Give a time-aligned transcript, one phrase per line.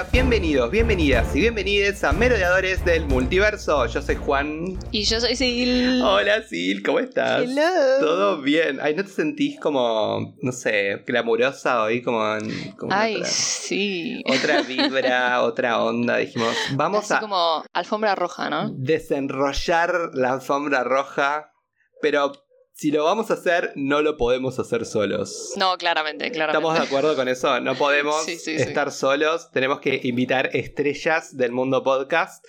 [0.00, 3.84] Hola, bienvenidos, bienvenidas y bienvenides a Merodeadores del Multiverso.
[3.84, 4.78] Yo soy Juan.
[4.90, 6.00] Y yo soy Sil.
[6.02, 7.42] Hola, Sil, ¿cómo estás?
[7.42, 8.00] Hello.
[8.00, 8.78] ¿Todo bien?
[8.80, 12.00] Ay, ¿no te sentís como, no sé, glamurosa hoy?
[12.00, 12.72] Como en.
[12.78, 14.22] como Ay, otra, sí.
[14.26, 16.16] otra vibra, otra onda.
[16.16, 18.70] Dijimos, vamos Así a como alfombra roja, ¿no?
[18.70, 21.52] desenrollar la alfombra roja,
[22.00, 22.32] pero
[22.80, 25.52] si lo vamos a hacer, no lo podemos hacer solos.
[25.56, 26.56] No, claramente, claramente.
[26.66, 27.60] ¿Estamos de acuerdo con eso?
[27.60, 28.62] No podemos Sí, sí, sí.
[28.62, 32.42] estar solos, tenemos que invitar estrellas del mundo podcast.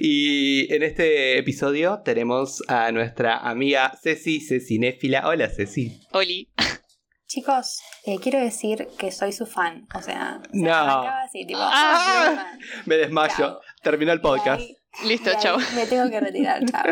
[0.00, 5.28] Y en este episodio tenemos a nuestra amiga Ceci, Cecinéfila.
[5.28, 6.00] Hola Ceci.
[6.10, 6.50] Oli.
[7.28, 9.86] Chicos, eh, quiero decir que soy su fan.
[9.94, 11.02] O sea, o sea, No.
[11.24, 12.52] así, tipo, Ah.
[12.86, 13.60] Me desmayo.
[13.84, 14.62] Terminó el podcast.
[14.62, 15.58] Ahí- Listo, chao.
[15.76, 16.82] Me tengo que retirar, chao.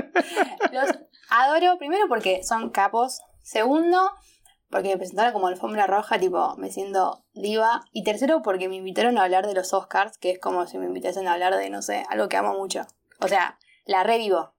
[0.73, 0.91] Los
[1.31, 3.21] adoro, primero porque son capos.
[3.43, 4.11] Segundo,
[4.71, 7.85] porque me presentaron como alfombra roja, tipo, me siento diva.
[7.93, 10.87] Y tercero, porque me invitaron a hablar de los Oscars, que es como si me
[10.87, 12.83] invitasen a hablar de, no sé, algo que amo mucho.
[13.21, 14.55] O sea, la revivo.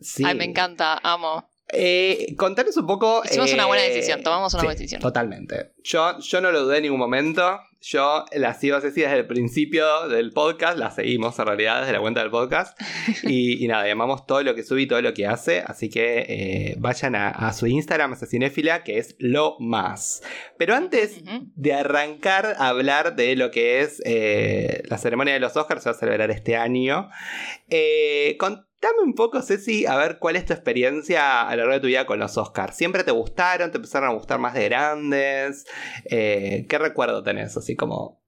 [0.00, 0.24] Sí.
[0.26, 1.48] Ay, me encanta, amo.
[1.72, 3.22] Eh, contanos un poco.
[3.24, 5.00] Hicimos una buena eh, decisión, tomamos una sí, buena decisión.
[5.00, 5.72] Totalmente.
[5.82, 7.58] Yo, yo no lo dudé en ningún momento.
[7.86, 10.78] Yo la sigo a Ceci desde el principio del podcast.
[10.78, 12.80] La seguimos en realidad desde la cuenta del podcast.
[13.24, 15.62] Y, y nada, llamamos todo lo que sube y todo lo que hace.
[15.66, 20.22] Así que eh, vayan a, a su Instagram, Asesinéfila, que es lo más.
[20.56, 21.22] Pero antes
[21.54, 25.90] de arrancar a hablar de lo que es eh, la ceremonia de los Oscars, se
[25.90, 27.10] va a celebrar este año.
[27.68, 28.36] Eh,
[28.84, 31.86] contame un poco, Ceci, a ver cuál es tu experiencia a lo largo de tu
[31.86, 32.76] vida con los Oscars.
[32.76, 33.70] ¿Siempre te gustaron?
[33.70, 35.64] ¿Te empezaron a gustar más de grandes?
[36.04, 37.56] Eh, ¿Qué recuerdo tenés?
[37.56, 38.22] Así como.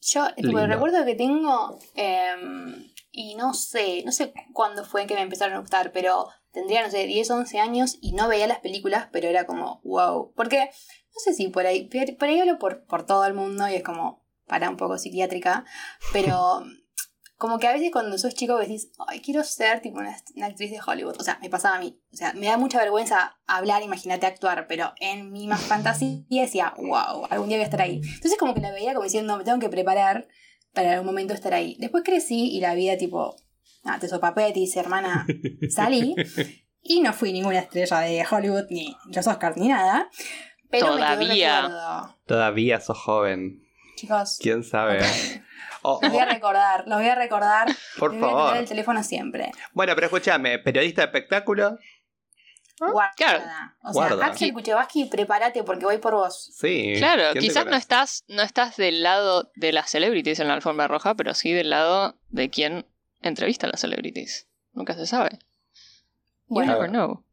[0.00, 5.14] Yo, tipo, el recuerdo que tengo, em, y no sé, no sé cuándo fue que
[5.14, 8.60] me empezaron a gustar, pero tendría, no sé, 10, 11 años y no veía las
[8.60, 10.32] películas, pero era como, wow.
[10.34, 13.68] Porque, no sé si por ahí, por por ahí hablo por, por todo el mundo
[13.68, 15.64] y es como, para un poco psiquiátrica,
[16.12, 16.62] pero
[17.38, 20.72] como que a veces cuando sos chico decís, ay, quiero ser tipo una, una actriz
[20.72, 21.16] de Hollywood.
[21.20, 21.96] O sea, me pasaba a mí.
[22.12, 26.74] O sea, me da mucha vergüenza hablar, imagínate actuar, pero en mi más fantasía decía,
[26.76, 28.00] wow, algún día voy a estar ahí.
[28.02, 30.26] Entonces como que la veía como diciendo, me tengo que preparar
[30.74, 31.76] para algún momento estar ahí.
[31.78, 33.36] Después crecí y la vida tipo,
[33.84, 35.24] ah, te sopapé, te dice, hermana,
[35.70, 36.16] salí.
[36.82, 40.10] Y no fui ninguna estrella de Hollywood, ni los Oscars, ni nada.
[40.70, 41.60] Pero me Todavía.
[41.60, 42.16] recuerdo.
[42.26, 43.62] Todavía sos joven.
[43.94, 45.00] Chicos, ¿Quién sabe?
[45.96, 47.68] O- los voy a o- recordar, los voy a recordar.
[47.98, 48.46] por a favor.
[48.48, 49.50] tener el teléfono siempre.
[49.72, 51.78] Bueno, pero escúchame, periodista de espectáculo.
[52.80, 53.12] Guarda.
[53.16, 53.42] Claro.
[53.82, 54.16] O Guarda.
[54.18, 56.52] sea, Axel Kuchevaski, prepárate porque voy por vos.
[56.56, 56.92] Sí.
[56.98, 60.54] Claro, ¿quién te quizás no estás, no estás del lado de las celebrities en la
[60.54, 62.86] alfombra roja, pero sí del lado de quien
[63.20, 64.46] entrevista a las celebrities.
[64.74, 65.40] Nunca se sabe.
[66.50, 66.72] You Bueno.
[66.72, 67.24] never know.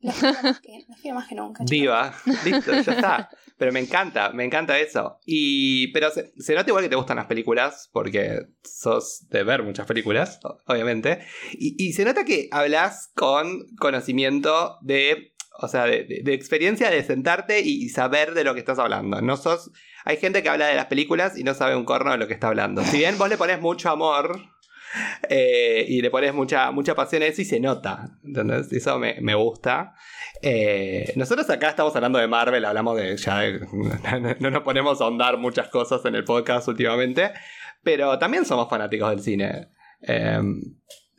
[1.01, 1.63] Quiero más que, nunca.
[1.65, 3.29] Diva, listo, ya está.
[3.57, 5.19] Pero me encanta, me encanta eso.
[5.25, 9.63] Y, pero se, se nota igual que te gustan las películas, porque sos de ver
[9.63, 11.19] muchas películas, obviamente.
[11.53, 16.89] Y, y se nota que hablas con conocimiento de, o sea, de, de- de experiencia
[16.89, 19.21] de sentarte y, y saber de lo que estás hablando.
[19.21, 19.71] No sos,
[20.03, 22.33] hay gente que habla de las películas y no sabe un corno de lo que
[22.33, 22.83] está hablando.
[22.83, 24.41] Si bien vos le pones mucho amor
[25.29, 28.17] eh, y le pones mucha, mucha pasión a eso y se nota.
[28.23, 28.71] ¿entendés?
[28.71, 29.95] Eso me, me gusta.
[30.41, 33.41] Eh, nosotros acá estamos hablando de Marvel, hablamos de ya
[34.19, 37.31] no, no nos ponemos a ahondar muchas cosas en el podcast últimamente,
[37.83, 39.69] pero también somos fanáticos del cine.
[40.01, 40.39] Eh,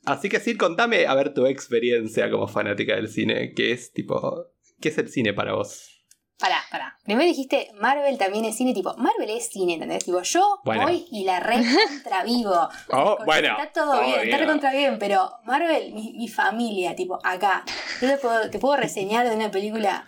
[0.04, 4.46] así que sí, contame a ver tu experiencia como fanática del cine, ¿qué es tipo,
[4.80, 5.95] qué es el cine para vos?
[6.38, 6.98] Pará, pará.
[7.04, 10.04] Primero dijiste, Marvel también es cine, tipo, Marvel es cine, ¿entendés?
[10.04, 10.82] Tipo, yo Bueno.
[10.82, 12.68] voy y la re contra vivo.
[12.90, 17.18] Oh, bueno, Está todo bien, está re contra bien, pero Marvel, mi, mi familia, tipo,
[17.24, 17.64] acá.
[18.02, 20.04] Yo te puedo, te puedo reseñar de una película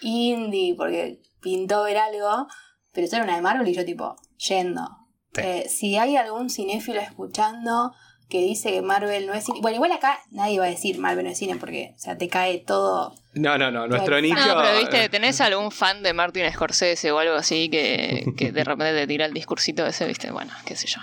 [0.00, 2.46] indie porque pintó ver algo,
[2.92, 4.82] pero solo una de Marvel y yo, tipo, yendo.
[5.34, 5.42] Sí.
[5.44, 7.92] Eh, si hay algún cinéfilo escuchando
[8.28, 9.60] que dice que Marvel no es cine.
[9.62, 12.28] Bueno, igual acá nadie va a decir Marvel no es cine porque, o sea, te
[12.28, 13.14] cae todo.
[13.34, 14.34] No, no, no, nuestro nicho...
[14.34, 18.64] No, pero viste, ¿tenés algún fan de Martin Scorsese o algo así que, que de
[18.64, 20.30] repente te tira el discursito ese, viste?
[20.30, 21.00] Bueno, qué sé yo.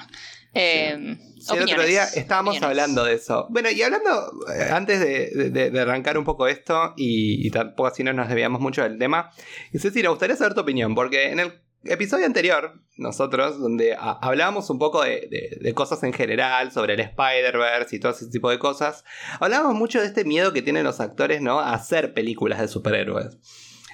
[0.54, 2.70] Eh, Sí, el otro día estábamos opiniones.
[2.84, 3.48] hablando de eso.
[3.50, 7.88] Bueno, y hablando, eh, antes de, de- de arrancar un poco esto, y, y tampoco
[7.88, 9.30] así no nos desviamos mucho del tema,
[9.74, 11.52] y Ceci, me gustaría saber tu opinión, porque en el
[11.86, 18.00] episodio anterior, nosotros, donde hablábamos un poco de cosas en general, sobre el Spider-Verse y
[18.00, 19.04] todo ese tipo de cosas,
[19.40, 21.60] hablábamos mucho de este miedo que tienen los actores, ¿no?
[21.60, 23.38] A hacer películas de superhéroes,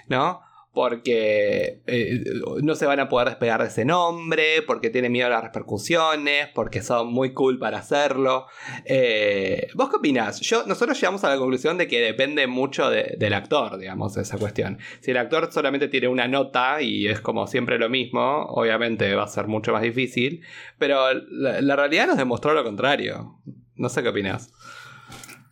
[0.07, 0.41] ¿no?
[0.73, 2.23] Porque eh,
[2.61, 6.47] no se van a poder despegar de ese nombre, porque tienen miedo a las repercusiones,
[6.53, 8.45] porque son muy cool para hacerlo.
[8.85, 10.39] Eh, ¿Vos qué opinás?
[10.41, 14.37] Yo, nosotros llegamos a la conclusión de que depende mucho de- del actor, digamos, esa
[14.37, 14.77] cuestión.
[15.01, 19.23] Si el actor solamente tiene una nota y es como siempre lo mismo, obviamente va
[19.23, 20.41] a ser mucho más difícil,
[20.77, 23.39] pero la, la realidad nos demostró lo contrario.
[23.75, 24.51] No sé qué opinás.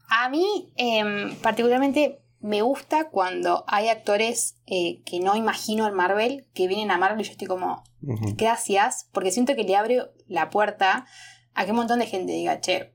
[0.09, 6.48] A mí, em, particularmente, me gusta cuando hay actores eh, que no imagino en Marvel,
[6.54, 10.50] que vienen a Marvel y yo estoy como, gracias, porque siento que le abre la
[10.50, 11.06] puerta
[11.54, 12.94] a que un montón de gente diga, che,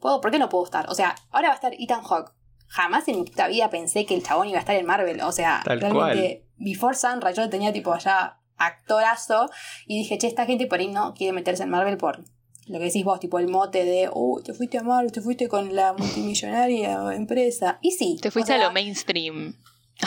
[0.00, 0.90] ¿puedo, ¿por qué no puedo estar?
[0.90, 2.32] O sea, ahora va a estar Ethan Hawke.
[2.66, 5.20] Jamás en mi puta vida pensé que el chabón iba a estar en Marvel.
[5.20, 9.50] O sea, Tal realmente, Before Sunrise yo tenía tipo allá actorazo
[9.86, 12.24] y dije, che, esta gente por ahí no quiere meterse en Marvel por
[12.72, 15.46] lo que decís vos, tipo el mote de, uh, te fuiste a Marvel, te fuiste
[15.46, 17.78] con la multimillonaria empresa.
[17.82, 18.16] Y sí.
[18.20, 19.54] Te fuiste o sea, a lo mainstream.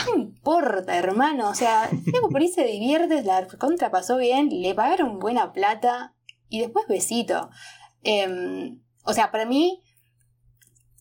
[0.08, 1.48] no importa, hermano.
[1.50, 6.16] O sea, luego por ahí se divierte, la contra pasó bien, le pagaron buena plata
[6.50, 7.52] y después besito.
[8.02, 9.84] Em, o sea, para mí,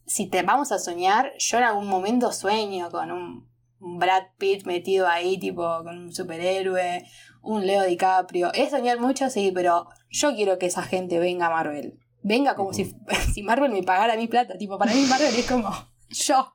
[0.05, 3.49] si te vamos a soñar, yo en algún momento sueño con un
[3.99, 7.05] Brad Pitt metido ahí, tipo con un superhéroe,
[7.43, 8.53] un Leo DiCaprio.
[8.55, 11.99] Es soñar mucho, sí, pero yo quiero que esa gente venga a Marvel.
[12.23, 12.95] Venga como si,
[13.35, 14.57] si Marvel me pagara mi plata.
[14.59, 15.71] Tipo, para mí Marvel es como
[16.09, 16.51] yo.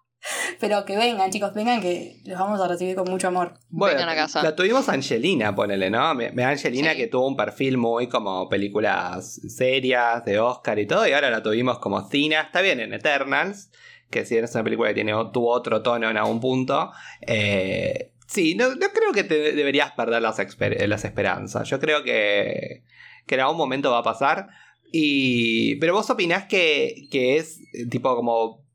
[0.59, 3.53] Pero que vengan, chicos, vengan que los vamos a recibir con mucho amor.
[3.69, 4.43] Vengan a casa.
[4.43, 6.13] La tuvimos Angelina, ponele, ¿no?
[6.13, 6.97] Me, me- Angelina Sí.
[6.97, 11.41] que tuvo un perfil muy como películas serias de Oscar y todo, y ahora la
[11.41, 12.41] tuvimos como Cina.
[12.41, 13.71] Está bien en Eternals,
[14.09, 16.91] que si bien es una película que tiene, tuvo otro tono en algún punto.
[17.21, 21.67] eh, sí, no, no creo que te deberías perder las, esperanzas.
[21.69, 22.83] Yo creo que,
[23.25, 24.47] que en algún momento va a pasar.
[24.91, 28.65] Y, pero vos opinás que, que es eh, tipo como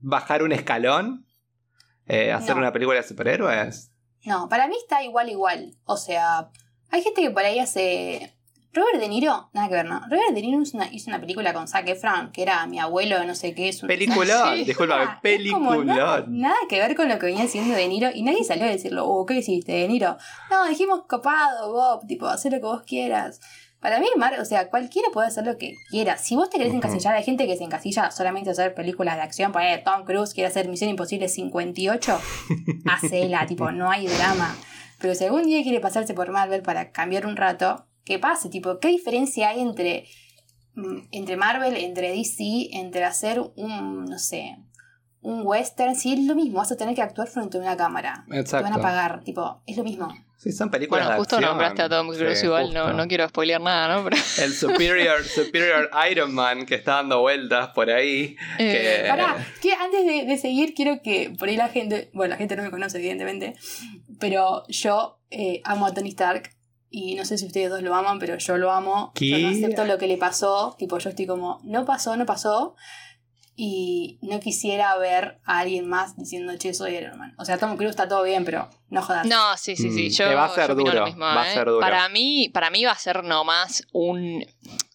[0.00, 1.26] bajar un escalón,
[2.06, 2.62] eh, hacer No.
[2.62, 3.92] una película de superhéroes.
[4.24, 5.74] No, para mí está igual, igual.
[5.84, 6.50] O sea,
[6.90, 8.34] hay gente que por ahí hace.
[8.72, 10.00] Robert De Niro, nada que ver, ¿no?
[10.08, 13.24] Robert De Niro hizo una, hizo una película con Zac Efron, que era mi abuelo,
[13.24, 13.88] no sé qué, es un.
[13.88, 14.64] Peliculón, Sí.
[14.64, 18.22] discúlpame, es como nada, nada que ver con lo que venía haciendo De Niro y
[18.22, 20.16] nadie salió a decirlo, oh, ¿qué hiciste, De Niro?
[20.50, 23.40] No, dijimos copado, Bob, tipo, hacer lo que vos quieras.
[23.80, 26.18] Para mí, Mar, o sea, cualquiera puede hacer lo que quiera.
[26.18, 29.22] Si vos te querés encasillar, hay gente que se encasilla solamente a hacer películas de
[29.22, 32.20] acción, por ahí Tom Cruise quiere hacer Misión Imposible 58,
[32.92, 34.54] hacela, tipo, no hay drama.
[34.98, 38.78] Pero si algún día quiere pasarse por Marvel para cambiar un rato, que pase, tipo,
[38.78, 40.04] ¿qué diferencia hay entre,
[40.74, 44.56] mm, entre Marvel, entre DC, entre hacer un, no sé,
[45.22, 45.94] un western?
[45.94, 48.24] Si es lo mismo, vas a tener que actuar frente a una cámara.
[48.26, 48.80] Te van a Exacto.
[48.82, 50.08] pagar, tipo, es lo mismo.
[50.38, 51.50] Sí, son películas Bueno, de justo acción.
[51.50, 52.78] nombraste a Tom Cruise Sí, igual, justo.
[52.86, 54.04] no, no quiero spoilear nada, ¿no?
[54.04, 58.36] Pero, El Superior, Superior Iron Man que está dando vueltas por ahí.
[58.58, 62.30] eh, Que- Pará, que antes de, de seguir, quiero que por ahí la gente, bueno,
[62.32, 63.54] la gente no me conoce, evidentemente,
[64.18, 66.50] pero yo eh, amo a Tony Stark
[66.90, 69.12] y no sé si ustedes dos lo aman, pero yo lo amo.
[69.14, 69.64] Yo no ¿Qué?
[69.64, 72.74] acepto lo que le pasó, tipo, yo estoy como, no pasó, no pasó.
[73.62, 77.34] Y no quisiera ver a alguien más diciendo, che, soy Iron Man.
[77.38, 79.26] O sea, Tom Cruise está todo bien, pero no jodas.
[79.26, 80.08] No, sí, sí, sí.
[80.08, 81.54] Mm, Yo, va a ser yo duro, lo mismo, va a ¿eh?
[81.54, 81.80] ser duro.
[81.80, 84.46] Para mí, para mí va a ser nomás un.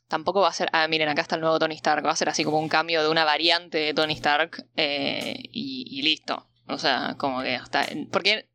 [0.08, 0.70] Tampoco va a ser.
[0.74, 2.04] Ah, miren, acá está el nuevo Tony Stark.
[2.04, 5.86] Va a ser así como un cambio de una variante de Tony Stark eh, y,
[5.88, 6.48] y listo.
[6.68, 7.86] O sea, como que hasta.
[8.12, 8.50] Porque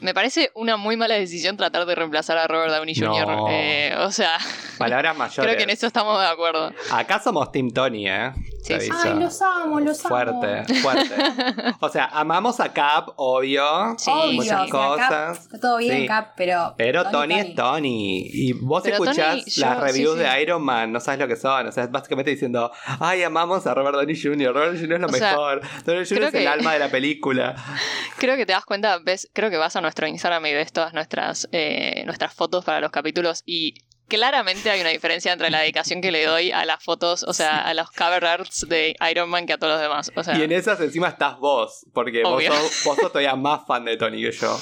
[0.00, 3.26] me parece una muy mala decisión tratar de reemplazar a Robert Downey Jr.
[3.26, 3.46] No.
[3.50, 4.38] Eh, o sea,
[4.78, 5.38] Palabras mayores.
[5.44, 6.72] creo que en eso estamos de acuerdo.
[6.92, 8.32] Acá somos Team Tony, ¿eh?
[8.62, 8.90] Sí, sí.
[8.92, 10.08] Ay, los amo, los amo.
[10.08, 11.14] Fuerte, fuerte.
[11.80, 13.64] O sea, amamos a Cap, obvio.
[13.98, 15.08] Sí, Obvio, muchas o sea, cosas.
[15.08, 16.06] Cap, está todo bien, Sí.
[16.06, 16.74] Cap, pero.
[16.76, 18.28] Pero Tony, es Tony.
[18.30, 20.30] Y vos Pero escuchás Tony, yo- las reviews sí, sí.
[20.30, 21.66] de Iron Man, no sabes lo que son.
[21.66, 22.70] O sea, es básicamente diciendo,
[23.00, 24.52] ay, amamos a Robert Downey Jr.
[24.52, 24.94] Robert Downey Jr.
[24.94, 25.60] es lo O sea, mejor.
[25.86, 26.22] Downey Jr.
[26.24, 27.54] es el alma de la película.
[28.18, 30.92] Creo que te das cuenta, ves, creo que vas a nuestro Instagram y ves todas
[30.92, 33.74] nuestras, eh, nuestras fotos para los capítulos y
[34.06, 37.58] claramente hay una diferencia entre la dedicación que le doy a las fotos, o sea,
[37.66, 40.12] a los cover arts de Iron Man que a todos los demás.
[40.14, 42.52] O sea, Y en esas encima estás vos, porque vos Obvio.
[42.52, 44.60] sos, vos sos todavía más fan de Tony que yo.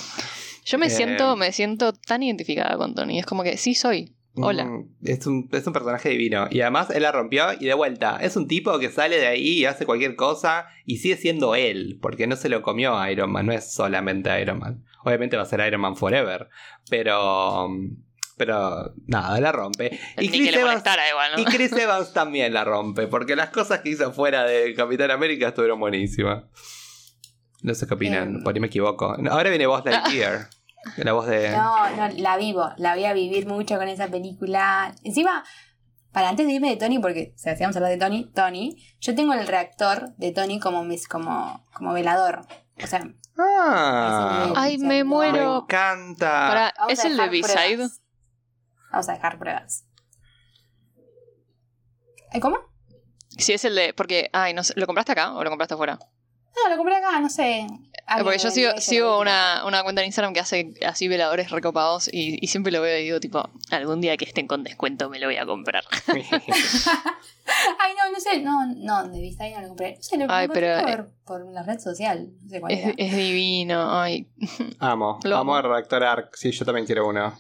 [0.64, 3.18] yo me eh, siento, me siento tan identificada con Tony.
[3.18, 4.15] Es como que sí soy.
[4.37, 4.64] Hola.
[4.64, 6.47] Mm, Es un, es un personaje divino.
[6.50, 8.19] Y además él la rompió y de vuelta.
[8.21, 11.99] Es un tipo que sale de ahí y hace cualquier cosa y sigue siendo él.
[12.02, 13.47] Porque no se lo comió a Iron Man.
[13.47, 14.85] No es solamente Iron Man.
[15.05, 16.49] Obviamente va a ser Iron Man Forever.
[16.90, 17.69] Pero.
[18.37, 19.99] Pero nada, la rompe.
[20.19, 21.40] Y Chris, Evans, molestara igual, ¿no?
[21.43, 23.07] y Chris Evans también la rompe.
[23.07, 26.45] Porque las cosas que hizo fuera de Capitán América estuvieron buenísimas.
[27.62, 29.16] No sé qué opinan, por ahí me equivoco.
[29.31, 30.50] Ahora viene Buzz Lightyear.
[30.97, 31.50] La voz de.
[31.50, 34.95] No, no, la vivo, la voy a vivir mucho con esa película.
[35.02, 35.45] Encima,
[36.12, 38.30] para antes de irme de Tony, porque o sea, si vamos a hablar de Tony,
[38.33, 42.47] Tony, yo tengo el reactor de Tony como mis, como, como velador.
[42.83, 43.06] O sea,
[43.38, 45.62] Ah, Ay, me me muero.
[45.64, 46.49] encanta.
[46.49, 47.88] Para, ¿Es el de B-Side?
[48.90, 49.85] Vamos a dejar pruebas.
[52.33, 52.59] ¿Eh, ¿Cómo?
[53.37, 53.92] Sí, es el de.
[53.95, 55.99] Porque, ay, no sé, ¿lo compraste acá o lo compraste afuera?
[56.64, 57.66] No, lo compré acá, no sé.
[58.22, 62.38] Porque yo sigo, sigo una, una cuenta en Instagram que hace así veladores recopados y,
[62.40, 65.26] y siempre lo veo y digo, tipo, algún día que estén con descuento me lo
[65.26, 65.82] voy a comprar.
[66.06, 68.40] Ay, no, no sé.
[68.40, 69.96] No, no, de vista ahí no lo compré.
[69.96, 72.28] No sé, lo Ay, lo pero, compré eh, por, por la red social.
[72.42, 72.94] No sé cuál Es, era.
[72.96, 74.28] es divino, ay.
[74.78, 75.66] amo, Lo amo amo.
[75.66, 76.36] el reactor ARC.
[76.36, 77.36] Sí, yo también quiero uno.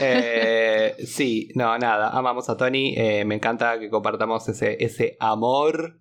[0.00, 2.94] Eh, sí, no, nada, amamos a Tony.
[2.96, 5.98] eh, me encanta que compartamos ese, ese amor.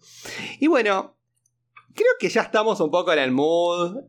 [0.60, 1.16] Y bueno,
[1.94, 4.04] creo que ya estamos un poco en el mood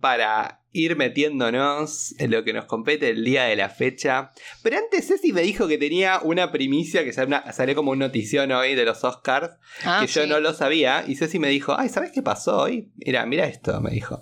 [0.00, 4.32] para ir metiéndonos en lo que nos compete el día de la fecha.
[4.62, 8.74] Pero antes Ceci me dijo que tenía una primicia que salió, como un notición hoy
[8.74, 9.50] de los Oscars,
[9.84, 11.04] Ah, que yo no lo sabía.
[11.06, 12.90] Y Ceci me dijo, ay, ¿sabes qué pasó hoy?
[12.96, 14.20] Mira, mira esto, me dijo.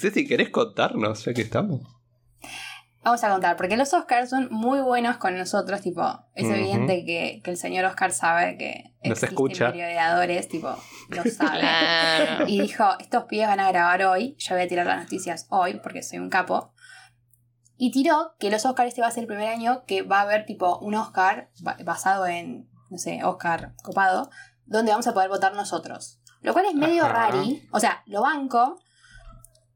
[0.00, 1.82] Ceci, ¿querés contarnos ya que estamos?
[3.04, 6.02] Vamos a contar, porque los Oscars son muy buenos con nosotros, tipo,
[6.34, 9.70] es evidente que, que el señor Oscar sabe que Nos escucha.
[9.72, 10.74] periodadores, tipo,
[11.10, 11.60] lo sabe.
[12.46, 15.80] Y dijo, estos pibes van a grabar hoy, yo voy a tirar las noticias hoy,
[15.80, 16.72] porque soy un capo.
[17.76, 20.22] Y tiró que los Oscars este va a ser el primer año que va a
[20.22, 24.30] haber tipo un Oscar ba- basado en, no sé, Oscar copado,
[24.64, 26.20] donde vamos a poder votar nosotros.
[26.40, 27.12] Lo cual es medio Ajá.
[27.30, 28.78] rari, o sea, lo banco,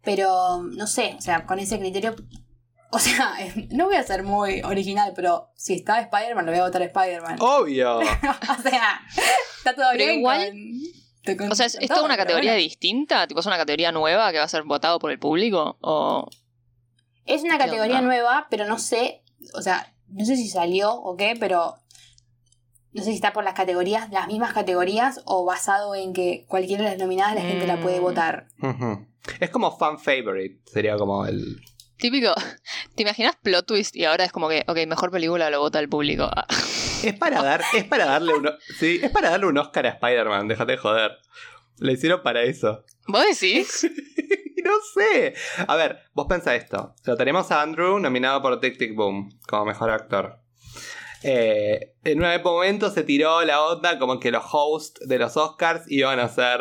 [0.02, 2.14] pero no sé, o sea, con ese criterio...
[2.92, 3.34] O sea,
[3.70, 6.86] no voy a ser muy original, pero si está Spider-Man, lo voy a votar a
[6.86, 7.36] Spider-Man.
[7.40, 7.98] Obvio.
[7.98, 9.00] o sea,
[9.58, 10.18] está todo Pero bien.
[10.20, 10.52] igual-
[11.26, 12.62] con- con- O sea, ¿es, todo, toda una categoría bueno.
[12.62, 13.26] distinta?
[13.26, 15.76] ¿Tipo es una categoría nueva que va a ser votado por el público?
[15.82, 16.28] ¿O
[17.26, 18.06] Es una ¿Qué categoría onda?
[18.06, 21.76] nueva, pero no sé, o sea, no sé si salió o qué, pero
[22.92, 26.84] no sé si está por las categorías, las mismas categorías, o basado en que cualquiera
[26.84, 28.02] de las nominadas la gente la puede Mm.
[28.02, 28.46] votar.
[29.40, 31.60] Es como fan favorite, sería como el...
[31.98, 32.32] típico?
[32.96, 35.88] ¿Te imaginas plot twist y ahora es como que, ok, mejor película lo vota el
[35.88, 36.24] público?
[36.24, 36.46] Ah,
[37.02, 40.48] Es para dar, es para darle un, sí, es para darle un Oscar a Spider-Man,
[40.48, 41.12] déjate de joder.
[41.78, 42.84] Lo hicieron para eso.
[43.06, 43.88] ¿Vos decís?
[44.64, 45.34] no sé.
[45.66, 46.94] A ver, vos pensá esto.
[47.04, 50.40] Lo tenemos a Andrew nominado por Tic Tic Boom como mejor actor.
[51.22, 55.82] Eh, en un momento se tiró la onda como que los hosts de los Oscars
[55.88, 56.60] iban a ser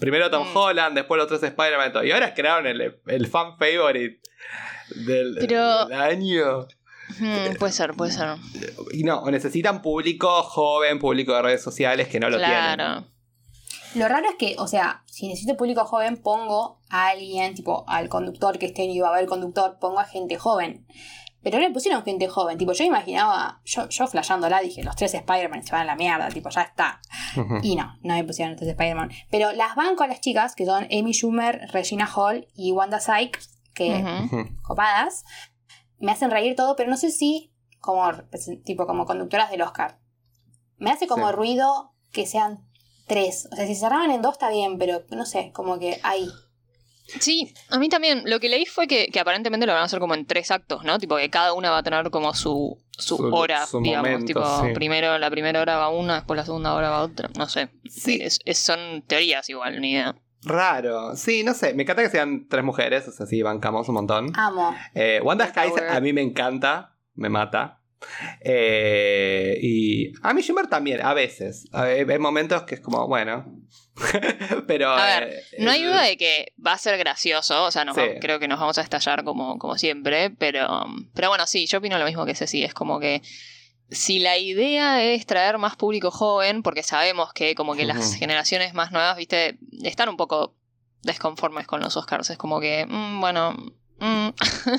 [0.00, 0.56] primero Tom Mm.
[0.56, 2.04] Holland, después los otros Spider-Man y todo.
[2.04, 4.20] Y ahora crearon el, el fan favorite
[5.06, 6.66] del, Pero- del año.
[7.18, 8.36] Hmm, puede ser, puede ser.
[8.92, 12.74] Y no, necesitan público joven, público de redes sociales que no lo tienen.
[12.74, 13.06] Claro.
[13.94, 18.10] Lo raro es que, o sea, si necesito público joven, pongo a alguien, tipo al
[18.10, 20.86] conductor que año iba a haber conductor, pongo a gente joven.
[21.50, 25.14] Pero no le pusieron gente joven, tipo, yo imaginaba, yo, yo flasheándola, dije, los tres
[25.14, 27.00] Spider-Man se van a la mierda, tipo, ya está.
[27.62, 29.10] Y no, no me pusieron los tres Spider-Man.
[29.30, 33.48] Pero las banco a las chicas, que son Amy Schumer, Regina Hall y Wanda Sykes,
[33.74, 34.04] que
[34.62, 35.24] copadas,
[35.98, 38.10] me hacen reír todo, pero no sé si como,
[38.64, 39.98] tipo, como conductoras del Oscar.
[40.76, 41.34] Me hace como Sí.
[41.34, 42.64] ruido que sean
[43.06, 43.48] tres.
[43.52, 46.28] O sea, si se cerraban en dos está bien, pero no sé, como que ahí.
[47.20, 48.22] Sí, a mí también.
[48.26, 50.84] Lo que leí fue que, que aparentemente lo van a hacer como en tres actos,
[50.84, 50.98] ¿no?
[50.98, 54.08] Tipo que cada una va a tener como su, su, Su- hora, su digamos.
[54.10, 54.72] momento, tipo, sí.
[54.74, 57.30] primero la primera hora va una, después la segunda hora va otra.
[57.36, 57.70] No sé.
[57.88, 58.18] Sí.
[58.20, 60.14] Es- es- son teorías igual, ni idea.
[60.42, 61.16] Raro.
[61.16, 61.74] Sí, no sé.
[61.74, 63.08] Me encanta que sean tres mujeres.
[63.08, 64.30] O sea, sí, bancamos un montón.
[64.36, 64.74] Amo.
[64.94, 66.94] Eh, Wanda Skies a mí me encanta.
[67.14, 67.77] Me mata.
[68.40, 71.68] Eh, y a mí Schumer también, a veces.
[71.72, 73.44] Hay momentos que es como, bueno.
[74.66, 74.90] Pero.
[74.90, 77.96] A ver, eh, No hay duda de que va a ser gracioso, o sea, nos
[77.96, 78.02] Sí.
[78.20, 81.98] creo que nos vamos a estallar como, como siempre, pero, pero bueno, sí, yo opino
[81.98, 83.22] lo mismo que Ceci, es como que
[83.90, 88.74] si la idea es traer más público joven, porque sabemos que como que las generaciones
[88.74, 90.54] más nuevas, viste, están un poco
[91.02, 93.56] desconformes con los Oscars, es como que, mm, bueno,
[94.00, 94.28] mm,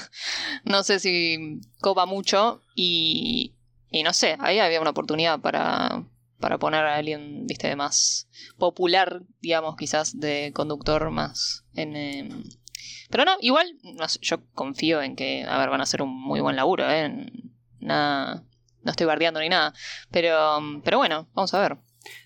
[0.66, 3.56] no sé si copa mucho y,
[3.92, 6.04] y no sé, ahí había una oportunidad para,
[6.40, 11.96] para poner a alguien, viste, más popular, digamos, quizás de conductor más en...
[11.96, 12.30] eh,
[13.10, 13.68] Pero no, igual,
[14.22, 17.32] yo confío en que, a ver, van a hacer un muy buen laburo, ¿eh?
[17.80, 18.44] Nada,
[18.84, 19.74] no estoy bardeando ni nada,
[20.12, 21.78] pero, pero bueno, vamos a ver.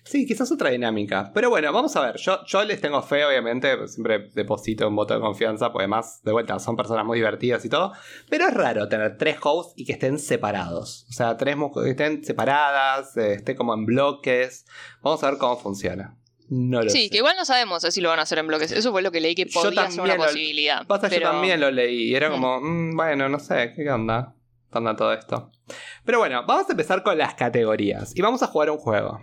[0.04, 1.30] Sí, quizás otra dinámica.
[1.34, 2.16] Pero bueno, vamos a ver.
[2.18, 3.88] Yo, yo les tengo fe, obviamente.
[3.88, 7.68] Siempre deposito un voto de confianza, porque además, de vuelta, son personas muy divertidas y
[7.68, 7.92] todo.
[8.30, 11.06] Pero es raro tener tres hosts y que estén separados.
[11.08, 14.64] O sea, tres que estén separadas, eh, esté como en bloques.
[15.02, 16.16] Vamos a ver cómo funciona.
[16.50, 17.10] No lo Sí, sé.
[17.10, 18.70] que igual no sabemos si lo van a hacer en bloques.
[18.70, 20.86] Eso fue lo que leí que podía ser una lo- posibilidad.
[20.86, 21.22] Pasa, pero...
[21.22, 22.32] yo también lo leí y era Mm.
[22.32, 24.34] como, mm, bueno, no sé, ¿qué onda?
[24.70, 25.50] ¿Qué onda todo esto?
[26.04, 29.20] Pero bueno, vamos a empezar con las categorías y vamos a jugar un juego.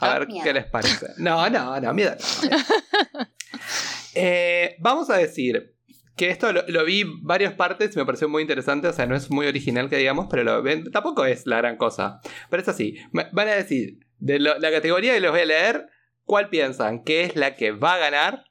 [0.00, 0.44] A ver miedo.
[0.44, 1.06] qué les parece.
[1.18, 2.14] No, no, no, miedo.
[2.50, 3.26] no.
[4.14, 5.74] Eh, vamos a decir
[6.16, 8.88] que esto lo, lo vi varias partes y me pareció muy interesante.
[8.88, 12.20] O sea, no es muy original que digamos, pero lo tampoco es la gran cosa.
[12.50, 12.96] Pero es así.
[13.12, 15.86] Van a decir, de lo- la categoría que les voy a leer,
[16.24, 18.44] ¿cuál piensan que es la que va a ganar?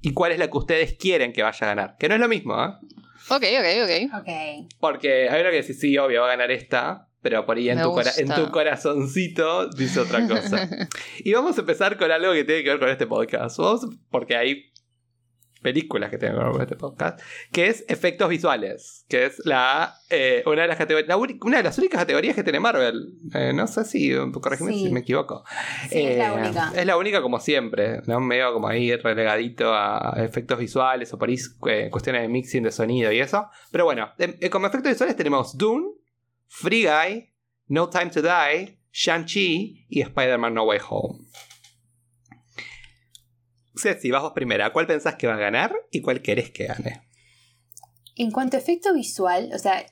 [0.00, 1.96] Y cuál es la que ustedes quieren que vaya a ganar.
[1.98, 2.68] Que no es lo mismo, ¿eh?
[3.28, 4.20] Ok, ok, ok.
[4.20, 4.70] Ok.
[4.80, 7.08] Porque hay una que dice, sí, obvio, va a ganar esta.
[7.22, 10.68] Pero por ahí en tu, en tu corazoncito dice otra cosa.
[11.24, 13.58] y vamos a empezar con algo que tiene que ver con este podcast.
[13.58, 14.72] Vamos- porque hay
[15.62, 17.20] películas que tienen que ver con este podcast.
[17.52, 19.04] Que es efectos visuales.
[19.08, 22.58] Que es la eh, una de las la una de las únicas categorías que tiene
[22.58, 23.14] Marvel.
[23.32, 24.12] Eh, no sé si.
[24.40, 24.86] Corregime Sí.
[24.86, 25.44] si me equivoco.
[25.88, 26.72] Sí, es la Eh, única.
[26.74, 28.18] Es la única como siempre, ¿no?
[28.18, 31.36] Medio como ahí relegadito a efectos visuales o por ahí
[31.68, 33.46] eh, cuestiones de mixing de sonido y eso.
[33.70, 35.86] Pero bueno, eh, como efectos visuales tenemos Dune,
[36.54, 37.32] Free Guy,
[37.68, 41.24] No Time to Die, Shang-Chi y Spider-Man No Way Home.
[43.74, 44.70] Ceci, vas vos primera.
[44.70, 47.08] ¿Cuál pensás que va a ganar y cuál querés que gane?
[48.16, 49.82] En cuanto a efecto visual, o sea,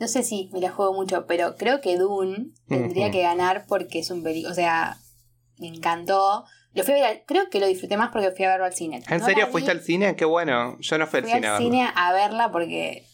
[0.00, 3.98] no sé si me la juego mucho, pero creo que Dune tendría que ganar porque
[3.98, 4.50] es un película.
[4.50, 4.96] O sea,
[5.58, 6.46] me encantó.
[6.72, 9.02] Lo fui a ver, creo que lo disfruté más porque fui a verlo al cine.
[9.08, 10.16] ¿En No serio vi, fuiste al cine?
[10.16, 10.78] Qué bueno.
[10.80, 13.04] Yo no fui al Fui cine a al cine a verla porque.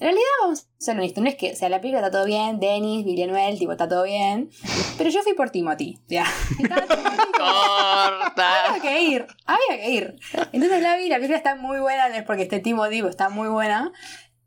[0.00, 2.24] En realidad, vamos a ser honestos, no es que, o sea, la película está todo
[2.24, 4.48] bien, Denis, Villeneuve, tipo, está todo bien.
[4.96, 6.24] Pero yo fui por Timothy, ya.
[7.36, 8.66] Corta.
[8.68, 10.16] había que ir, había que ir.
[10.52, 13.48] Entonces la vi, la película está muy buena, no es porque esté Timothy, está muy
[13.48, 13.92] buena.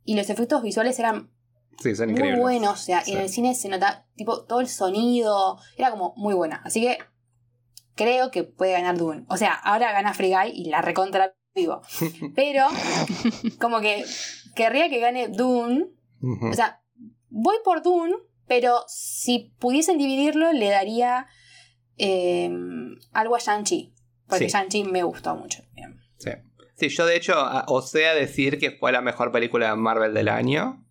[0.03, 1.29] Y los efectos visuales eran
[1.79, 3.13] Sí, son muy buenos, o sea, Sí.
[3.13, 6.61] en el cine se nota, tipo, todo el sonido, era como muy buena.
[6.63, 6.99] Así que
[7.95, 9.25] creo que puede ganar Dune.
[9.29, 11.81] O sea, ahora gana Free Guy y la recontra vivo.
[12.35, 12.67] Pero,
[13.59, 14.03] como que
[14.55, 15.87] querría que gane Dune.
[16.49, 16.81] O sea,
[17.29, 18.13] voy por Dune,
[18.47, 21.25] pero si pudiesen dividirlo, le daría
[21.97, 22.51] eh,
[23.11, 23.93] algo a Shang-Chi.
[24.27, 24.51] Porque Sí.
[24.51, 25.63] Shang-Chi me gustó mucho.
[26.17, 26.31] Sí.
[26.75, 27.33] Sí, yo de hecho
[27.67, 30.85] osé a decir que fue la mejor película de Marvel del año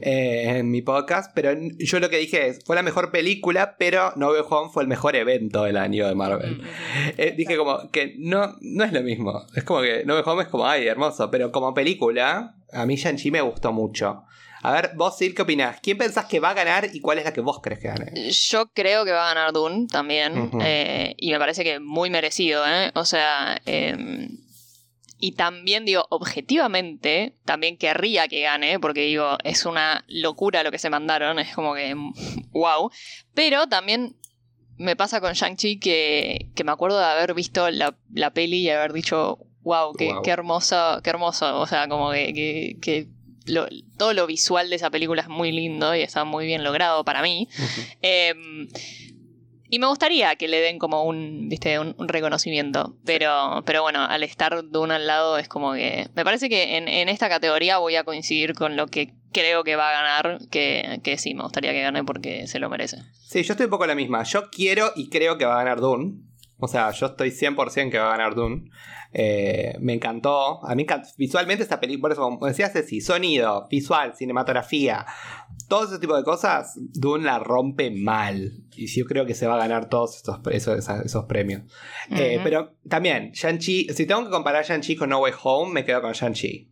[0.00, 4.12] eh, en mi podcast, pero yo lo que dije es, fue la mejor película, pero
[4.16, 6.62] No Way Home fue el mejor evento del año de Marvel.
[7.16, 9.44] Eh, dije como que no, no es lo mismo.
[9.54, 12.96] Es como que No Way Home es como, ay, hermoso, pero como película, a mí
[12.96, 14.24] Shang-Chi me gustó mucho.
[14.60, 15.78] A ver, vos, Sil, ¿qué opinás?
[15.80, 18.30] ¿Quién pensás que va a ganar y cuál es la que vos crees que gane?
[18.30, 20.50] Yo creo que va a ganar Dune también.
[20.60, 22.90] Eh, y me parece que muy merecido, ¿eh?
[22.94, 23.60] O sea.
[23.66, 24.28] eh,
[25.20, 30.78] y también digo, objetivamente, también querría que gane, porque digo, es una locura lo que
[30.78, 31.94] se mandaron, es como que,
[32.52, 32.90] wow.
[33.34, 34.16] Pero también
[34.76, 38.70] me pasa con Shang-Chi que, que me acuerdo de haber visto la, la peli y
[38.70, 40.22] haber dicho, wow, qué, Wow.
[40.22, 41.58] qué hermoso, qué hermoso.
[41.60, 43.08] O sea, como que, que- que
[43.46, 47.04] lo- todo lo visual de esa película es muy lindo y está muy bien logrado
[47.04, 47.48] para mí.
[48.02, 48.34] Eh,
[49.70, 52.96] y me gustaría que le den como un, viste, un, un reconocimiento.
[53.04, 56.08] Pero, pero bueno, al estar de uno al lado es como que.
[56.14, 59.76] Me parece que en, en esta categoría voy a coincidir con lo que creo que
[59.76, 60.38] va a ganar.
[60.50, 62.98] Que, que sí, me gustaría que gane porque se lo merece.
[63.26, 64.22] Sí, yo estoy un poco la misma.
[64.22, 66.22] Yo quiero y creo que va a ganar Dune.
[66.60, 68.70] O sea, yo estoy 100% que va a ganar Dune.
[69.12, 70.64] Eh, me encantó.
[70.66, 75.06] A mí visualmente esta película, por eso como decías Ceci, sonido, visual, cinematografía,
[75.68, 78.64] todo ese tipo de cosas, Dune la rompe mal.
[78.74, 81.62] Y yo creo que se va a ganar todos esos, premios.
[82.10, 86.00] Eh, pero también, Shang-Chi, si tengo que comparar Shang-Chi con No Way Home, me quedo
[86.00, 86.70] con Shang-Chi.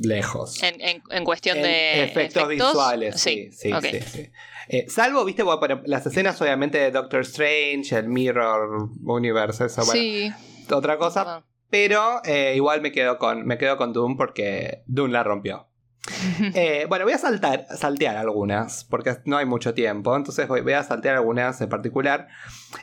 [0.00, 0.62] Lejos.
[0.62, 2.04] En, en- en cuestión En de.
[2.04, 4.30] efectos, visuales, sí, sí, sí, sí.
[4.68, 9.92] Eh, salvo, viste, bueno, las escenas obviamente de Doctor Strange, el Mirror Universe, eso, bueno,
[9.92, 10.30] Sí.
[10.70, 11.24] otra cosa.
[11.24, 11.46] Bueno.
[11.70, 15.68] Pero eh, igual me quedo con me quedo con Doom porque Doom la rompió.
[16.54, 20.74] Eh, bueno, voy a saltar, saltear algunas, porque no hay mucho tiempo, entonces voy, voy
[20.74, 22.28] a saltear algunas en particular.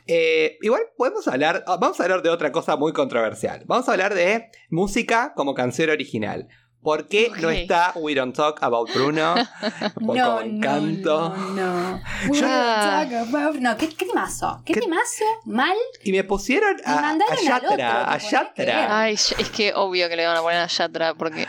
[0.08, 3.64] Eh, igual podemos hablar, ah, vamos a hablar de otra cosa muy controversial.
[3.66, 6.48] Vamos a hablar de música como canción original.
[6.82, 7.54] ¿Por qué no Ok.
[7.54, 9.36] está We Don't Talk About Bruno?
[10.06, 11.30] Por No, encanto.
[11.30, 11.54] no, no,
[11.92, 12.02] no.
[12.28, 14.62] We Yo- don't talk about- No, ¿qué, qué temazo?
[14.66, 15.24] ¿Qué, ¿Qué- temazo?
[15.46, 15.78] Mal.
[16.04, 18.18] Y me pusieron Me a, mandaron a Yatra, otro, a.
[18.18, 19.00] Yatra.
[19.00, 21.48] Ay, es que obvio que le van a poner a Yatra porque.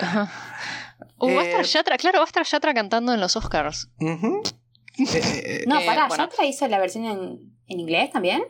[1.18, 3.88] Uh, va a estar Eh, Yatra, claro, va a estar Yatra cantando en los Oscars.
[4.00, 4.42] Ujú.
[4.96, 6.24] Eh, eh, No, Eh, pará, bueno.
[6.24, 8.44] ¿Yatra hizo la versión en, en inglés también?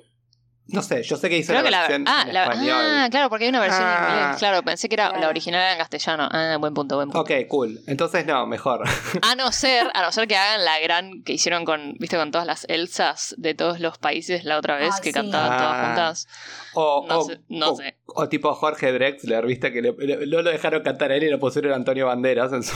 [0.66, 2.76] No sé, yo sé que hizo Creo la que la, versión ah, en la- español.
[2.82, 4.08] ah, claro, porque hay una versión Ah.
[4.08, 4.38] en inglés.
[4.38, 5.20] Claro, pensé que era Claro.
[5.22, 6.28] la original en castellano.
[6.32, 7.20] Ah, buen punto, buen punto.
[7.20, 7.80] Ok, cool.
[7.86, 8.82] Entonces no, mejor.
[9.22, 12.30] A no ser, a no ser que hagan la gran que hicieron con, viste, con
[12.30, 15.12] todas las Elsas de todos los países la otra vez Ay, que sí.
[15.14, 15.56] cantaban Ah.
[15.58, 16.28] todas juntas.
[16.74, 17.96] O, No o- sé, no o- sé.
[18.06, 21.30] o tipo Jorge Drexler, viste que le- le- no lo dejaron cantar a él y
[21.30, 22.74] lo pusieron a Antonio Banderas en su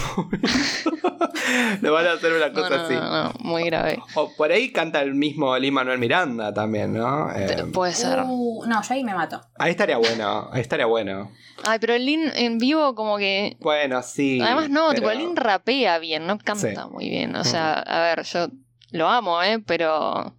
[1.82, 2.94] Le van a hacer una cosa no, así.
[2.94, 3.98] no, no, muy grave.
[4.14, 7.30] O por ahí canta el mismo Lee Manuel Miranda también, ¿no?
[7.34, 8.20] Eh, Puede ser.
[8.26, 9.40] Uh, no, yo ahí me mato.
[9.58, 11.30] Ahí estaría bueno, ahí estaría bueno.
[11.64, 13.56] Ay, pero el Lin en vivo como que...
[13.60, 14.40] Bueno, sí.
[14.40, 16.90] Además no, tipo, el Lin rapea bien, no canta Sí.
[16.90, 17.34] muy bien.
[17.36, 18.48] O sea, a ver, yo
[18.92, 19.58] lo amo, ¿eh?
[19.66, 20.34] Pero...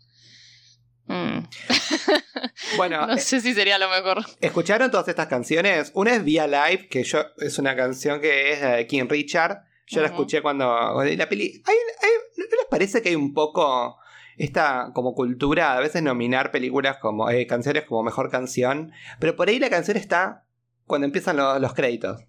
[1.08, 1.40] mm,
[2.78, 4.24] Bueno, no sé si sería lo mejor.
[4.42, 5.92] ¿escucharon todas estas canciones?
[5.96, 9.64] Una es Via Live, que yo es una canción que es de King Richard.
[9.88, 10.66] Yo la escuché cuando
[11.04, 11.64] la peli.
[11.66, 13.98] Hay- hay- ¿No les parece que hay un poco
[14.40, 18.92] esta como cultura a veces nominar películas como eh, canciones como mejor canción?
[19.20, 20.46] Pero por ahí la canción está
[20.86, 22.22] cuando empiezan los, los créditos.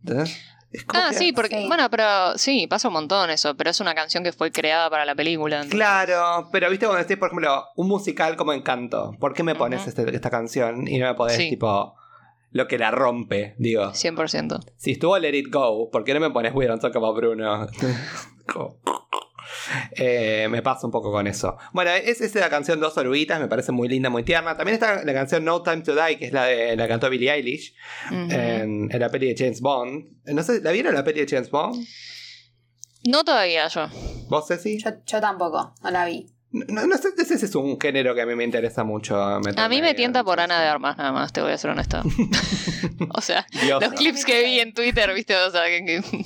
[0.00, 0.40] ¿Entendés?
[0.70, 1.60] Es como Ah, sí, porque...
[1.62, 1.66] Sí.
[1.66, 5.04] Bueno, pero sí, pasa un montón eso, pero es una canción que fue creada para
[5.06, 5.56] la película.
[5.56, 9.54] entonces- Claro, pero viste cuando decís, por ejemplo, un musical como Encanto, ¿por qué me
[9.54, 11.48] pones este- esta canción y no me podés, Sí.
[11.50, 11.94] tipo,
[12.50, 13.54] lo que la rompe?
[13.58, 14.60] Digo, 100%.
[14.76, 17.66] si estuvo Let It Go, ¿por qué no me pones We Don't Talk About Bruno?
[19.92, 21.56] Eh, me pasa un poco con eso.
[21.72, 24.56] Bueno, es, es la canción Dos Oruguitas, me parece muy linda, muy tierna.
[24.56, 27.30] También está la canción No Time to Die, que es la de la cantó Billie
[27.32, 27.74] Eilish
[28.10, 30.04] en, en la peli de James Bond.
[30.26, 31.84] No sé, ¿la vieron la peli de James Bond?
[33.04, 33.88] No todavía yo.
[34.28, 34.78] ¿Vos, Ceci?
[34.78, 36.26] Yo, yo tampoco, no la vi.
[36.50, 39.20] No, no sé, ese es un género que a mí me interesa mucho.
[39.22, 41.70] A mí me tienta en- por Ana de Armas nada más, te voy a ser
[41.70, 42.02] honesta.
[43.14, 43.82] o sea, Dios.
[43.82, 45.84] los clips que vi en Twitter, viste, o sea, que...
[45.84, 46.24] que-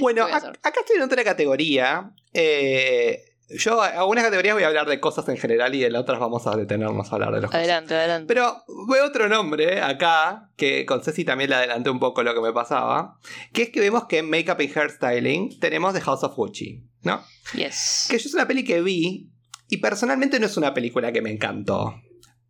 [0.00, 2.10] Bueno, acá estoy en otra categoría.
[2.32, 6.46] Eh, yo, algunas categorías voy a hablar de cosas en general y en otras vamos
[6.46, 7.60] a detenernos a hablar de los cosas.
[7.60, 8.26] Adelante, adelante.
[8.26, 12.40] Pero veo otro nombre acá, que con Ceci también le adelanté un poco lo que
[12.42, 13.18] me pasaba,
[13.52, 17.22] que es que vemos que en Makeup y Hairstyling tenemos The House of Gucci, ¿no?
[17.54, 18.08] Yes.
[18.10, 19.30] Que yo es una peli que vi
[19.68, 21.94] y personalmente no es una película que me encantó.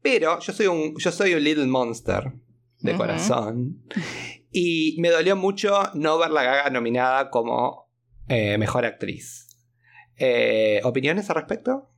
[0.02, 2.32] Pero yo soy un, yo soy un little monster
[2.80, 3.84] de corazón.
[4.50, 7.90] Y me dolió mucho no ver la Gaga nominada como
[8.28, 9.47] eh, mejor actriz.
[10.18, 11.88] Eh, ¿Opiniones al respecto?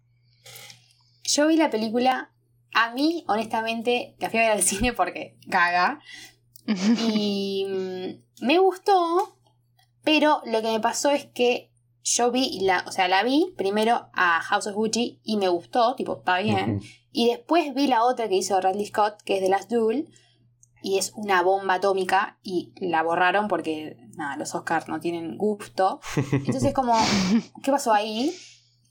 [1.24, 2.32] Yo vi la película,
[2.72, 6.00] a mí, honestamente, la fui a ver al cine porque caga.
[7.02, 9.36] Y mm, me gustó,
[10.04, 11.70] pero lo que me pasó es que
[12.02, 15.94] yo vi, la, o sea, la vi primero a House of Gucci y me gustó,
[15.96, 16.80] tipo, está bien.
[17.12, 20.08] Y después vi la otra que hizo Radley Scott, que es The Last Duel,
[20.82, 26.00] y es una bomba atómica y la borraron porque, nada, los Oscars no tienen gusto.
[26.32, 26.94] Entonces, como,
[27.62, 28.34] ¿qué pasó ahí?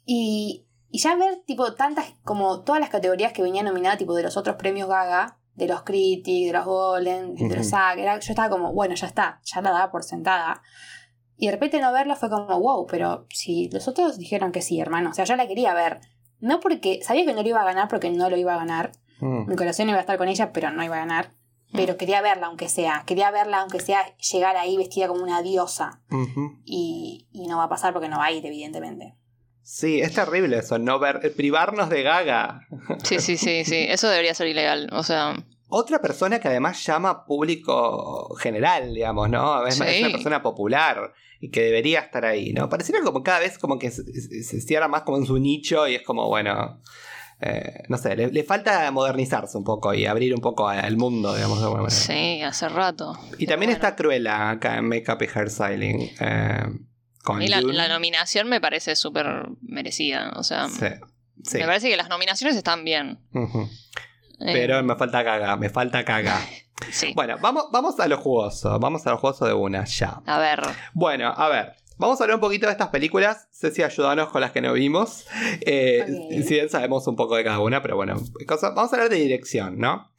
[0.06, 4.23] Y, y ya ver, tipo, tantas, como todas las categorías que venían nominadas, tipo, de
[4.23, 7.67] los otros premios Gaga, de los Critics, de los Golden, de los.
[7.67, 10.62] SAG, era- yo estaba como, bueno, ya está, ya la daba por sentada.
[11.38, 14.80] Y de repente no verla fue como, wow, pero si los otros dijeron que sí,
[14.80, 16.02] hermano, o sea, yo la quería ver.
[16.39, 18.91] No porque, sabía que no lo iba a ganar porque no lo iba a ganar.
[19.19, 19.49] Mm.
[19.49, 21.34] Mi corazón iba a estar con ella, pero no iba a ganar.
[21.71, 26.01] Pero quería verla aunque sea, quería verla aunque sea llegar ahí vestida como una diosa.
[26.65, 29.15] Y, y no va a pasar porque no va a ir, evidentemente.
[29.62, 32.62] Sí, es terrible eso, no ver, eh, privarnos de Gaga.
[33.03, 33.75] Sí, sí, sí, sí.
[33.89, 34.89] Eso debería ser ilegal.
[34.93, 35.36] O sea,
[35.67, 39.67] Otra persona que además llama público general, digamos, ¿no?
[39.67, 39.84] Es, Sí.
[39.86, 42.67] es una persona popular y que debería estar ahí, ¿no?
[42.67, 45.88] Pareciera como cada vez como que se, se- se cierra más como en su nicho
[45.88, 46.82] y es como, bueno,
[47.41, 51.34] eh, no sé, le, le falta modernizarse un poco y abrir un poco al mundo,
[51.36, 51.99] digamos, de alguna manera.
[51.99, 53.17] sí, hace rato.
[53.38, 56.12] Y también está Cruella acá en Makeup y Hairstyling.
[56.19, 56.63] Eh,
[57.23, 60.34] con Y la, nominación me parece súper merecida.
[60.36, 60.88] O sea, Sí,
[61.43, 61.58] sí.
[61.60, 63.19] me parece que las nominaciones están bien.
[64.41, 66.39] Eh, Pero me falta caga, me falta caga.
[66.91, 67.12] Sí.
[67.13, 70.21] Bueno, vamos, vamos a lo jugoso, vamos a lo jugoso de una, ya.
[70.25, 70.62] A ver.
[70.93, 71.75] Bueno, a ver.
[72.00, 73.48] Vamos a hablar un poquito de estas películas.
[73.52, 75.26] Ceci, ayúdanos con las que no vimos.
[75.62, 76.06] Eh.
[76.48, 78.16] Si bien sabemos un poco de cada una, pero bueno.
[78.48, 80.10] cosa- vamos a hablar de dirección, ¿no?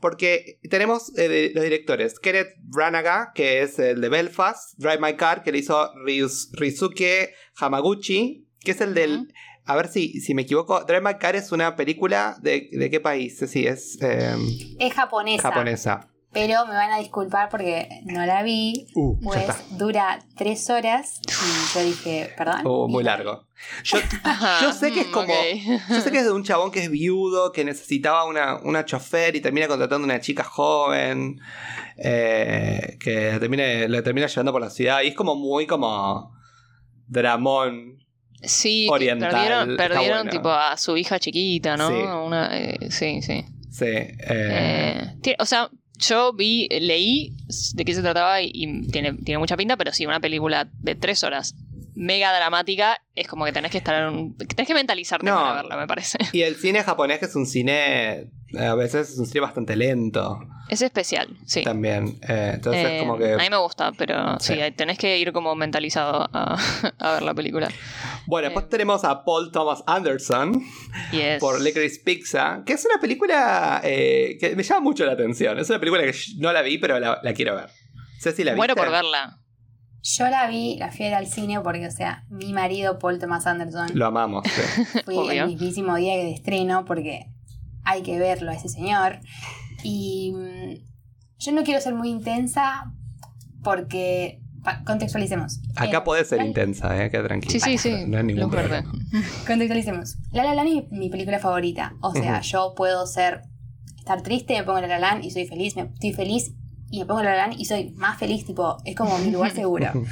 [0.00, 5.14] Porque tenemos eh, de- los directores Kenneth Branagh, que es el de Belfast, Drive My
[5.16, 9.32] Car, que le hizo Ryus- Ryusuke Hamaguchi, que es el del...
[9.66, 12.98] A ver si, si me equivoco, Drive My Car es una película de, de qué
[13.00, 14.34] país, Ceci, es eh,
[14.78, 15.42] Es japonesa.
[15.48, 16.09] japonesa.
[16.32, 18.86] Pero me van a disculpar porque no la vi.
[18.94, 21.20] Uh, Pues dura tres horas.
[21.26, 22.60] Y yo dije, perdón.
[22.60, 23.46] Y muy largo.
[23.82, 23.98] Yo,
[24.62, 25.34] yo sé que es mm, como...
[25.88, 29.34] Yo sé que es de un chabón que es viudo, que necesitaba una, una chofer
[29.34, 31.40] y termina contratando a una chica joven,
[31.96, 35.02] eh, que termina, la termina llevando por la ciudad.
[35.02, 36.32] Y es como muy como
[37.08, 37.98] dramón.
[38.42, 40.30] Sí, oriental, perdieron, está perdieron bueno.
[40.30, 41.88] tipo a su hija chiquita, ¿no?
[41.88, 41.94] Sí.
[41.94, 43.44] Una, eh, sí, sí.
[43.70, 43.84] Sí.
[43.84, 45.68] eh, Eh, o sea,
[46.00, 47.32] yo vi, leí
[47.74, 50.94] de qué se trataba y, y tiene, tiene mucha pinta, pero sí, una película de
[50.94, 51.54] tres horas
[51.94, 55.34] mega dramática es como que tenés que estar en un- tenés que mentalizarte No.
[55.36, 56.18] para verla, me parece.
[56.32, 58.20] Y el cine japonés, que es un cine,
[58.54, 60.38] eh, a veces es un cine bastante lento
[60.70, 61.62] Es especial, sí.
[61.62, 62.18] también.
[62.26, 63.34] Eh, entonces Eh, como que...
[63.34, 64.60] A mí me gusta, pero sí, Sí.
[64.76, 66.56] tenés que ir como mentalizado a,
[66.98, 67.68] a ver la película.
[68.30, 68.68] Bueno, después Eh.
[68.70, 70.62] tenemos a Paul Thomas Anderson
[71.12, 71.40] Yes.
[71.40, 75.58] por Licorice Pizza, que es una película eh, que me llama mucho la atención.
[75.58, 77.68] Es una película que no la vi, pero la, la quiero ver.
[78.20, 78.86] Ceci, ¿la Muero viste?
[78.86, 79.36] por verla.
[80.02, 83.46] Yo la vi, la fui a al cine porque, o sea, mi marido Paul Thomas
[83.46, 84.44] Anderson Lo amamos.
[84.46, 84.82] sí.
[85.04, 85.42] fue Obvio.
[85.44, 87.26] el mismísimo día de estreno porque
[87.84, 89.18] hay que verlo a ese señor.
[89.82, 90.74] Y mm,
[91.38, 92.84] yo no quiero ser muy intensa
[93.62, 94.40] porque
[94.84, 95.60] contextualicemos.
[95.76, 97.10] Acá Eh, puede ser La- intensa, ¿eh?
[97.10, 97.52] Queda tranquilo.
[97.52, 98.04] Sí, sí, sí.
[98.06, 98.90] No hay ningún problema.
[99.46, 100.16] Contextualicemos.
[100.32, 101.94] La La Land es mi película favorita.
[102.00, 103.42] O sea, yo puedo ser
[103.98, 106.52] estar triste, me pongo La La Land y soy feliz, me estoy feliz
[106.90, 109.50] y me pongo La La Land y soy más feliz, tipo, es como mi lugar
[109.54, 109.90] seguro.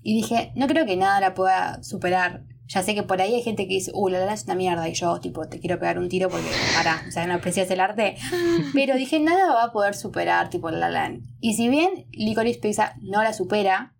[0.00, 2.42] Y dije, no creo que nada la pueda superar.
[2.68, 4.86] Ya sé que por ahí hay gente que dice, uh, La La es una mierda
[4.88, 7.80] y yo, tipo, te quiero pegar un tiro porque, para, o sea, no aprecias el
[7.80, 8.16] arte.
[8.74, 11.10] Pero dije, nada va a poder superar, tipo, La La.
[11.40, 13.94] Y si bien Licorice Pizza no la supera,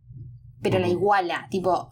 [0.61, 1.89] pero la iguala, tipo,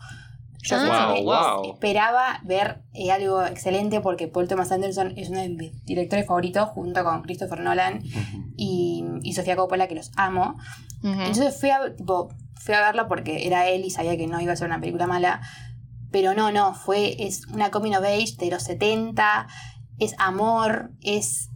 [0.62, 0.80] yo Ah.
[0.80, 1.72] sinceramente Wow, wow.
[1.74, 6.68] esperaba ver eh, algo excelente porque Paul Thomas Anderson es uno de mis directores favoritos
[6.70, 8.02] junto con Christopher Nolan
[8.56, 10.56] y, y Sofía Coppola, que los amo.
[11.02, 14.52] Entonces fui a, tipo, fui a verla porque era él y sabía que no iba
[14.52, 15.40] a ser una película mala.
[16.16, 19.48] Pero no, no, fue, es una coming of age de los 70,
[19.98, 21.50] es amor, es,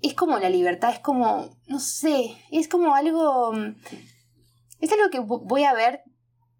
[0.00, 3.74] es como la libertad, es como, no sé, es como algo, mm,
[4.80, 6.02] es algo que vo- voy a ver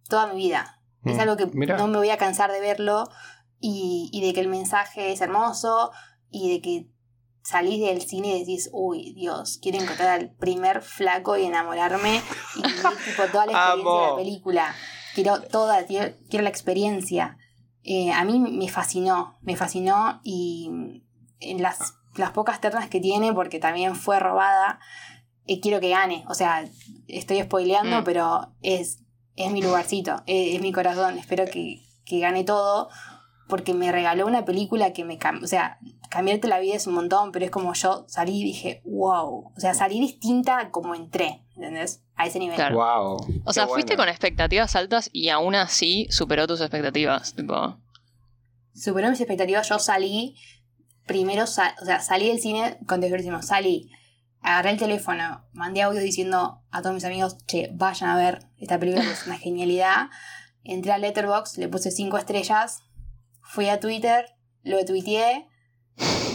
[0.06, 0.82] toda mi vida.
[1.06, 1.78] Es Mm, algo que mira.
[1.78, 3.08] no me voy a cansar de verlo
[3.58, 5.92] y, y de que el mensaje es hermoso
[6.30, 6.90] y de que
[7.42, 12.20] salís del cine y decís, uy, Dios, quiero encontrar al primer flaco y enamorarme
[12.56, 14.74] y vivir tipo, toda la experiencia de la película.
[15.14, 17.36] Quiero toda, quiero, quiero la experiencia.
[17.82, 20.70] Eh, a mí me fascinó, me fascinó y
[21.40, 24.78] en las, las pocas ternas que tiene, porque también fue robada,
[25.46, 26.24] eh, quiero que gane.
[26.28, 26.64] O sea,
[27.08, 28.04] estoy spoileando, Mm.
[28.04, 29.00] pero es,
[29.36, 31.16] es mi lugarcito, es, es mi corazón.
[31.18, 32.88] Espero que, que gane todo,
[33.50, 35.44] porque me regaló una película que me cambió.
[35.44, 38.80] O sea, cambiarte la vida es un montón, pero es como yo salí y dije,
[38.84, 39.52] wow.
[39.54, 42.02] O sea, salí distinta a como entré, ¿entendés?
[42.16, 42.56] A ese nivel.
[42.56, 42.76] Claro.
[42.76, 43.42] Wow.
[43.44, 44.04] O sea, fuiste bueno.
[44.04, 47.34] con expectativas altas y aún así superó tus expectativas.
[47.34, 47.76] Tipo,
[48.74, 49.68] superó mis expectativas.
[49.68, 50.36] Yo salí,
[51.06, 53.90] primero, o sea, salí del cine con decimos, salí,
[54.40, 58.78] agarré el teléfono, mandé audio diciendo a todos mis amigos, che, vayan a ver esta
[58.78, 60.08] película que es una genialidad.
[60.62, 62.82] Entré a Letterboxd, le puse cinco estrellas,
[63.52, 64.26] fui a Twitter,
[64.62, 65.46] lo tuiteé,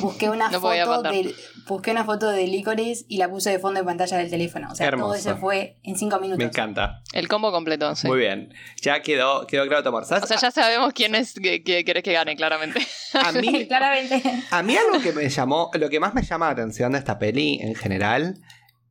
[0.02, 1.34] busqué una No foto de
[1.68, 4.68] busqué una foto de Licorice y la puse de fondo de pantalla del teléfono.
[4.72, 5.16] O sea, todo Hermoso.
[5.16, 6.38] eso fue en cinco minutos.
[6.38, 7.02] Me encanta.
[7.14, 8.08] el combo completo, sí.
[8.08, 8.54] Muy bien.
[8.82, 10.06] Ya quedó, quedó claro tomar.
[10.06, 10.26] ¿Sabes?
[10.26, 12.86] O sea, ya sabemos quién es que, que querés que gane, claramente.
[13.14, 14.22] a mí, Claramente.
[14.52, 17.18] A mí algo que me llamó, lo que más me llama la atención de esta
[17.18, 18.36] peli en general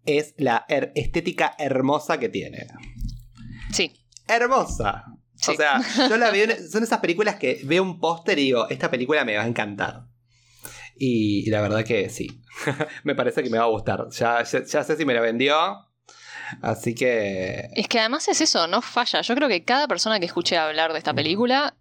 [0.06, 2.66] es la her- estética hermosa que tiene.
[3.72, 3.92] Sí.
[4.26, 5.04] Hermosa.
[5.48, 8.90] O sea, yo la veo, son esas películas que veo un póster y digo, esta
[8.90, 10.06] película me va a encantar.
[10.96, 12.42] Y, y la verdad que sí.
[13.04, 14.06] me parece que me va a gustar.
[14.10, 15.56] Ya, ya, ya sé si me la vendió.
[16.62, 17.68] Así que...
[17.74, 19.22] Es que además es eso, no falla.
[19.22, 21.74] Yo creo que cada persona que escuche hablar de esta película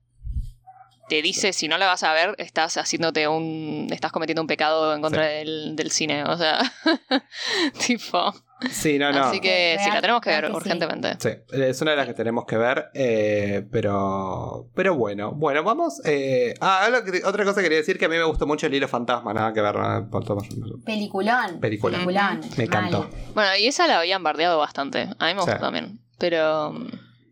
[1.10, 3.88] te dice, si no la vas a ver, estás haciéndote un.
[3.92, 6.24] estás cometiendo un pecado en contra del, del cine.
[6.24, 6.60] O sea.
[7.88, 8.34] tipo.
[8.72, 9.26] Sí, no, no.
[9.26, 11.16] Así que sí, la tenemos que ver que urgentemente.
[11.20, 16.02] Sí, es una de las que tenemos que ver, eh, pero pero bueno, bueno, vamos.
[16.06, 18.74] eh, ah, que- otra cosa que quería decir que a mí me gustó mucho el
[18.74, 20.10] hilo fantasma, nada que ver ¿no?
[20.10, 20.82] por Anderson.
[20.86, 21.60] Peliculón.
[21.60, 21.98] Película.
[21.98, 22.42] Peliculón.
[22.58, 23.10] Me encantó.
[23.34, 25.10] Bueno, y esa la habían bardeado bastante.
[25.20, 25.60] A mí me gustó Sí.
[25.62, 26.00] también.
[26.20, 26.72] Pero.
[26.74, 26.88] mm,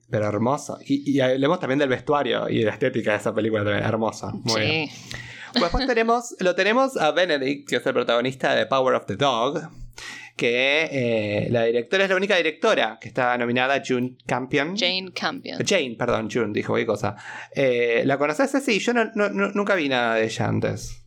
[0.10, 0.78] Pero hermosa.
[0.86, 3.86] Y, y hablemos también del vestuario y de la estética de esa película también.
[3.86, 4.32] Hermosa.
[4.34, 4.88] Muy bien.
[4.90, 5.10] sí.
[5.54, 9.18] Pues después tenemos, lo tenemos a Benedict, que es el protagonista de Power of the
[9.18, 9.60] Dog.
[10.36, 14.76] Que eh, la directora es la única directora que está nominada, June Campion.
[14.78, 15.60] Jane Campion.
[15.66, 17.16] Jane, perdón, June, dijo qué cosa.
[17.56, 18.52] Eh, ¿La conoces?
[18.64, 20.98] Sí, yo no, no- no- nunca vi nada de ella antes.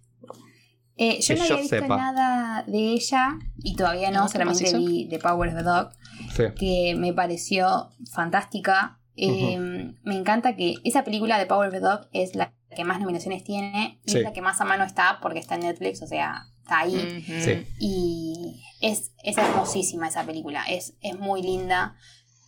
[0.96, 1.96] Eh, yo Que no yo había visto sepa.
[1.96, 5.88] nada de ella y todavía no, No, ¿qué solamente vi The Power of the Dog,
[6.37, 6.44] Sí.
[6.56, 9.00] que me pareció fantástica.
[9.16, 9.58] Eh,
[10.04, 13.44] Me encanta que esa película de Power of the Dog es la que más nominaciones
[13.44, 14.18] tiene y Sí.
[14.18, 17.24] es la que más a mano está porque está en Netflix, o sea, está ahí.
[17.42, 17.66] Sí.
[17.78, 21.96] Y es, es hermosísima esa película, es, es muy linda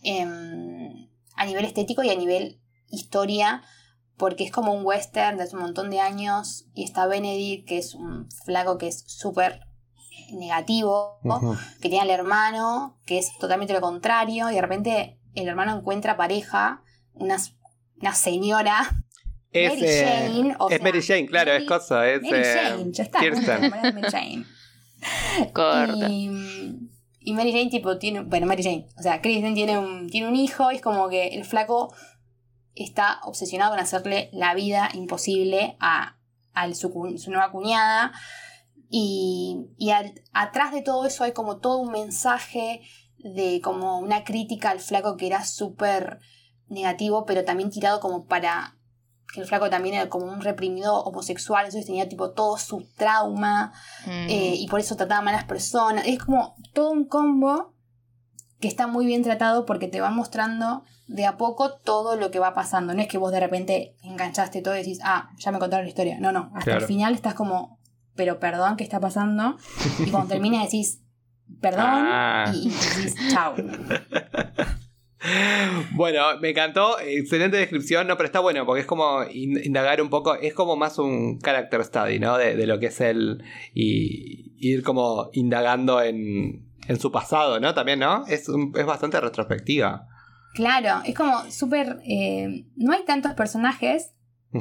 [0.03, 2.59] em, a nivel estético y a nivel
[2.89, 3.63] historia,
[4.17, 7.77] porque es como un western de hace un montón de años y está Benedict, que
[7.77, 9.61] es un flaco que es súper
[10.31, 11.19] negativo,
[11.81, 16.17] que tiene al hermano, que es totalmente lo contrario, y de repente el hermano encuentra
[16.17, 16.81] pareja,
[17.13, 17.37] una,
[18.01, 19.03] una señora,
[19.51, 22.09] Es, Mary eh, Jane, o es sea, Mary Jane, claro, Mary- es cosa.
[22.09, 23.69] Es, Mary eh, Jane, ya está, Kirsten.
[23.69, 24.45] Mary Jane.
[25.53, 26.09] Corta.
[26.09, 26.29] Y,
[27.19, 28.21] y Mary Jane, tipo, tiene.
[28.21, 28.87] Bueno, Mary Jane.
[28.97, 31.93] O sea, Kristen tiene un, tiene un hijo y es como que el flaco
[32.75, 36.17] está obsesionado con hacerle la vida imposible a,
[36.53, 38.11] a su, su nueva cuñada.
[38.89, 42.81] Y, y al- atrás de todo eso hay como todo un mensaje
[43.17, 46.19] de como una crítica al flaco que era súper
[46.69, 48.76] negativo, pero también tirado como para
[49.33, 53.73] que el flaco también era como un reprimido homosexual, entonces tenía tipo todo su trauma
[54.05, 54.09] Mm.
[54.29, 56.05] eh, y por eso trataba mal a las personas.
[56.07, 57.73] Es como todo un combo
[58.59, 62.39] que está muy bien tratado porque te va mostrando de a poco todo lo que
[62.39, 62.93] va pasando.
[62.93, 65.89] No es que vos de repente enganchaste todo y decís, ah, ya me contaron la
[65.89, 66.17] historia.
[66.19, 66.49] No, no.
[66.55, 66.79] Hasta Claro.
[66.81, 67.79] el final estás como,
[68.15, 69.57] pero perdón, ¿qué está pasando?
[69.99, 71.01] Y cuando termina decís,
[71.61, 72.51] perdón, Ah.
[72.53, 73.53] y, y decís, chao.
[75.91, 80.09] Bueno, me encantó, excelente descripción, no, pero está bueno porque es como in- indagar un
[80.09, 82.37] poco, es como más un character study, ¿no?
[82.37, 87.73] De, de lo que es él y ir como indagando en, en su pasado, ¿no?
[87.73, 88.25] También, ¿no?
[88.27, 90.07] Es, un- es bastante retrospectiva.
[90.53, 91.99] Claro, es como súper...
[92.07, 94.13] eh, no hay tantos personajes.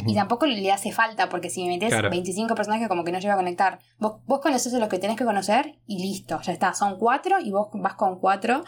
[0.04, 2.10] Y tampoco le hace falta, porque si me metes Claro.
[2.10, 3.78] 25 personajes, como que no llega a conectar.
[3.98, 6.74] Vos, vos conoces a los que tenés que conocer y listo, ya está.
[6.74, 8.64] Son cuatro y vos vas con cuatro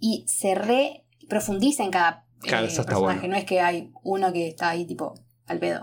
[0.00, 3.18] y se re profundiza en cada eh, Claro, eso está personaje.
[3.20, 3.34] bueno.
[3.34, 5.14] No es que hay uno que está ahí tipo
[5.46, 5.82] al pedo.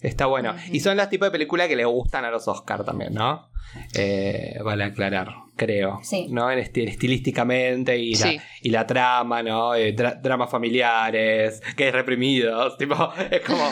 [0.00, 0.54] Está bueno.
[0.70, 3.50] Y son los tipos de películas que le gustan a los Oscar también, ¿no?
[3.94, 5.98] Eh, vale aclarar, creo.
[6.04, 6.28] Sí.
[6.30, 6.50] ¿No?
[6.52, 8.36] En esti- estilísticamente y, Sí.
[8.36, 9.74] la, y la trama, ¿no?
[9.74, 12.76] Eh, dra- dramas familiares, que es reprimidos.
[12.78, 12.94] Tipo,
[13.30, 13.64] es como.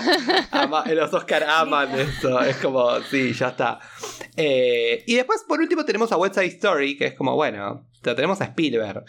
[0.51, 2.41] ama- los Oscar aman eso.
[2.41, 3.79] Es como, sí, ya está.
[4.37, 8.15] Eh, y después, por último, tenemos a West Side Story, que es como, bueno, lo
[8.15, 9.05] tenemos a Spielberg.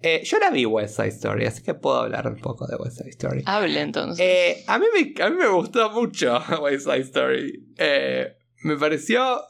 [0.00, 2.98] Eh, yo la vi West Side Story, así que puedo hablar un poco de West
[2.98, 3.42] Side Story.
[3.46, 4.24] Hable entonces.
[4.24, 7.68] Eh, a, mí me, a mí me gustó mucho West Side Story.
[7.76, 9.42] Eh, me pareció.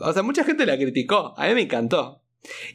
[0.00, 1.34] O sea, mucha gente la criticó.
[1.36, 2.22] A mí me encantó.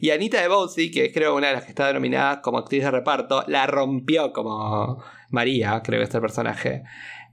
[0.00, 2.90] Y Anita de que es creo una de las que está denominada como actriz de
[2.90, 6.82] reparto, la rompió como María, creo que es el personaje.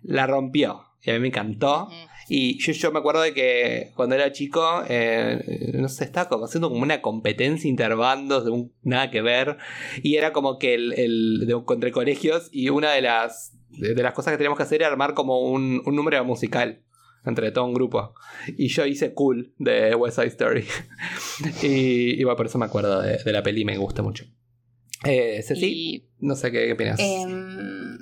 [0.04, 0.84] La rompió.
[1.02, 1.88] Y a mí me encantó.
[1.88, 2.16] Mm.
[2.30, 6.46] Y yo, yo me acuerdo de que cuando era chico, eh, no sé, estaba como
[6.46, 9.58] haciendo como una competencia interbandos de un nada que ver.
[10.04, 14.04] Y era como que el, el de entre colegios y una de las, de, de
[14.04, 16.82] las cosas que teníamos que hacer era armar como un, un número musical
[17.26, 18.13] entre todo un grupo.
[18.58, 20.66] Y yo hice cool de West Side Story.
[21.63, 24.26] y, y bueno, por eso me acuerdo de, de la peli me gusta mucho.
[25.04, 27.00] Eh, Ceci, Y no sé qué, qué opinas.
[27.00, 27.98] Va-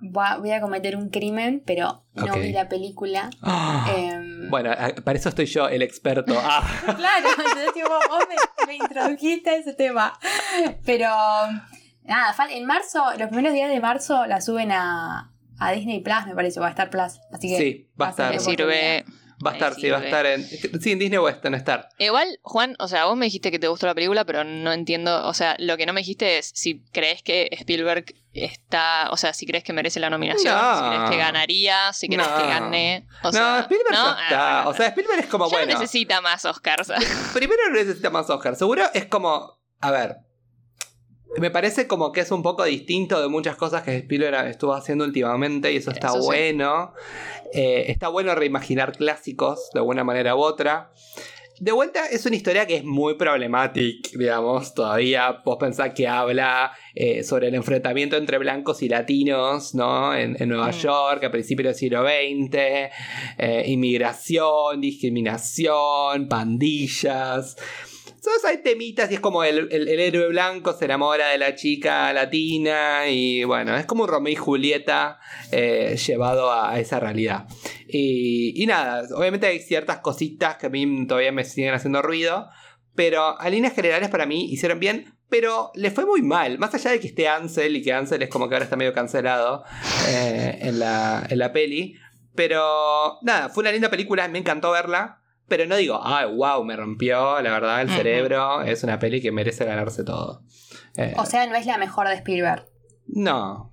[0.00, 3.30] voy a cometer un crimen, pero no vi la película.
[3.42, 4.70] Ah, Em, bueno,
[5.04, 6.34] para eso estoy yo, el experto.
[6.36, 6.66] Ah.
[6.96, 10.18] Claro, entonces tipo, vos me, me introdujiste a ese tema.
[10.84, 11.08] Pero
[12.04, 16.34] nada, en marzo, los primeros días de marzo la suben a, a Disney Plus, me
[16.34, 17.20] parece, o a Star Plus.
[17.32, 18.40] Así que Sí, va a estar.
[18.40, 19.04] sirve.
[19.44, 20.44] Va a estar, sí, va a estar en.
[20.44, 21.88] Sí, en Disney Western Star.
[21.98, 25.26] Igual, Juan, o sea, vos me dijiste que te gustó la película, pero no entiendo,
[25.26, 29.32] o sea, lo que no me dijiste es si crees que Spielberg está, o sea,
[29.32, 30.74] si crees que merece la nominación, No.
[30.78, 32.36] si crees que ganaría, si crees No.
[32.36, 33.06] que gane.
[33.22, 34.04] O no, sea, Spielberg ¿no?
[34.16, 34.60] ya está.
[34.62, 35.78] Ah, O sea, Spielberg es como ya no bueno.
[35.80, 36.88] necesita más Oscars.
[37.34, 38.56] Primero no necesita más Oscar.
[38.56, 39.58] Seguro es como.
[39.80, 40.16] A ver.
[41.38, 45.04] Me parece como que es un poco distinto de muchas cosas que Spielberg estuvo haciendo
[45.04, 46.26] últimamente y eso está Eso sí.
[46.26, 46.92] bueno.
[47.54, 50.90] Eh, está bueno reimaginar clásicos de alguna manera u otra.
[51.60, 54.72] De vuelta, es una historia que es muy problemática, digamos.
[54.72, 60.14] Todavía vos pensás que habla eh, sobre el enfrentamiento entre blancos y latinos, ¿no?
[60.14, 60.78] En, en Nueva Mm.
[60.80, 62.54] York a principios del siglo XX.
[63.38, 67.56] eh, inmigración, discriminación, pandillas.
[68.08, 71.54] Entonces hay temitas y es como el, el- el héroe blanco se enamora de la
[71.54, 75.18] chica latina y bueno, es como un Romeo y Julieta
[75.52, 77.46] eh, llevado a, a esa realidad.
[77.92, 82.48] Y, y nada, obviamente hay ciertas cositas que a mí todavía me siguen haciendo ruido,
[82.94, 86.58] pero a líneas generales para mí hicieron bien, pero le fue muy mal.
[86.58, 88.92] Más allá de que esté Ansel y que Ansel es como que ahora está medio
[88.92, 89.64] cancelado
[90.08, 91.94] eh, en, la, en la peli.
[92.34, 95.18] Pero nada, fue una linda película, me encantó verla.
[95.48, 98.62] Pero no digo, ay, wow, me rompió, la verdad, el cerebro.
[98.62, 100.42] Es una peli que merece ganarse todo.
[100.96, 102.66] Eh, O sea, no es la mejor de Spielberg.
[103.08, 103.69] no.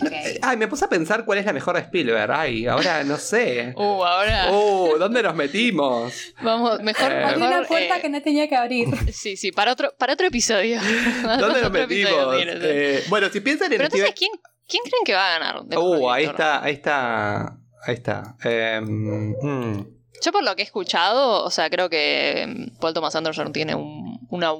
[0.42, 2.30] Ay, me puse a pensar cuál es la mejor de Spielberg.
[2.32, 3.72] Ay, ahora no sé.
[3.76, 6.12] Uh, ahora Uh, ¿dónde nos metimos?
[6.42, 7.24] vamos, mejor, Eh.
[7.24, 8.88] Abrí una puerta eh, que no tenía que abrir.
[9.12, 10.80] Sí, sí, para otro, para otro episodio.
[11.38, 12.36] ¿Dónde nos metimos?
[12.38, 14.30] Eh, bueno, si piensan en Pero entonces, Steven- ¿quién,
[14.68, 15.56] ¿quién creen que va a ganar?
[15.78, 16.44] Uh, ahí director?
[16.46, 17.56] está, ahí está.
[17.86, 18.36] Ahí está.
[18.42, 19.86] Em, mm.
[20.22, 23.74] Yo por lo que he escuchado, o sea, creo que mm, Paul Thomas Anderson tiene
[23.74, 24.52] un- una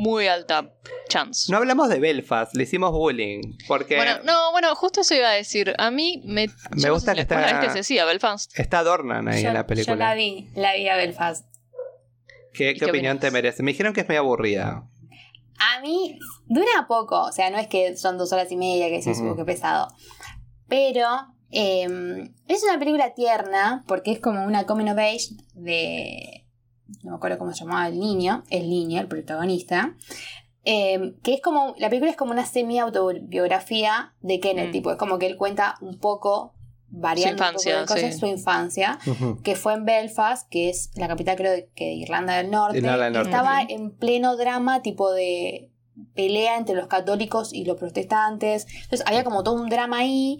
[0.00, 0.72] muy alta
[1.08, 1.50] chance.
[1.52, 3.40] No hablamos de Belfast, le hicimos bullying.
[3.68, 5.74] Porque Bueno, no, bueno, justo eso iba a decir.
[5.78, 6.52] A mí me, Me
[6.86, 8.58] no gusta sé si que está- ¿vos la viste, Ceci, a Belfast?
[8.58, 9.94] está Dornan ahí yo, en la película.
[9.94, 11.46] yo la vi, la vi a Belfast.
[12.52, 13.20] ¿Qué, ¿Y qué qué opinión opinas?
[13.20, 13.62] te merece?
[13.62, 14.88] Me dijeron que es medio aburrida.
[15.76, 19.08] A mí dura poco, o sea, no es que son dos horas y media que
[19.10, 19.30] Ujú.
[19.32, 19.88] "Uh, qué pesado.
[20.68, 21.06] Pero
[21.50, 21.84] eh,
[22.48, 26.39] es una película tierna porque es como una coming of age de.
[27.02, 29.94] No me acuerdo cómo se llamaba el niño, el niño, el protagonista.
[30.64, 31.74] eh, que es como.
[31.78, 34.72] La película es como una semi-autobiografía de Kenneth, Mm.
[34.72, 36.54] tipo, es como que él cuenta un poco,
[36.88, 38.20] variando infancia, un poco de cosas, sí.
[38.20, 38.98] su infancia
[39.44, 42.78] que fue en Belfast, que es la capital creo de, que de Irlanda del Norte.
[42.78, 43.66] Irlanda del Norte, Estaba sí.
[43.70, 45.70] en pleno drama tipo de
[46.14, 48.66] pelea entre los católicos y los protestantes.
[48.82, 50.38] Entonces había como todo un drama ahí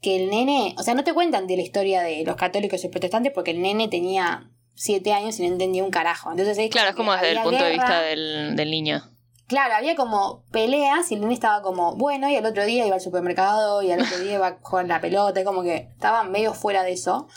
[0.00, 2.88] que el nene, o sea, no te cuentan de la historia de los católicos y
[2.88, 6.30] protestantes porque el nene tenía siete años y no entendía un carajo.
[6.30, 9.02] Entonces Claro, es como desde el punto de vista del, del niño.
[9.46, 12.94] Claro, había como peleas y el nene estaba como, bueno, y al otro día iba
[12.94, 16.24] al supermercado y al otro día iba a jugar la pelota, y como que estaba
[16.24, 17.28] medio fuera de eso.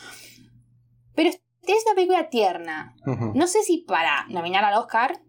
[1.14, 1.42] Pero es
[1.74, 2.96] es una película tierna.
[3.34, 5.22] No sé si para nominar al Oscar,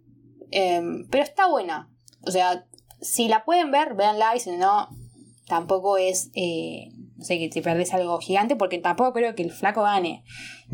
[0.51, 1.91] eh, pero está buena.
[2.23, 2.67] O sea,
[3.01, 4.89] si la pueden ver, véanla y si no,
[5.47, 9.51] tampoco es, eh, no sé, que te perdés algo gigante porque tampoco creo que el
[9.51, 10.25] flaco gane.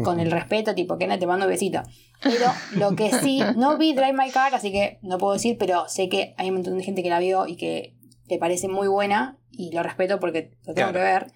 [0.05, 1.82] Con el respeto, tipo, que no te mando un besito.
[2.22, 5.88] Pero lo que sí, no vi Drive My Car, así que no puedo decir, pero
[5.88, 7.95] sé que hay un montón de gente que la vio y que
[8.28, 10.93] le parece muy buena y lo respeto porque lo tengo Claro.
[10.93, 11.26] que ver.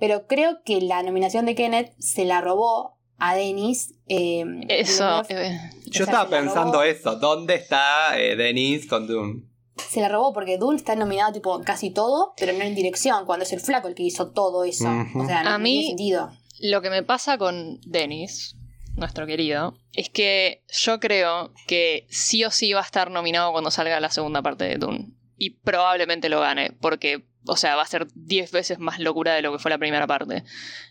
[0.00, 3.94] Pero creo que la nominación de Kenneth se la robó a Denis.
[4.08, 5.22] eh, Eso.
[5.28, 6.82] Eh, O Yo sea, estaba pensando robó.
[6.82, 7.14] eso.
[7.16, 9.42] ¿Dónde está eh, Denise con Dune?
[9.76, 13.44] Se la robó porque Dune está nominado tipo casi todo, pero no en dirección, cuando
[13.44, 14.88] es el flaco el que hizo todo eso.
[15.16, 16.30] O sea, no, A no mí- tiene sentido.
[16.60, 18.56] Lo que me pasa con Dennis,
[18.96, 23.70] nuestro querido, es que yo creo que sí o sí va a estar nominado cuando
[23.72, 25.08] salga la segunda parte de Dune.
[25.36, 29.42] Y probablemente lo gane, porque, o sea, va a ser 10 veces más locura de
[29.42, 30.44] lo que fue la primera parte.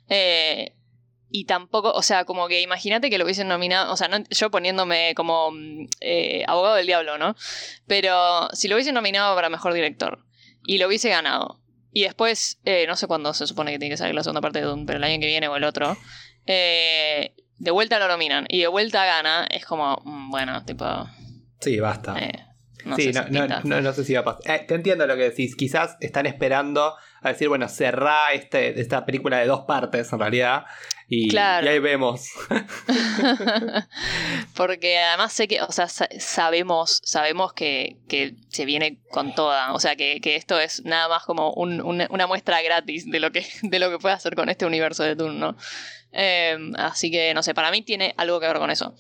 [0.09, 0.75] Eh,
[1.35, 4.51] y tampoco, o sea, como que imagínate que lo hubiesen nominado, o sea, no- yo
[4.51, 7.35] poniéndome como mm, eh, abogado del diablo, ¿no?
[7.87, 10.19] Pero si lo hubiesen nominado para mejor director
[10.63, 11.59] y lo hubiese ganado,
[11.91, 14.59] y después, eh, no sé cuándo se supone que tiene que salir la segunda parte
[14.59, 15.97] de Dune, pero el año que viene o el otro,
[16.45, 20.85] eh, de vuelta lo nominan y de vuelta gana, es como, mm, bueno, tipo,
[21.59, 22.15] Sí, basta.
[22.19, 22.45] eh,
[22.85, 24.41] no sí, sé no, si no, no, no sé si va a pasar.
[24.55, 25.55] Eh, te entiendo lo que decís.
[25.55, 30.65] Quizás están esperando a decir, bueno, cerrá este, esta película de dos partes en realidad.
[31.09, 31.65] Y, Claro.
[31.65, 32.29] y ahí vemos.
[34.55, 39.73] Porque además sé que, o sea, sa- sabemos, sabemos que, que se viene con toda.
[39.73, 43.19] O sea, que, que esto es nada más como un- una, una muestra gratis de
[43.19, 45.55] lo que, de lo que puede hacer con este universo de Dune, ¿no?
[46.11, 48.95] Eh, así que, no sé, para mí tiene algo que ver con eso.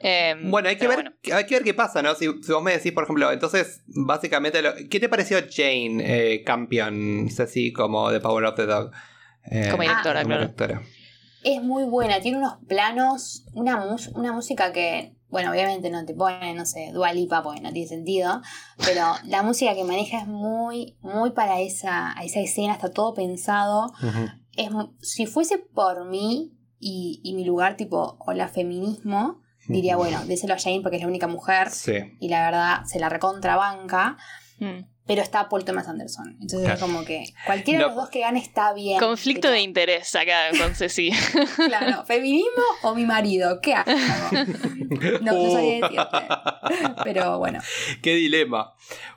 [0.00, 1.12] Eh, Bueno, hay que, ver, bueno.
[1.34, 2.14] hay que ver qué pasa, ¿no?
[2.14, 5.98] Si, si vos me decís, por ejemplo, entonces, básicamente, lo- ¿qué te pareció Jane
[6.34, 7.28] eh, Campion?
[7.38, 8.90] Así como The Power of the Dog.
[9.50, 10.42] Eh, Como directora, como claro.
[10.42, 10.82] directora.
[11.44, 16.14] Es muy buena, tiene unos planos, una, mus- una música que, bueno, obviamente no te
[16.14, 18.40] pone, no sé, Dualipa, porque no tiene sentido,
[18.84, 23.92] pero la música que maneja es muy, muy para esa, esa escena, está todo pensado.
[24.56, 24.70] Es,
[25.02, 30.58] si fuese por mí y, y mi lugar tipo, hola feminismo, diría, bueno, déselo a
[30.58, 31.92] Jane porque es la única mujer Sí.
[32.20, 34.16] y la verdad se la recontrabanca,
[34.60, 34.86] Mm.
[35.06, 36.30] Pero está Paul Thomas Anderson.
[36.40, 36.74] Entonces Claro.
[36.74, 37.84] es como que cualquiera No.
[37.84, 38.98] de los dos que gane está bien.
[38.98, 41.10] Conflicto pero- de interés acá con Ceci.
[41.68, 43.90] Claro, feminismo o mi marido, ¿qué hago?
[45.20, 46.94] No, no sabía decirte.
[47.04, 47.60] Pero bueno,
[48.02, 48.72] Qué dilema.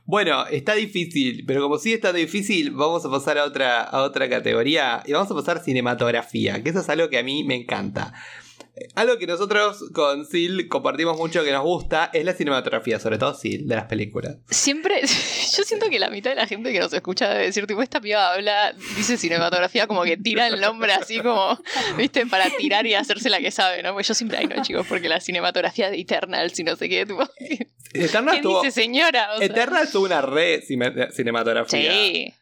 [0.05, 4.29] Bueno, está difícil, pero como sigue estando difícil, vamos a pasar a otra, a otra
[4.29, 7.55] categoría y vamos a pasar a cinematografía, que eso es algo que a mí me
[7.55, 8.13] encanta.
[8.95, 13.33] Algo que nosotros con Sil compartimos mucho que nos gusta es la cinematografía, sobre todo
[13.35, 14.37] Sil, de las películas.
[14.49, 15.01] Siempre,
[15.57, 17.99] yo siento que la mitad de la gente que nos escucha debe decir, tipo, esta
[18.01, 21.59] piba habla, dice cinematografía, como que tira el nombre así como,
[21.97, 23.93] viste, para tirar y hacerse la que sabe, ¿no?
[23.93, 27.05] Pues yo siempre, ay, no, chicos, porque la cinematografía de Eternals y no sé qué,
[27.05, 29.33] tipo, ¿qué Eternal tuvo, dice señora?
[29.33, 31.91] O sea, Eternal tuvo una re cine- cinematografía.
[31.91, 32.33] Sí.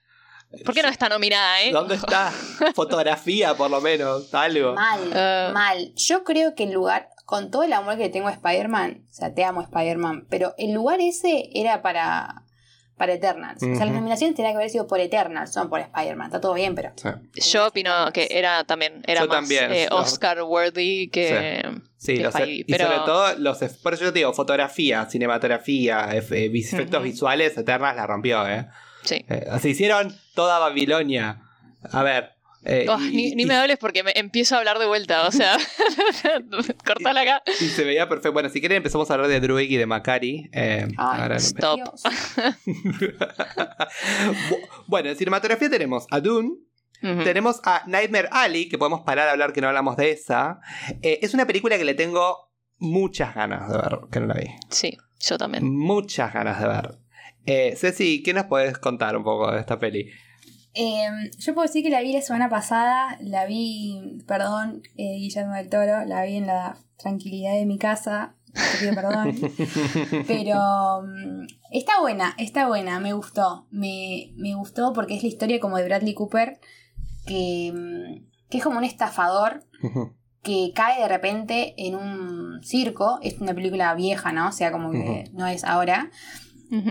[0.64, 1.72] ¿Por qué no está nominada, eh?
[1.72, 2.32] ¿Dónde está?
[2.76, 4.74] Fotografía, por lo menos, algo.
[4.74, 5.52] mal, Ah.
[5.54, 5.94] mal.
[5.96, 9.14] Yo creo que el lugar, con todo el amor que le tengo a Spider-Man, o
[9.14, 12.44] sea, te amo Spider-Man, pero el lugar ese era para,
[12.98, 13.62] para Eternals.
[13.64, 16.28] O sea, las nominaciones tenían que haber sido por Eternals, no por Spider-Man.
[16.28, 16.94] Está todo bien, pero.
[16.96, 17.10] Sí.
[17.52, 19.88] Yo opino que era también, era Yo más también, eh.
[19.92, 21.64] Oscar worthy que...
[21.98, 25.06] Sí, que los- Spidey, y pero- sobre todo los por eso yo te digo, fotografía,
[25.10, 28.68] cinematografía, eh, efectos visuales, Eternals la rompió, ¿eh?
[29.04, 29.26] Sí.
[29.28, 31.42] Eh, Se hicieron toda Babilonia.
[31.92, 32.32] A ver.
[32.66, 35.28] eh, Oh, y, ni, ni y- me hables porque me empiezo a hablar de vuelta,
[35.28, 35.58] o sea,
[36.86, 37.44] cortala acá.
[37.62, 38.34] y se veía perfecto.
[38.34, 40.50] Bueno, si quieren empezamos a hablar de Druig y de Macari.
[40.52, 41.80] eh, Ay, ahora- stop.
[44.88, 46.52] Bueno, en cinematografía tenemos a Dune,
[47.02, 50.60] tenemos a Nightmare Alley, que podemos parar a hablar que no hablamos de esa.
[51.02, 54.48] Eh, es una película que le tengo muchas ganas de ver, que no la vi.
[54.70, 55.64] Sí, yo también.
[55.72, 56.98] Muchas ganas de ver.
[57.46, 60.10] Eh, Ceci, ¿qué nos puedes contar un poco de esta peli?
[60.76, 65.54] Eh, yo puedo decir que la vi la semana pasada, la vi, perdón, eh, Guillermo
[65.54, 69.36] del Toro, la vi en la tranquilidad de mi casa, te pido perdón.
[70.28, 73.68] Pero mm, está buena, está buena, me gustó.
[73.72, 76.60] Me, me gustó porque es la historia como de Bradley Cooper,
[77.26, 79.64] que, mm, que es como un estafador
[80.44, 83.20] que cae de repente en un circo.
[83.22, 84.50] Es una película vieja, ¿no?
[84.50, 86.12] O sea, como que no es ahora.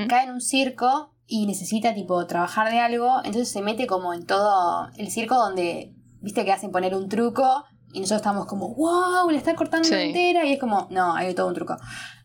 [0.08, 3.18] Cae en un circo y necesita, tipo, trabajar de algo.
[3.18, 7.64] Entonces se mete como en todo el circo donde, viste, que hacen poner un truco.
[7.92, 9.94] Y nosotros estamos como, wow, le está cortando Sí.
[9.94, 10.44] entera.
[10.44, 11.76] Y es como, no, hay todo un truco.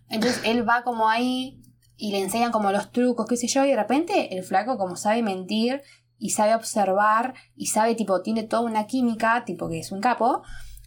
[0.10, 1.62] Entonces él va como ahí
[1.95, 3.64] y le enseñan como los trucos, qué sé yo.
[3.66, 5.82] Y de repente el flaco, como sabe mentir
[6.18, 10.41] y sabe observar y sabe, tipo, tiene toda una química, tipo, que es un capo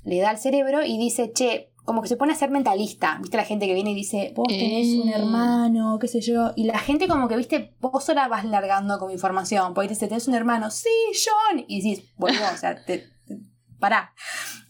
[0.04, 3.18] le da al cerebro y dice, che, como que se pone a ser mentalista.
[3.20, 5.14] ¿Viste la gente que viene y dice, vos tenés un Eh.
[5.16, 6.52] hermano, qué sé yo?
[6.56, 9.74] Y la gente como que, viste, vos sola vas largando con información.
[9.74, 10.88] Porque te dice, tenés un hermano, sí,
[11.24, 11.64] John.
[11.66, 13.40] Y decís, bueno, o sea, te, te-
[13.80, 14.12] pará.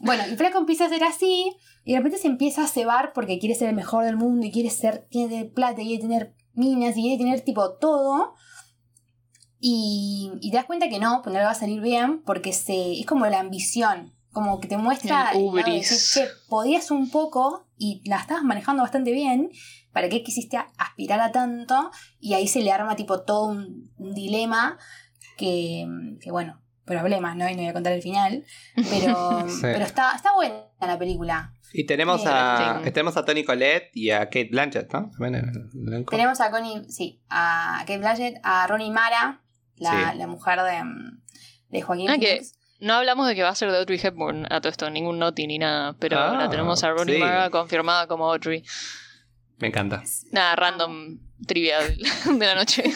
[0.01, 1.53] Bueno, y Flaco empieza a ser así
[1.85, 4.51] y de repente se empieza a cebar porque quiere ser el mejor del mundo y
[4.53, 8.35] quiere ser, tiene plata y quiere tener minas y quiere tener tipo todo.
[9.61, 12.53] Y, y te das cuenta que no, pues no le va a salir bien porque
[12.53, 15.91] se, es como la ambición, como que te muestra El el lado de ubris.
[15.91, 19.51] decir, "Che, podías un poco y la estabas manejando bastante bien,
[19.93, 21.91] ¿para qué quisiste aspirar a tanto?
[22.21, 24.79] Y ahí se le arma tipo todo un, un dilema
[25.37, 25.87] que,
[26.21, 27.49] que, bueno, problemas, ¿no?
[27.49, 28.45] Y no voy a contar el final,
[28.91, 29.61] pero, Sí.
[29.63, 31.55] pero está, está buena la película.
[31.75, 35.11] Y tenemos a, tenemos a Tony Collette y a Kate Blanchett, ¿no?
[35.11, 36.11] También en el elenco.
[36.11, 39.43] Tenemos a Connie, sí, a Kate Blanchett, a Ronnie Mara,
[39.77, 40.19] la, Sí.
[40.19, 40.83] la mujer de,
[41.71, 42.43] de Joaquín Ah, que-.
[42.83, 45.47] No hablamos de que va a ser de Audrey Hepburn a todo esto, ningún noti
[45.47, 47.21] ni nada, pero Ah, la tenemos a Rooney sí.
[47.21, 48.65] Mara confirmada como Audrey.
[49.59, 50.03] Me encanta.
[50.33, 51.79] Nada, random trivia
[52.39, 52.83] de la noche.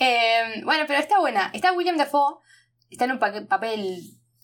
[0.00, 1.50] Eh, bueno, pero está buena.
[1.52, 2.36] Está William Dafoe,
[2.90, 4.00] está en un pa- papel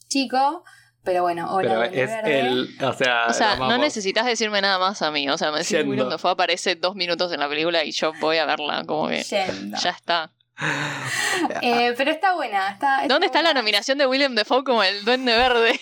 [0.08, 0.64] chico,
[1.04, 2.76] pero bueno, hola, Pero es el.
[2.82, 3.68] O sea, O sea, vamos.
[3.68, 5.28] no necesitas decirme nada más a mí.
[5.28, 5.78] O sea, me decís.
[5.86, 9.22] William Dafoe aparece dos minutos en la película y yo voy a verla, como que
[9.22, 9.78] Yendo.
[9.78, 10.32] ya está.
[11.62, 12.70] Eh, pero está buena.
[12.70, 15.80] Está, ¿Dónde está la nominación de William Dafoe como el Duende Verde?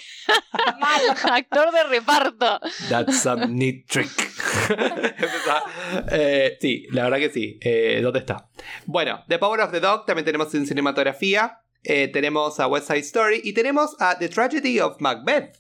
[0.79, 1.01] Mal.
[1.33, 2.61] Actor de reparto.
[2.89, 4.11] That's some neat trick.
[6.11, 7.59] Eh, sí, la verdad que sí.
[7.61, 8.49] Eh, ¿Dónde está?
[8.87, 11.61] Bueno, The Power of the Dog también tenemos en cinematografía.
[11.85, 15.59] Eh, tenemos a West Side Story y tenemos a The Tragedy of Macbeth.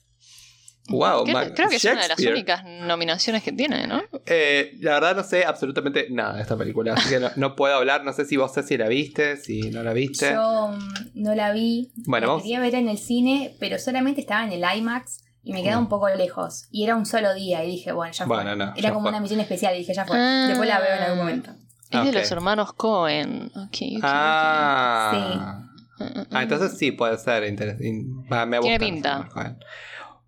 [0.89, 4.03] Wow, Mac- creo que es una de las únicas nominaciones que tiene, ¿no?
[4.27, 7.77] Eh, la verdad no sé absolutamente nada de esta película, así que no, no puedo
[7.77, 8.05] hablar.
[8.05, 10.33] No sé si vos sé si la viste, si no la viste.
[10.33, 11.93] Yo mm, no la vi.
[12.07, 15.53] Bueno, la vamos- quería ver en el cine, pero solamente estaba en el IMAX y
[15.53, 15.85] me quedaba Mm.
[15.85, 16.67] un poco lejos.
[16.73, 18.37] Y era un solo día y dije, bueno, ya fue.
[18.37, 19.11] Bueno, no, era ya como fue.
[19.11, 20.17] una misión especial y dije, ya fue.
[20.19, 20.47] Ah.
[20.49, 21.53] Después la veo en algún momento.
[21.91, 22.07] Es Ok.
[22.07, 23.53] de los hermanos Cohen.
[23.55, 25.63] Ok, ok, Ah.
[25.99, 27.85] Mm, mm, Ah, entonces sí puede ser interesante.
[27.89, 28.79] Me Tiene gusta.
[28.79, 29.29] pinta.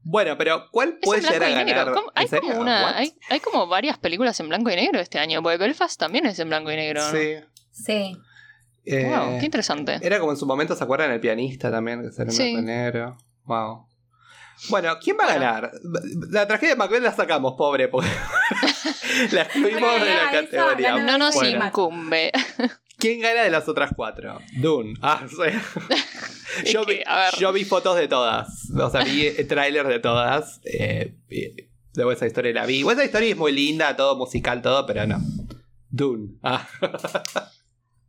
[0.07, 1.93] Bueno, pero ¿cuál puede llegar a ganar?
[1.93, 2.13] ¿Cómo?
[2.15, 5.57] Hay como, una, hay, hay como varias películas en blanco y negro este año, porque
[5.57, 7.01] Belfast también es en blanco y negro.
[7.03, 7.11] ¿no?
[7.11, 7.37] Sí.
[7.73, 8.17] Sí.
[8.87, 9.99] Eh, Wow, qué interesante.
[10.03, 11.11] Era como en su momento, ¿se acuerdan?
[11.11, 12.53] El pianista también, que era en Sí.
[12.53, 13.17] blanco y negro.
[13.45, 13.87] Wow.
[14.69, 15.73] Bueno, ¿quién va a ganar?
[16.31, 18.09] La tragedia de Macbeth la sacamos, pobre, porque
[19.33, 20.97] la excluimos de la categoría.
[20.99, 21.67] No nos Bueno.
[21.67, 22.33] incumbe.
[22.99, 24.41] ¿Quién gana de las otras cuatro?
[24.57, 24.95] Dune.
[25.03, 26.71] Ah, sí.
[26.73, 27.01] yo, vi,
[27.39, 28.71] yo vi fotos de todas.
[28.75, 30.61] O sea, vi eh, trailers de todas.
[30.65, 32.83] Eh, de West Side Story la vi.
[32.85, 35.19] West Side Story es muy linda, todo musical, todo, pero no.
[35.91, 36.39] Dune.
[36.43, 36.67] Ah.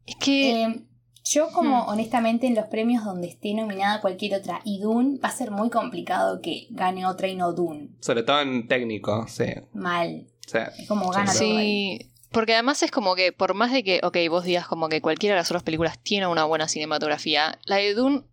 [0.06, 0.64] Es que.
[0.64, 0.82] Eh,
[1.26, 1.90] yo como Hmm.
[1.90, 5.70] honestamente en los premios donde esté nominada cualquier otra y Dune va a ser muy
[5.70, 7.90] complicado que gane otra y no Dune.
[8.00, 9.46] Sobre todo en técnico, sí.
[9.74, 10.28] Mal.
[10.46, 10.58] sí.
[10.78, 11.38] Es como gana todo.
[11.40, 12.12] Sí.
[12.32, 15.36] Porque además es como que, por más de que, ok, vos digas como que cualquiera
[15.36, 18.24] de las otras películas tiene una buena cinematografía, la de Dune,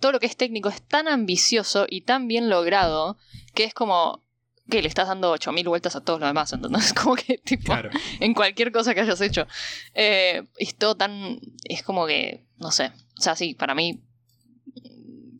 [0.00, 3.16] todo lo que es técnico es tan ambicioso y tan bien logrado
[3.54, 4.22] que es como
[4.70, 7.90] que le estás dando 8000 vueltas a todos los demás, entonces como que tipo Claro.
[8.20, 9.46] en cualquier cosa que hayas hecho.
[9.94, 11.40] Eh, es todo tan.
[11.64, 12.44] Es como que.
[12.58, 12.92] No sé.
[13.18, 14.00] O sea, sí, para mí.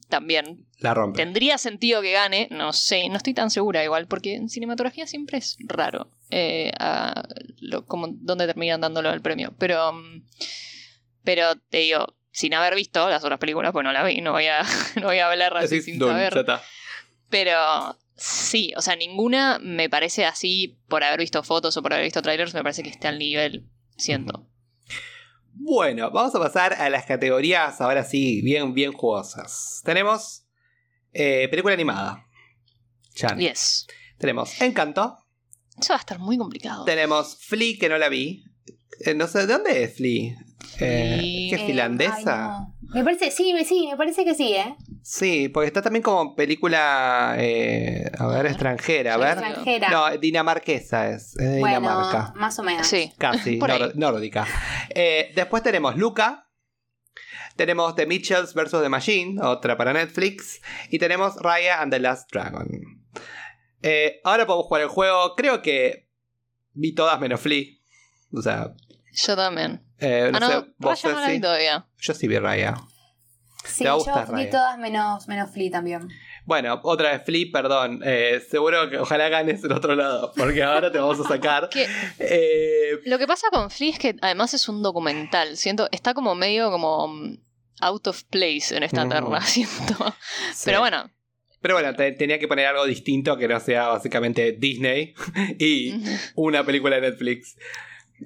[0.09, 0.65] También.
[0.81, 1.19] La rompe.
[1.19, 2.49] Tendría sentido que gane.
[2.51, 3.09] No sé.
[3.11, 4.07] No estoy tan segura igual.
[4.07, 6.11] Porque en cinematografía siempre es raro.
[6.31, 7.25] eh, a
[7.61, 9.55] lo- como dónde terminan dándolo el premio.
[9.59, 9.93] Pero.
[9.93, 10.23] mm,
[11.25, 12.15] Pero te digo.
[12.31, 14.21] Sin haber visto las otras películas, pues no la vi.
[14.21, 14.63] No voy a,
[14.97, 16.33] no voy a hablar así sin saber.
[17.29, 22.05] Pero sí, o sea, ninguna me parece así por haber visto fotos o por haber
[22.05, 24.47] visto trailers, me parece que esté al nivel, siento.
[25.55, 29.83] Bueno, vamos a pasar a las categorías ahora sí, bien, bien jugosas.
[29.85, 30.45] Tenemos
[31.13, 32.27] eh, película animada.
[33.15, 33.39] Chan.
[33.39, 33.87] Yes.
[34.19, 35.19] Tenemos Encanto.
[35.81, 36.85] Eso va a estar muy complicado.
[36.85, 38.45] Tenemos Flea, que no la vi.
[39.01, 40.35] Eh, no sé, ¿de dónde es Flea?
[40.81, 41.21] Eh, Flea.
[41.21, 42.15] ¿Qué es Eh, finlandesa?
[42.17, 42.75] ay, no.
[42.95, 44.75] Me parece, sí, me- sí, me parece que sí, ¿eh?
[45.03, 49.39] Sí, porque está también como película, eh, a ver, extranjera, a ver.
[49.39, 49.91] Extranjera.
[49.91, 52.33] No, dinamarquesa es, es de bueno, Dinamarca.
[52.37, 52.87] más o menos.
[52.87, 53.13] Sí.
[53.19, 54.47] Casi, nor- nórdica.
[54.91, 56.47] Eh, después tenemos Luca.
[57.57, 58.71] Tenemos The Mitchells vs.
[58.83, 60.61] The Machine, otra para Netflix.
[60.91, 62.69] Y tenemos Raya and the Last Dragon.
[63.83, 65.35] Eh, ahora podemos jugar el juego.
[65.37, 66.09] Creo que
[66.73, 67.65] vi todas menos Flea.
[68.33, 68.73] O sea,
[69.27, 69.83] Yo también.
[69.99, 71.87] eh, no ah, no, sé, vos Raya no la vi todavía.
[71.99, 72.77] Yo sí vi Raya.
[73.65, 74.51] Sí, yo vi Raya.
[74.51, 76.09] todas menos, menos Flea también.
[76.45, 78.01] Bueno, otra vez Flea, perdón.
[78.05, 80.33] Eh, seguro que ojalá ganes el otro lado.
[80.37, 81.69] Porque ahora te vamos a sacar.
[81.73, 81.87] Que
[82.19, 85.57] Eh, lo que pasa con Flea es que además es un documental.
[85.57, 87.39] Siento, está como medio como mm,
[87.83, 90.15] out of place en esta terna, siento.
[90.55, 90.63] sí.
[90.65, 91.11] Pero bueno.
[91.61, 95.13] Pero bueno, te- tenía que poner algo distinto que no sea básicamente Disney
[95.59, 95.93] y
[96.37, 97.57] una película de Netflix.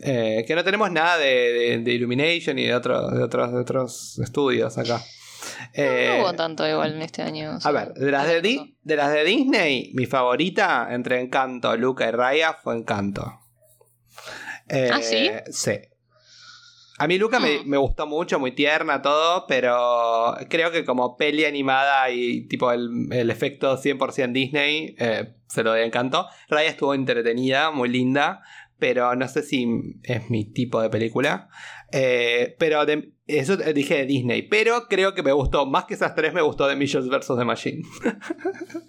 [0.01, 3.59] Eh, que no tenemos nada de, de- de Illumination y de, otro- de otros, de
[3.61, 5.03] otros estudios acá.
[5.75, 7.57] Eh, no hubo tanto igual en este año.
[7.57, 11.21] o sea, a ver, de las de, Di- de las de Disney, mi favorita entre
[11.21, 13.41] Encanto, Luca y Raya fue Encanto.
[14.69, 15.31] Eh, ¿Ah, sí?
[15.51, 15.73] Sí.
[16.99, 17.69] A mí Luca me, Mm.
[17.69, 23.09] me gustó mucho, muy tierna, todo, pero creo que como peli animada y tipo el,
[23.11, 26.29] el efecto 100% Disney, eh, se lo doy Encanto.
[26.49, 28.43] Raya estuvo entretenida, muy linda,
[28.83, 29.65] pero no sé si
[30.03, 31.49] es mi tipo de película.
[31.93, 36.17] Eh, pero de- eso dije de Disney, pero creo que me gustó, más que esas
[36.17, 37.29] tres, me gustó de Mitchells vs.
[37.39, 37.83] The Machine.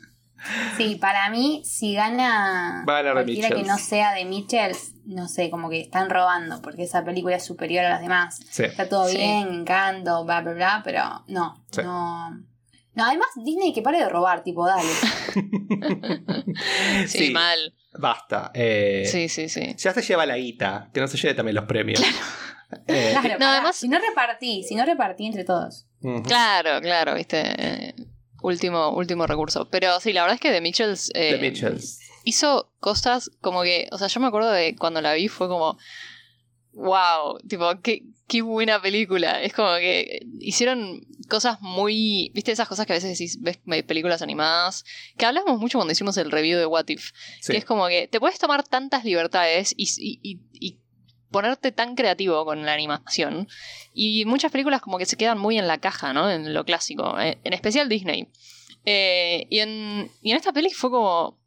[0.75, 4.95] Sí, para mí, si gana Va a ganar de cualquiera que no sea de Mitchells,
[5.05, 8.39] no sé, como que están robando, porque esa película es superior a las demás.
[8.49, 8.63] Sí.
[8.63, 9.15] Está todo Sí.
[9.15, 11.81] bien, encanto, bla, bla, bla, pero no, Sí.
[11.83, 12.31] no.
[12.95, 14.83] No, además Disney que pare de robar, tipo, dale.
[17.07, 17.31] sí, sí.
[17.31, 17.73] mal.
[17.97, 18.51] Basta.
[18.53, 19.75] eh, Sí, sí, sí.
[19.77, 22.01] Ya se lleva la guita, que no se lleve también los premios.
[22.87, 25.85] Eh, Claro, No, pará, además- si no repartí, si no repartí entre todos.
[26.25, 27.39] Claro, claro, viste.
[27.45, 27.93] eh,
[28.41, 29.69] último, último recurso.
[29.69, 31.99] Pero sí, la verdad es que The Mitchells eh, The Mitchells.
[32.23, 33.87] hizo cosas como que.
[33.91, 35.77] O sea, yo me acuerdo de cuando la vi fue como.
[36.74, 39.41] Wow, tipo, qué, qué buena película.
[39.41, 42.32] Es como que hicieron cosas muy.
[42.34, 44.84] ¿Viste esas cosas que a veces decís, ves películas animadas?
[45.17, 47.11] Que hablamos mucho cuando hicimos el review de What If.
[47.41, 47.51] Sí.
[47.51, 50.80] Que es como que te puedes tomar tantas libertades y, y- y- y
[51.30, 53.47] ponerte tan creativo con la animación.
[53.93, 56.30] Y muchas películas como que se quedan muy en la caja, ¿no?
[56.30, 57.19] En lo clásico.
[57.19, 58.28] eh, En especial Disney.
[58.86, 61.39] Eh, y, en, y en esta peli fue como...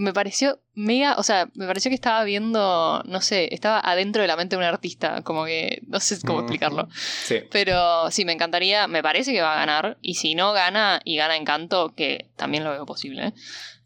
[0.00, 4.28] Me pareció mega, o sea, me pareció que estaba viendo, no sé, estaba adentro de
[4.28, 6.46] la mente de un artista, como que, no sé cómo Ujú.
[6.46, 6.88] explicarlo.
[6.94, 7.40] Sí.
[7.50, 9.98] Pero sí, me encantaría, me parece que va a ganar.
[10.00, 13.34] Y si no gana y gana Encanto, que también lo veo posible,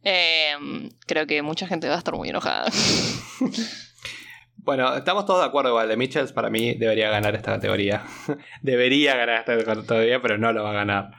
[0.04, 0.52] eh,
[1.06, 2.70] creo que mucha gente va a estar muy enojada.
[4.56, 5.88] Bueno, estamos todos de acuerdo igual.
[5.88, 8.02] The Mitchells para mí debería ganar esta categoría.
[8.62, 11.10] debería ganar esta categoría, pero no lo va a ganar.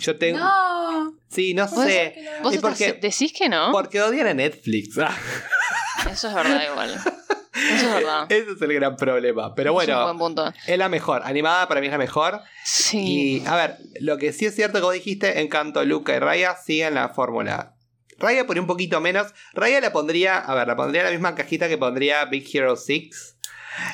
[0.00, 0.38] Yo tengo.
[0.38, 1.14] No.
[1.28, 2.14] Sí, no ¿Vos- sé.
[2.42, 2.92] ¿Vos ¿Y estás- por qué?
[2.94, 3.70] decís que no?
[3.72, 4.96] Porque odian a Netflix.
[6.10, 6.90] Eso es verdad igual.
[6.94, 8.26] Eso es verdad.
[8.30, 9.54] Ese es el gran problema.
[9.54, 10.52] Pero Es un bueno, buen punto.
[10.66, 11.22] es la mejor.
[11.24, 12.40] Animada para mí es la mejor.
[12.64, 13.40] Sí.
[13.42, 16.56] Y a ver, lo que sí es cierto que vos dijiste, Encanto, Luca y Raya
[16.56, 17.74] siguen la fórmula.
[18.18, 19.32] Raya por un poquito menos.
[19.54, 22.76] Raya la pondría, a ver, la pondría en la misma cajita que pondría Big Hero
[22.76, 23.33] 6.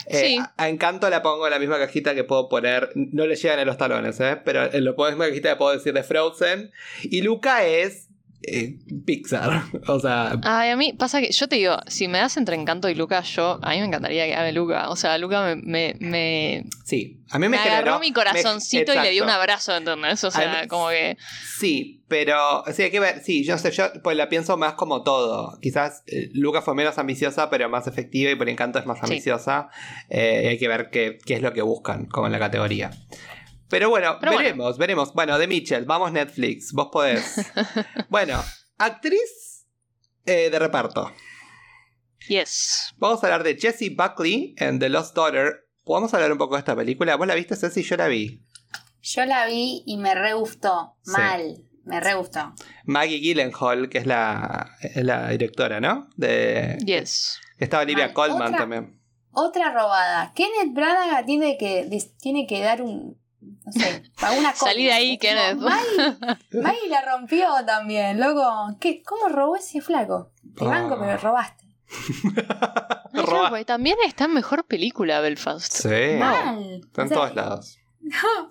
[0.07, 0.39] Eh, Sí.
[0.57, 2.91] a- Encanto la pongo en la misma cajita que puedo poner.
[2.95, 4.39] No le llegan a los talones, ¿eh?
[4.45, 6.71] Pero en la misma cajita que puedo decir de Frozen.
[7.03, 8.09] Y Luca es
[8.43, 9.63] eh, Pixar.
[9.89, 12.89] O sea, Ay, a mí pasa que yo te digo, si me das entre Encanto
[12.89, 14.89] y Luca, yo, a mí me encantaría que gane Luca.
[14.91, 17.17] O sea, Luca me, me, me, sí.
[17.31, 20.23] A mí me, me agarró mi corazoncito me- y le di un abrazo, ¿entendés?
[20.25, 21.17] O sea, mí- como que.
[21.59, 23.23] Sí, pero sí, hay que ver.
[23.23, 25.59] Sí, yo sé, yo pues la pienso más como todo.
[25.61, 29.05] Quizás eh, Luca fue menos ambiciosa, pero más efectiva y por Encanto es más Sí.
[29.05, 29.69] ambiciosa.
[30.09, 32.91] Eh, hay que ver qué, qué es lo que buscan, como en la categoría.
[33.71, 34.45] Pero bueno, Pero bueno.
[34.45, 35.15] veremos, veremos.
[35.15, 37.37] Bueno, de Mitchell, vamos Netflix, vos podés.
[38.11, 38.43] bueno,
[38.77, 39.65] actriz
[40.27, 41.11] eh, de reparto.
[42.29, 42.93] Yes.
[42.99, 45.69] Vamos a hablar de Jessie Buckley en The Lost Daughter.
[45.85, 47.17] ¿Podemos hablar un poco de esta película?
[47.17, 47.83] ¿Vos la viste, Ceci?
[47.83, 48.45] Yo la vi.
[49.03, 50.97] Yo la vi y me re gustó.
[51.03, 51.13] Sí.
[51.13, 51.65] Mal.
[51.85, 52.53] Me re gustó.
[52.85, 56.09] Maggie Gyllenhaal, que es la, es la directora, ¿no?
[56.17, 57.41] De, Yes.
[57.59, 58.15] Estaba Olivia Mal.
[58.15, 59.01] Colman Otra- también.
[59.33, 60.33] Otra robada.
[60.35, 61.89] Kenneth Branagh tiene que,
[62.21, 63.20] tiene que dar un.
[63.41, 64.55] No sé, cosa.
[64.55, 65.19] Salí de ahí.
[65.57, 66.17] Maggie,
[66.61, 68.77] Maggie la rompió también, loco.
[68.81, 70.31] ¿Qué, ¿Cómo robó ese flaco?
[70.57, 70.99] Te banco, Ah.
[71.01, 71.65] pero robaste.
[73.13, 75.73] Claro, porque también está en mejor película Belfast.
[75.73, 76.17] Sí.
[76.19, 76.81] Mal.
[76.85, 77.79] Está en O sea, todos lados.
[78.01, 78.49] No.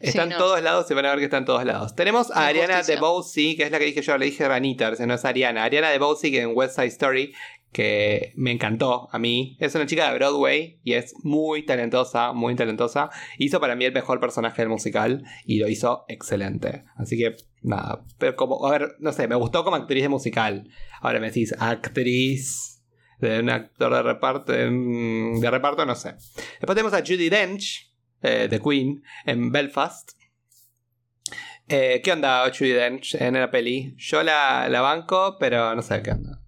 [0.00, 0.36] Está en no.
[0.38, 1.94] todos lados, se van a ver que está en todos lados.
[1.96, 2.82] Tenemos a Ariana.
[2.82, 5.64] DeBose, que es la que dije yo, le dije Ranita, no es Ariana.
[5.64, 7.34] Ariana DeBose, que en West Side Story,
[7.76, 9.58] que me encantó a mí.
[9.60, 13.10] Es una chica de Broadway y es muy talentosa, muy talentosa.
[13.36, 16.84] Hizo para mí el mejor personaje del musical y lo hizo excelente.
[16.96, 20.70] Así que, nada, pero como, a ver, no sé, me gustó como actriz de musical.
[21.02, 22.82] Ahora me decís, actriz
[23.20, 26.14] de un actor de reparto, mm, de reparto no sé.
[26.58, 30.12] Después tenemos a Judy Dench, eh, de Queen, en Belfast.
[31.68, 33.94] Eh, ¿Qué onda Judy Dench en la peli?
[33.98, 36.40] Yo la, la banco, pero no sé qué onda.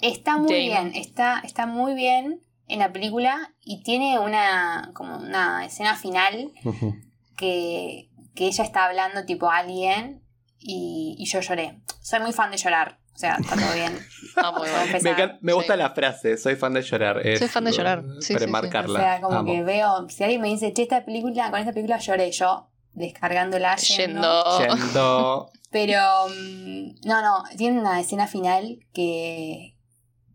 [0.00, 0.90] Está muy Damon.
[0.92, 6.52] bien, está, está muy bien en la película y tiene una, como una escena final
[7.36, 10.22] que, que ella está hablando tipo a alguien
[10.58, 11.80] y, y yo lloré.
[12.02, 13.98] Soy muy fan de llorar, o sea, está todo bien.
[14.36, 14.86] Ah, muy Puedo bueno.
[14.92, 15.18] Me, empezar.
[15.18, 15.78] encan- me gusta Sí.
[15.80, 17.26] la frase, soy fan de llorar.
[17.26, 18.04] es- Soy fan de llorar.
[18.20, 18.48] Sí, para sí, sí.
[18.48, 19.00] O marcarla.
[19.00, 19.52] sea, como Amo.
[19.52, 23.74] que veo, si alguien me dice, che, esta película, con esta película lloré yo, descargándola,
[23.76, 24.22] yendo.
[24.60, 24.76] Yendo.
[24.76, 29.76] Yendo- Pero, mm, no, no, tiene una escena final que,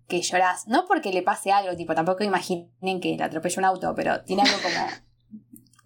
[0.07, 0.67] que llorás.
[0.67, 4.43] No porque le pase algo, tipo, tampoco imaginen que le atropella un auto, pero tiene
[4.43, 4.87] algo como,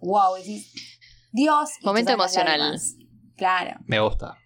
[0.00, 0.72] wow, decís,
[1.32, 1.70] Dios.
[1.82, 2.78] Momento emocional.
[3.36, 4.36] Claro, Me gusta.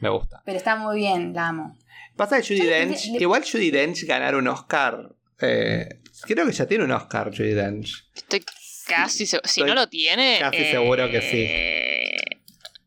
[0.00, 0.42] Me gusta.
[0.44, 1.76] pero está muy bien, la amo.
[2.16, 5.14] Pasa que Judy Dench, le- igual Judy Dench ganar un Oscar.
[5.40, 8.08] eh, creo que ya tiene un Oscar, Judy Dench.
[8.14, 8.44] Estoy
[8.86, 9.48] casi seguro.
[9.48, 10.38] Si Estoy no lo tiene.
[10.40, 12.16] casi eh, seguro que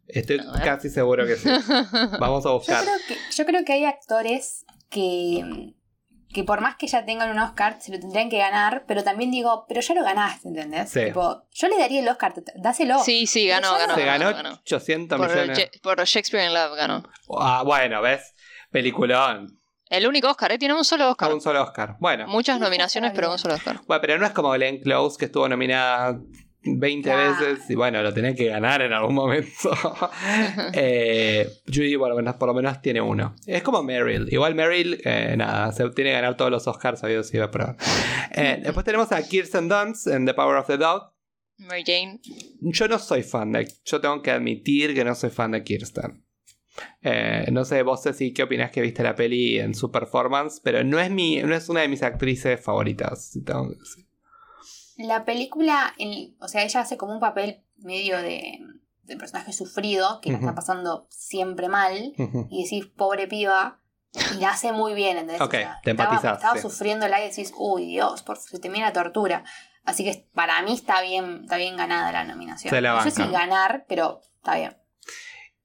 [0.07, 0.63] Estoy A ver.
[0.63, 1.49] casi seguro que sí.
[2.19, 2.83] Vamos a Yo buscar.
[2.83, 5.73] creo, que, yo creo que hay actores que,
[6.33, 9.31] que por más que ya tengan un Oscar, se lo tendrían que ganar, pero también
[9.31, 10.89] digo, pero ya lo ganaste, ¿entendés?
[10.89, 11.05] Sí.
[11.05, 12.99] Tipo, yo le daría el Oscar, dáselo.
[12.99, 13.95] Sí, sí, ganó, ganó.
[13.95, 14.49] Se ganó ganó.
[14.53, 15.57] 800 Por, millones.
[15.59, 17.03] Je- por Shakespeare in Love ganó.
[17.39, 18.33] Ah, bueno, ¿ves?
[18.71, 19.59] Peliculón.
[19.89, 20.57] El único Oscar, ¿eh?
[20.57, 21.33] Tiene un solo Oscar.
[21.33, 21.97] un solo Oscar.
[21.99, 22.25] Bueno.
[22.27, 23.81] Muchas nominaciones, pero un solo Oscar.
[23.87, 26.17] Bueno, pero no es como Glenn Close que estuvo nominada
[26.63, 27.31] 20 Claro.
[27.31, 29.71] veces y bueno, lo tenés que ganar en algún momento.
[30.73, 33.35] eh, Judy por lo, menos, por lo menos tiene uno.
[33.45, 34.27] Es como Meryl.
[34.31, 37.51] Igual Meryl, eh, nada, se tiene que ganar todos los Oscars sabidos si iba a
[37.51, 37.77] probar.
[38.33, 41.11] Eh, después tenemos a Kirsten Dunst en The Power of the Dog.
[41.57, 42.19] Mary Jane.
[42.61, 43.71] Yo no soy fan de...
[43.85, 46.25] Yo tengo que admitir que no soy fan de Kirsten.
[47.03, 50.83] Eh, no sé, vos Ceci, qué opinás que viste la peli en su performance, pero
[50.83, 53.29] no es mi, no es una de mis actrices favoritas.
[53.31, 53.75] si tengo que.
[54.97, 58.59] La película, el- o sea, ella hace como un papel medio de,
[59.03, 60.45] de personaje sufrido, que la Ujú.
[60.47, 62.13] está pasando siempre mal,
[62.49, 63.79] y decís, pobre piba,
[64.35, 65.41] y la hace muy bien, ¿entendés?
[65.41, 66.61] Ok, te estaba, empatizás, estaba sí.
[66.61, 69.43] sufriéndola y decís, uy, Dios, por, se termina la tortura.
[69.83, 72.69] Así que para mí está bien, está bien ganada la nominación.
[72.69, 74.77] Se la no sé si ganar, pero está bien.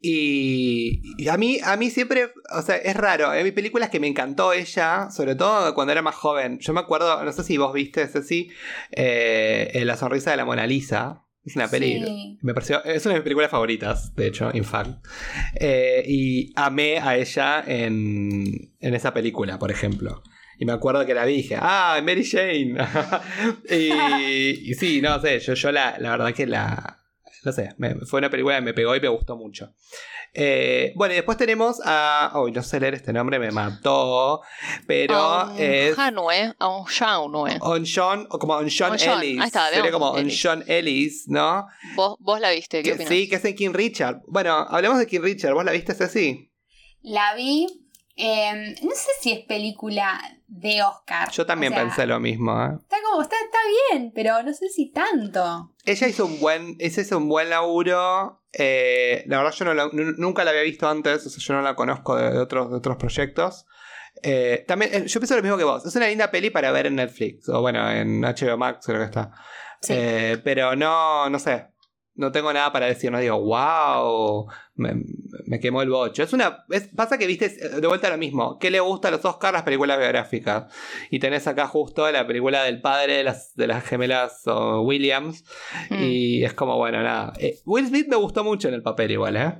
[0.00, 3.30] Y, y a mí, a mí siempre, o sea, es raro.
[3.30, 6.58] Hay películas que me encantó ella, sobre todo cuando era más joven.
[6.60, 8.50] Yo me acuerdo, no sé si vos viste, Ceci,
[8.90, 11.22] eh, eh, La sonrisa de la Mona Lisa.
[11.44, 12.02] Es una peli.
[12.04, 12.38] Sí.
[12.42, 15.06] Me pareció, es una de mis películas favoritas, de hecho, in fact.
[15.54, 20.22] Eh, y amé a ella en, en esa película, por ejemplo.
[20.58, 22.74] Y me acuerdo que la vi y dije, ¡ah, Mary Jane!
[23.70, 26.95] y, y sí, no sé, yo, yo la, la verdad que la.
[27.46, 29.72] No sé, me- fue una película que me pegó y me gustó mucho.
[30.34, 32.32] Eh, bueno, y después tenemos a.
[32.42, 34.42] Uy, no sé leer este nombre, me mató.
[34.86, 35.96] Pero Un es.
[35.98, 37.56] Hanue, a un Shaunue.
[37.60, 39.40] On John, o como On John On John, Ellis.
[39.40, 40.40] ahí está, Sería como On Ellis.
[40.42, 41.66] John Ellis, ¿no?
[41.94, 43.08] ¿Vos, vos la viste, ¿qué Que- opinas?
[43.08, 44.22] sí, que es en King Richard.
[44.26, 45.54] Bueno, hablemos de King Richard.
[45.54, 46.52] ¿Vos la viste así?
[47.02, 47.68] La vi,
[48.16, 51.30] eh, no sé si es película de Oscar.
[51.30, 52.52] Yo también O sea, pensé lo mismo.
[52.62, 52.70] ¿eh?
[52.82, 53.58] Está como, está, está
[53.92, 55.72] bien, pero no sé si tanto.
[55.86, 58.42] Ella hizo un buen, ese hizo un buen laburo.
[58.58, 61.54] eh, la verdad yo no la- nu- nunca la había visto antes, o sea, yo
[61.54, 63.66] no la conozco de, de otros, de otros proyectos.
[64.22, 65.84] Eh, también, eh, yo pienso lo mismo que vos.
[65.84, 67.48] Es una linda peli para ver en Netflix.
[67.50, 69.30] O bueno, en HBO Max creo que está.
[69.82, 69.92] Sí.
[69.94, 71.66] Eh, pero no, no sé.
[72.16, 73.12] No tengo nada para decir.
[73.12, 74.94] No digo, wow, me,
[75.46, 76.22] me quemó el bocho.
[76.22, 76.64] Es una.
[76.70, 78.58] es- pasa que viste de vuelta lo mismo.
[78.58, 79.52] ¿Qué le gusta a los Oscars?
[79.52, 80.72] Las películas biográficas.
[81.10, 84.42] Y tenés acá justo la película del padre de las, de las gemelas
[84.82, 85.44] Williams.
[85.90, 86.02] Mm.
[86.02, 87.32] Y es como, bueno, nada.
[87.38, 89.52] Eh, Will Smith me gustó mucho en el papel, igual, ¿eh?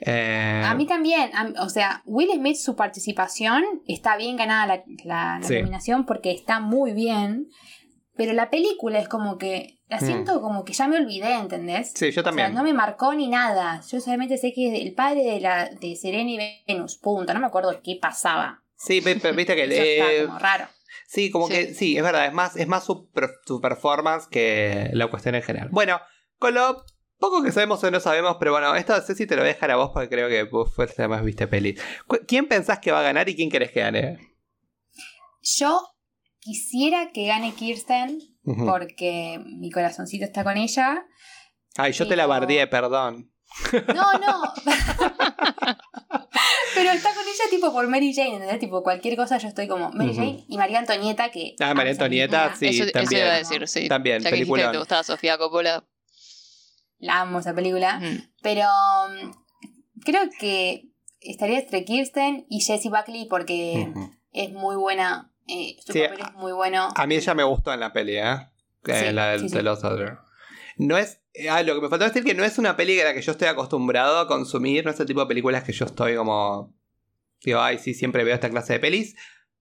[0.00, 4.82] Eh, A mí también, a o sea, Will Smith, su participación está bien ganada la,
[5.04, 5.54] la- la Sí.
[5.58, 7.48] nominación porque está muy bien,
[8.18, 10.04] pero la película es como que, la Mm.
[10.04, 11.92] siento como que ya me olvidé, ¿entendés?
[11.94, 12.48] Sí, yo también.
[12.48, 13.80] O sea, no me marcó ni nada.
[13.90, 17.32] Yo solamente sé que es el padre de, la, de Serena y Venus, punto.
[17.32, 18.62] No me acuerdo qué pasaba.
[18.76, 19.62] Sí, pe- pe- viste que.
[19.72, 20.66] Eh, está como raro.
[21.06, 21.54] Sí, como Sí.
[21.54, 23.08] que sí, es verdad, es más, es más su,
[23.46, 25.68] su performance que la cuestión en general.
[25.72, 26.00] Bueno,
[26.38, 26.84] con lo
[27.18, 29.54] poco que sabemos o no sabemos, pero bueno, esto sé si te lo voy a
[29.54, 31.76] dejar a vos porque creo que vos fuiste más viste peli.
[32.26, 34.18] ¿Quién pensás que va a ganar y quién querés que gane?
[35.42, 35.80] Yo
[36.40, 41.04] quisiera que gane Kirsten porque mi corazoncito está con ella.
[41.76, 43.30] Ay, yo te la bardeé, perdón.
[43.94, 44.42] No, no.
[46.74, 48.58] Pero está con ella tipo por Mary Jane, ¿entendés?
[48.58, 50.14] Tipo, cualquier cosa yo estoy como Mary.
[50.14, 51.54] Jane y María Antonieta que...
[51.60, 52.56] Ah, María Antonieta, película.
[52.58, 53.22] sí, eso, eso también.
[53.22, 53.88] iba a decir, sí.
[53.88, 55.84] También, ya que te gustaba Sofía Coppola.
[56.98, 57.98] La amo esa película.
[58.00, 58.32] mm.
[58.42, 58.64] Pero
[59.08, 59.30] mm,
[60.04, 60.88] creo que
[61.20, 63.92] estaría entre Kirsten y Jessie Buckley porque
[64.32, 65.32] es muy buena.
[65.48, 66.88] Eh, su Sí, papel es muy bueno.
[66.94, 68.32] A mí ella me gustó en la peli, ¿eh?
[68.86, 70.18] Eh, Sí, la del, sí, de los Other.
[70.76, 71.20] No es.
[71.50, 73.32] Ah, lo que me faltó decir que no es una peli a la que yo
[73.32, 74.84] estoy acostumbrado a consumir.
[74.84, 76.72] No es el tipo de películas que yo estoy como.
[77.42, 79.16] Digo, ay, sí, siempre veo esta clase de pelis.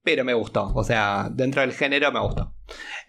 [0.07, 0.71] Pero me gustó.
[0.73, 2.53] O sea, dentro del género me gustó.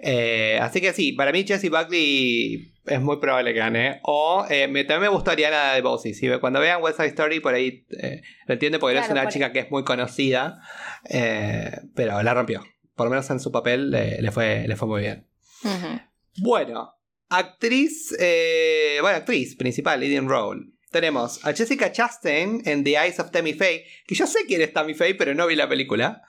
[0.00, 4.00] Eh, así que sí, para mí Jessie Buckley es muy probable que gane.
[4.02, 6.12] O eh, me, también me gustó Ariana de Bossy.
[6.12, 9.20] Si cuando vean West Side Story, por ahí eh, lo entiende porque no es Claro,
[9.20, 10.60] una por- chica que es muy conocida.
[11.08, 12.64] eh, pero la rompió.
[12.96, 15.24] Por lo menos en su papel le, fue, le fue muy bien.
[16.38, 16.94] Bueno,
[17.28, 18.12] actriz,
[19.00, 20.62] bueno, actriz principal, leading role.
[20.90, 24.72] Tenemos a Jessica Chastain en The Eyes of Tammy Faye, que yo sé quién es
[24.72, 26.22] Tammy Faye, pero no vi la película.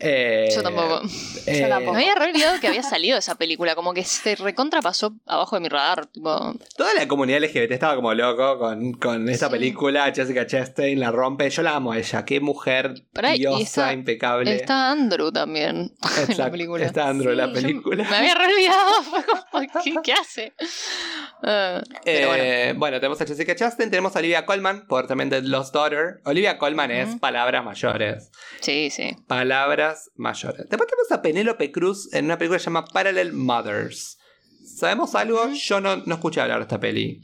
[0.00, 1.00] Eh, Yo tampoco.
[1.46, 1.94] eh, Yo tampoco.
[1.94, 5.56] Me había re olvidado que había salido esa película, como que se recontra pasó abajo
[5.56, 6.06] de mi radar.
[6.06, 9.52] Tipo, Toda la comunidad LGBT estaba como loco con, con esta Sí.
[9.52, 10.12] película.
[10.14, 11.50] Jessica Chastain la rompe.
[11.50, 12.24] Yo la amo a ella.
[12.24, 12.94] Qué mujer
[13.36, 14.54] diosa, está- impecable.
[14.54, 15.92] está Andrew también
[16.28, 16.84] en la película.
[16.86, 18.04] Está Andrew en la yo- película.
[18.08, 19.02] Me había re olvidado.
[19.50, 20.52] Fue como, ¿qué, qué hace?
[21.42, 22.44] Ah, pero bueno.
[22.44, 23.00] Eh, bueno.
[23.00, 26.20] tenemos a Jessica Chastain, tenemos a Olivia Colman por también The Lost Daughter.
[26.24, 28.30] Olivia Colman es palabras mayores.
[28.60, 29.16] Sí, sí.
[29.26, 30.68] Palabras mayores.
[30.68, 34.18] Después tenemos a Penélope Cruz en una película que se llama Parallel Mothers.
[34.76, 35.48] ¿Sabemos algo?
[35.50, 37.22] Yo no, no escuché hablar de esta peli.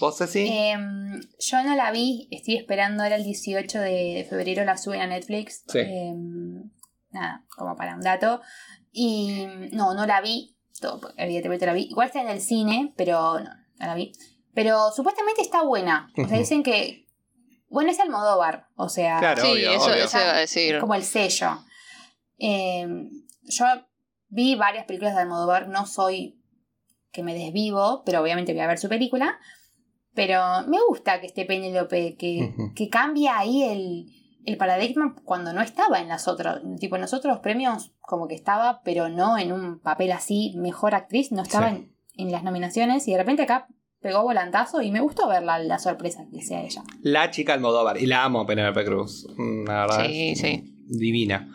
[0.00, 0.46] ¿Vos, Ceci?
[0.48, 5.00] Em, yo no la vi, estoy esperando, era el 18 de, de febrero, la suben
[5.00, 5.64] a Netflix.
[5.66, 5.78] Sí.
[5.80, 6.70] Em,
[7.10, 8.40] nada, como para un dato.
[8.92, 11.88] Y no, no la vi, todo, evidentemente la vi.
[11.90, 14.12] Igual está en el cine, pero no, no la vi.
[14.54, 16.12] Pero supuestamente está buena.
[16.16, 17.06] O sea, dicen que.
[17.68, 20.04] Bueno, es Almodóvar, o sea, Claro, sí, obvio, eso, obvio.
[20.04, 20.74] eso iba a decir.
[20.76, 21.58] es como el sello.
[22.38, 23.10] Em,
[23.44, 23.64] yo
[24.28, 26.40] vi varias películas de Almodóvar, no soy
[27.12, 29.38] que me desvivo, pero obviamente voy a ver su película.
[30.14, 34.06] Pero me gusta que esté Penélope, que, que cambia ahí el,
[34.44, 36.60] el paradigma cuando no estaba en las otras.
[36.80, 40.94] Tipo, en los otros premios como que estaba, pero no en un papel así, mejor
[40.94, 41.76] actriz, no estaba Sí.
[42.16, 43.68] en, en las nominaciones y de repente acá
[44.00, 46.82] pegó volantazo y me gustó ver la, la sorpresa que sea ella.
[47.02, 47.98] La chica Almodóvar.
[48.00, 49.26] Y la amo, Penélope Cruz.
[49.36, 50.06] Mm, La verdad.
[50.06, 50.84] Sí, es sí.
[50.88, 51.48] Divina.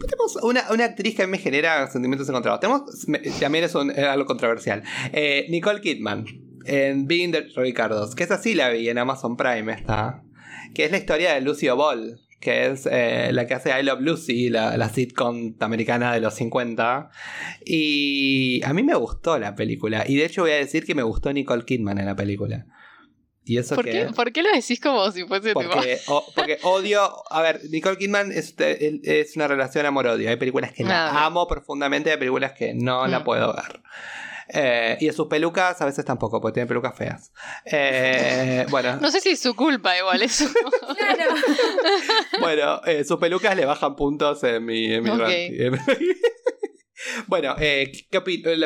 [0.00, 2.60] Tenemos una, una actriz que a mí me genera sentimientos encontrados.
[2.60, 4.82] Tenemos, me- también es, es algo controversial.
[5.12, 6.24] Eh, Nicole Kidman
[6.64, 8.14] en Being the Ricardos.
[8.14, 10.22] Que esa sí la vi en Amazon Prime está.
[10.74, 12.20] Que es la historia de Lucio Ball.
[12.40, 17.10] Que es eh, la que hace I Love Lucy, la sitcom americana de los 50.
[17.64, 20.04] Y a mí me gustó la película.
[20.06, 22.66] Y de hecho voy a decir que me gustó Nicole Kidman en la película.
[23.48, 26.58] Y eso ¿Por qué, ¿Por qué lo decís como si fuese tipo- Porque, o- porque
[26.64, 27.10] odio.
[27.30, 30.28] A ver, Nicole Kidman es, es una relación amor-odio.
[30.28, 33.24] Hay películas que la amo profundamente, hay películas que no la Mm.
[33.24, 33.80] puedo ver.
[34.50, 37.32] Eh, y de sus pelucas a veces tampoco, porque tiene pelucas feas.
[37.66, 40.44] Eh, bueno, No sé si es su culpa igual eso.
[40.98, 41.34] Claro.
[42.40, 45.18] bueno eh, sus pelucas le bajan puntos en mi, en mi Ok.
[45.20, 45.70] ranking.
[47.26, 48.18] bueno, eh, ¿qué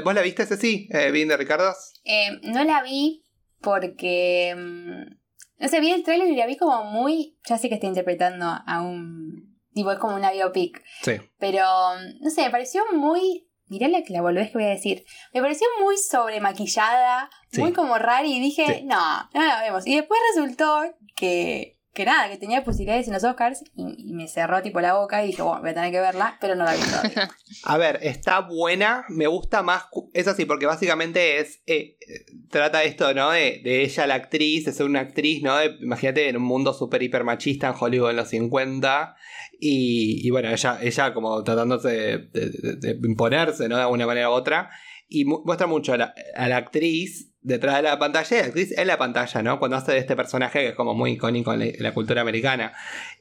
[0.03, 0.89] ¿vos la viste, Ceci?
[0.93, 1.95] Eh, ¿Bien de Ricardos?
[2.05, 3.24] Eh, no la vi
[3.62, 4.54] porque.
[4.56, 5.18] mm,
[5.58, 7.38] No sé, vi el trailer y la vi como muy.
[7.48, 9.56] Ya sé que está interpretando a un.
[9.74, 10.82] Tipo, es como una biopic.
[11.02, 11.12] Sí.
[11.38, 11.62] Pero.
[11.96, 13.48] mm, No sé, me pareció muy.
[13.68, 15.04] Mirá la que la volvés que voy a decir.
[15.32, 17.60] Me pareció muy sobremaquillada, Sí.
[17.60, 18.84] muy como rara y dije, Sí.
[18.84, 18.98] no,
[19.32, 19.86] no la vemos.
[19.86, 20.82] Y después resultó
[21.16, 21.78] que.
[21.95, 25.22] Que nada, que tenía posibilidades en los Oscars y, y me cerró tipo la boca
[25.22, 27.28] y dije, bueno, voy a tener que verla, pero no la vi todavía.
[27.64, 29.84] A ver, está buena, me gusta más,
[30.14, 33.30] es así, porque básicamente es, eh, eh, trata esto, ¿no?
[33.30, 35.55] De, de ella la actriz, de ser una actriz, ¿no?
[35.59, 39.14] De- imagínate en un mundo súper hiper machista en Hollywood en los 50,
[39.61, 43.76] y, y bueno, ella, ella como tratándose de, de- de- de imponerse, ¿no?
[43.76, 44.70] De alguna manera u otra,
[45.09, 48.47] y mu- muestra mucho a la, a la actriz detrás de la pantalla y la
[48.47, 49.59] actriz en la pantalla, ¿no?
[49.59, 52.72] Cuando hace de este personaje que es como muy icónico en la, cultura americana.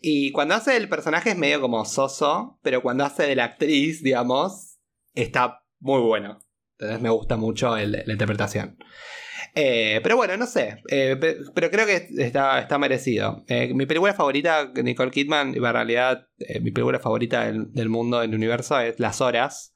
[0.02, 4.04] Y cuando hace del personaje es medio como soso, pero cuando hace de la actriz,
[4.04, 4.78] digamos,
[5.14, 6.40] está muy bueno.
[6.78, 8.78] Entonces me gusta mucho la interpretación.
[9.54, 10.82] Eh, pero bueno, no sé.
[10.90, 13.44] eh, pe- pero creo que está, está merecido.
[13.48, 16.28] Eh, mi película favorita Nicole Kidman, en realidad,
[16.62, 19.74] mi película favorita del, del mundo, del universo, es Las Horas.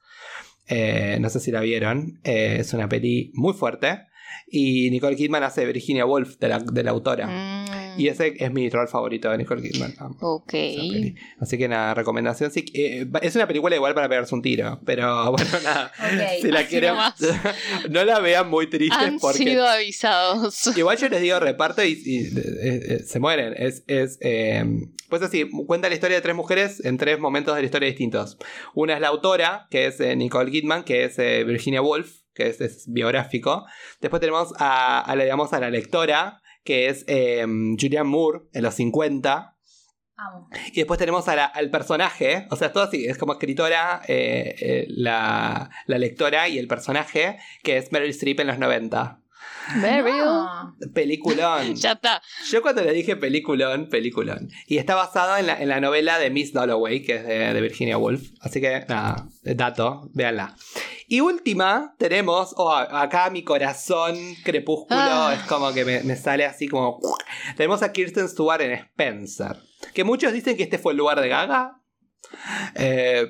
[0.69, 2.19] No sé si la vieron.
[2.23, 4.07] Es una peli muy fuerte.
[4.47, 7.27] Y Nicole Kidman hace Virginia Woolf, de la, de la autora.
[7.27, 7.99] Mm.
[7.99, 9.95] Y ese es mi rol favorito de Nicole Kidman.
[10.19, 10.53] Ok.
[11.39, 12.51] Así que nada, recomendación.
[12.51, 14.79] Sí, eh, es una película igual para pegarse un tiro.
[14.85, 15.91] Pero bueno, nada.
[15.99, 16.41] Ok.
[16.41, 16.95] si la quieren.
[17.89, 19.37] no la vean muy triste Han porque.
[19.39, 20.67] sido avisados.
[20.77, 22.31] Igual yo les digo reparto y, y, eh,
[22.61, 23.53] eh, se mueren.
[23.57, 24.63] Es, es eh,
[25.09, 28.37] pues así, cuenta la historia de tres mujeres en tres momentos de la historia distintos.
[28.73, 32.61] Una es la autora, que es eh, Nicole Kidman, que es Virginia Woolf, que es,
[32.61, 33.65] es biográfico.
[34.01, 37.45] Después tenemos a, a digamos, a la lectora, que es eh,
[37.79, 39.53] Julianne Moore, en los 50.
[40.17, 40.49] Amo.
[40.71, 44.55] Y después tenemos a la- al personaje, o sea, todo así, es como escritora, eh,
[44.61, 49.21] eh, la, la lectora y el personaje, que es Meryl Streep en los 90.
[49.77, 50.91] Meryl.
[50.93, 51.75] Peliculón.
[51.75, 52.21] Ya está.
[52.49, 54.49] Yo cuando le dije peliculón, peliculón.
[54.67, 57.61] Y está basado en la, en la novela de Miss Dalloway, que es de, de
[57.61, 58.29] Virginia Woolf.
[58.41, 60.55] Así que, nada, dato, véanla.
[61.07, 65.35] Y última, tenemos, oh, acá mi corazón crepúsculo Ah.
[65.37, 66.99] es como que me, me sale así como...
[67.57, 69.57] Tenemos a Kirsten Stewart en Spencer.
[69.93, 71.81] Que muchos dicen que este fue el lugar de Gaga.
[72.75, 73.27] Eh,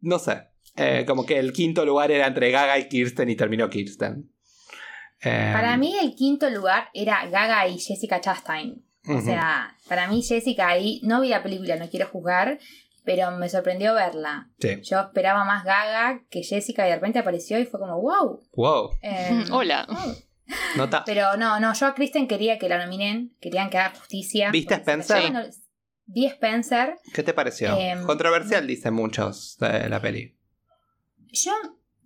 [0.00, 0.48] no sé.
[0.76, 4.30] Eh, como que el quinto lugar era entre Gaga y Kirsten y terminó Kirsten.
[5.22, 8.84] Eh, Para mí el quinto lugar era Gaga y Jessica Chastain.
[9.08, 12.58] O sea, para mí Jessica ahí, no vi la película, no quiero juzgar,
[13.04, 14.50] pero me sorprendió verla.
[14.60, 14.80] Sí.
[14.82, 18.42] Yo esperaba más Gaga que Jessica y de repente apareció y fue como, wow.
[18.54, 18.90] Wow.
[19.02, 19.86] Eh, Hola.
[20.76, 21.04] Nota.
[21.04, 24.50] Pero no, no, yo a Kristen quería que la nominen, querían que haga justicia.
[24.50, 25.50] ¿Viste Spencer?
[26.06, 26.98] Vi Spencer.
[27.14, 27.76] ¿Qué te pareció?
[27.78, 30.36] Em, Controversial, dicen muchos de la peli.
[31.32, 31.52] Yo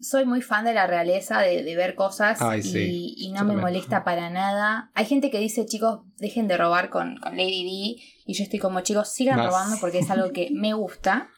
[0.01, 3.15] soy muy fan de la realeza, de, de ver cosas Ay, y, sí.
[3.17, 3.61] y Yo no me también.
[3.61, 4.91] molesta para nada.
[4.95, 7.65] Hay gente que dice, chicos, dejen de robar con, con Lady
[7.97, 8.03] D.
[8.27, 9.47] Y yo estoy como, chicos, sigan Más.
[9.47, 11.29] robando porque es algo que me gusta.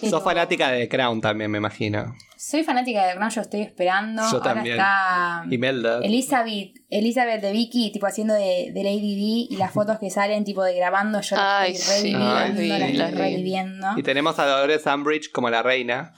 [0.00, 2.14] Pero Sos fanática de The Crown también, me imagino.
[2.36, 4.22] Soy fanática de Crown, yo estoy esperando.
[4.22, 4.76] Yo Ahora también.
[4.76, 6.00] está Imelda.
[6.02, 9.14] Elizabeth, Elizabeth de Vicky, tipo haciendo de, de Lady
[9.48, 12.34] D y las fotos que salen, tipo de grabando, yo las Ay, estoy sí, reviviendo,
[12.34, 13.16] las vi, las estoy las vi.
[13.18, 13.86] reviviendo.
[13.96, 16.14] Y tenemos a Dolores Umbridge como la reina.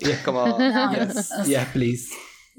[0.00, 0.46] Y es como.
[0.58, 2.08] No, yes, o sea- yes, please.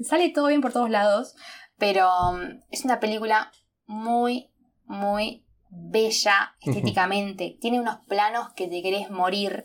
[0.02, 1.34] Sale todo bien por todos lados,
[1.78, 3.52] pero um, es una película
[3.86, 4.50] muy,
[4.86, 7.58] muy bella estéticamente.
[7.60, 9.64] Tiene unos planos que te querés morir.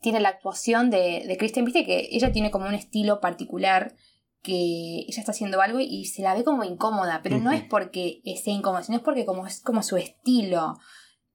[0.00, 3.94] Tiene la actuación de, de Kristen, viste que ella tiene como un estilo particular
[4.42, 8.20] que ella está haciendo algo y se la ve como incómoda, pero no es porque
[8.24, 10.78] esté incómoda, sino es porque como es como su estilo.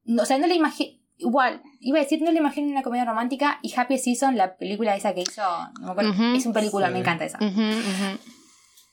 [0.05, 0.99] No, o sea, no le imagino...
[1.17, 4.95] Igual, iba a decir, no le imagino una comedia romántica y Happy Season, la película
[4.95, 5.41] esa que hizo,
[5.79, 6.93] no me acuerdo, es un película, Sí.
[6.93, 7.39] me encanta esa.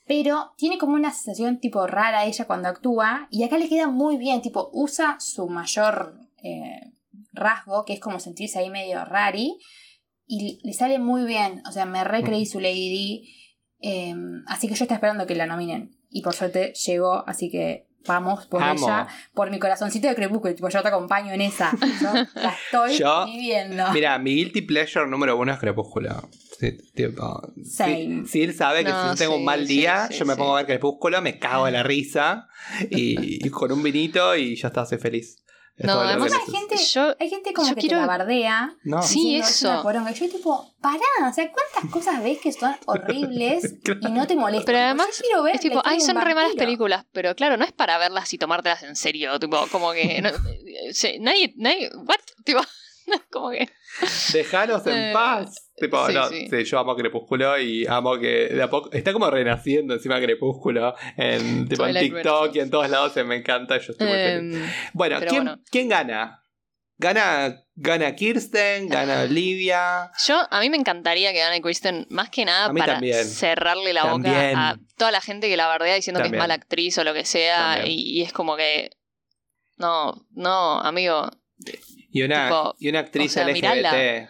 [0.07, 3.27] Pero tiene como una sensación tipo rara ella cuando actúa.
[3.31, 4.41] Y acá le queda muy bien.
[4.41, 6.91] Tipo, usa su mayor eh,
[7.33, 9.57] rasgo, que es como sentirse ahí medio rari.
[10.27, 11.61] Y le sale muy bien.
[11.67, 13.23] O sea, me recreí su Lady
[13.81, 13.87] D.
[13.89, 14.15] eh,
[14.47, 15.97] así que yo estoy esperando que la nominen.
[16.09, 18.85] Y por suerte llegó, así que vamos por Amo.
[18.87, 19.07] ella.
[19.33, 20.53] Por mi corazoncito de crepúsculo.
[20.55, 21.71] Tipo, yo te acompaño en esa.
[22.01, 23.91] Yo la estoy Yo- viviendo.
[23.93, 26.29] Mira, mi guilty pleasure número uno es Crepúsculo.
[26.59, 27.41] Sí, tipo,
[28.27, 30.25] sí, él sabe que No, si yo tengo sí, un mal sí, día, sí, yo
[30.25, 30.39] me sí.
[30.39, 32.47] pongo a ver Crepúsculo, me cago de la risa
[32.91, 35.43] y, y con un vinito y ya está, soy feliz.
[35.83, 38.75] No, además hay gente, Yo- hay gente como yo que quiero- te la bardea.
[38.83, 39.01] No.
[39.01, 39.69] Sí, diciendo, "Es eso.
[39.71, 40.11] una poronga".
[40.11, 44.35] Y yo tipo, pará, o sea, ¿cuántas cosas ves que son horribles y no te
[44.35, 44.65] molestan?
[44.65, 46.65] Pero Yo además, quiero ver Es tipo, ay, son re malas vampiro".
[46.65, 50.29] películas, pero claro, no es para verlas y tomártelas en serio, tipo, como que no-
[50.93, 52.19] se- nadie, nadie, what?
[52.43, 52.61] Tipo,
[53.31, 53.67] como que
[54.33, 55.69] Dejaros en Eh, paz.
[55.75, 56.47] Tipo, sí, no, sí.
[56.49, 58.91] sí, yo amo Crepúsculo y amo que de a poco.
[58.91, 62.55] Está como renaciendo encima Crepúsculo en, tipo, en TikTok versus.
[62.55, 63.13] y en todos lados.
[63.13, 63.77] se Me encanta.
[63.79, 64.55] Yo estoy muy feliz.
[64.61, 65.59] em, Bueno, ¿quién, bueno.
[65.71, 66.37] quién gana?
[66.97, 68.87] ¿Gana, gana Kirsten?
[68.87, 70.11] ¿Gana Olivia?
[70.27, 73.25] yo a mí me encantaría que gane Kristen más que nada para también.
[73.25, 74.33] cerrarle la También.
[74.35, 77.13] boca a toda la gente que la bardea diciendo que es mala actriz o lo
[77.15, 78.91] que sea y es como que
[79.77, 81.27] no, no, amigo,
[82.11, 84.29] Y una, Tipo, y una actriz o sea, LGBT.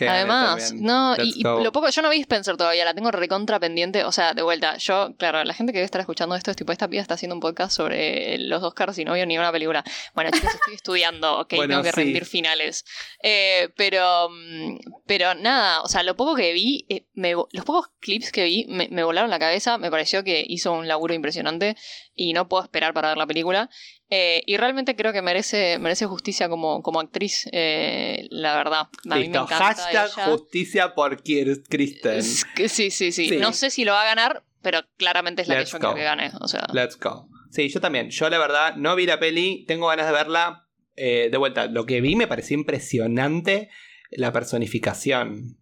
[0.00, 0.86] Además, también.
[0.86, 1.60] no, Let's y, go.
[1.62, 4.76] lo poco, yo no vi Spencer todavía, la tengo recontra pendiente, o sea, de vuelta,
[4.76, 7.34] yo, claro, la gente que debe estar escuchando esto es tipo, esta piba está haciendo
[7.34, 9.84] un podcast sobre los Oscars y no vio ni una película.
[10.14, 11.96] Bueno, chicos, estoy estudiando, ok, Bueno, tengo que sí.
[11.96, 12.84] rendir finales.
[13.22, 17.88] Eh, pero, mm, pero nada, o sea, lo poco que vi, eh, me los pocos
[18.00, 21.76] clips que vi me, me volaron la cabeza, me pareció que hizo un laburo impresionante
[22.14, 23.70] y no puedo esperar para ver la película.
[24.08, 28.80] Eh, y realmente creo que merece, merece justicia como, como actriz, eh, la verdad.
[28.82, 30.24] A mí me Listo, encanta hashtag ella.
[30.26, 32.22] justicia por Kristen.
[32.22, 33.36] Sí, sí, sí, Sí.
[33.38, 35.94] No sé si lo va a ganar, pero claramente es la Let's que yo go.
[35.94, 36.30] creo que gane.
[36.40, 37.28] O sea, Let's go.
[37.50, 38.10] Sí, yo también.
[38.10, 40.68] Yo la verdad no vi la peli, tengo ganas de verla.
[40.94, 43.70] Eh, de vuelta, lo que vi me pareció impresionante
[44.12, 45.58] la personificación.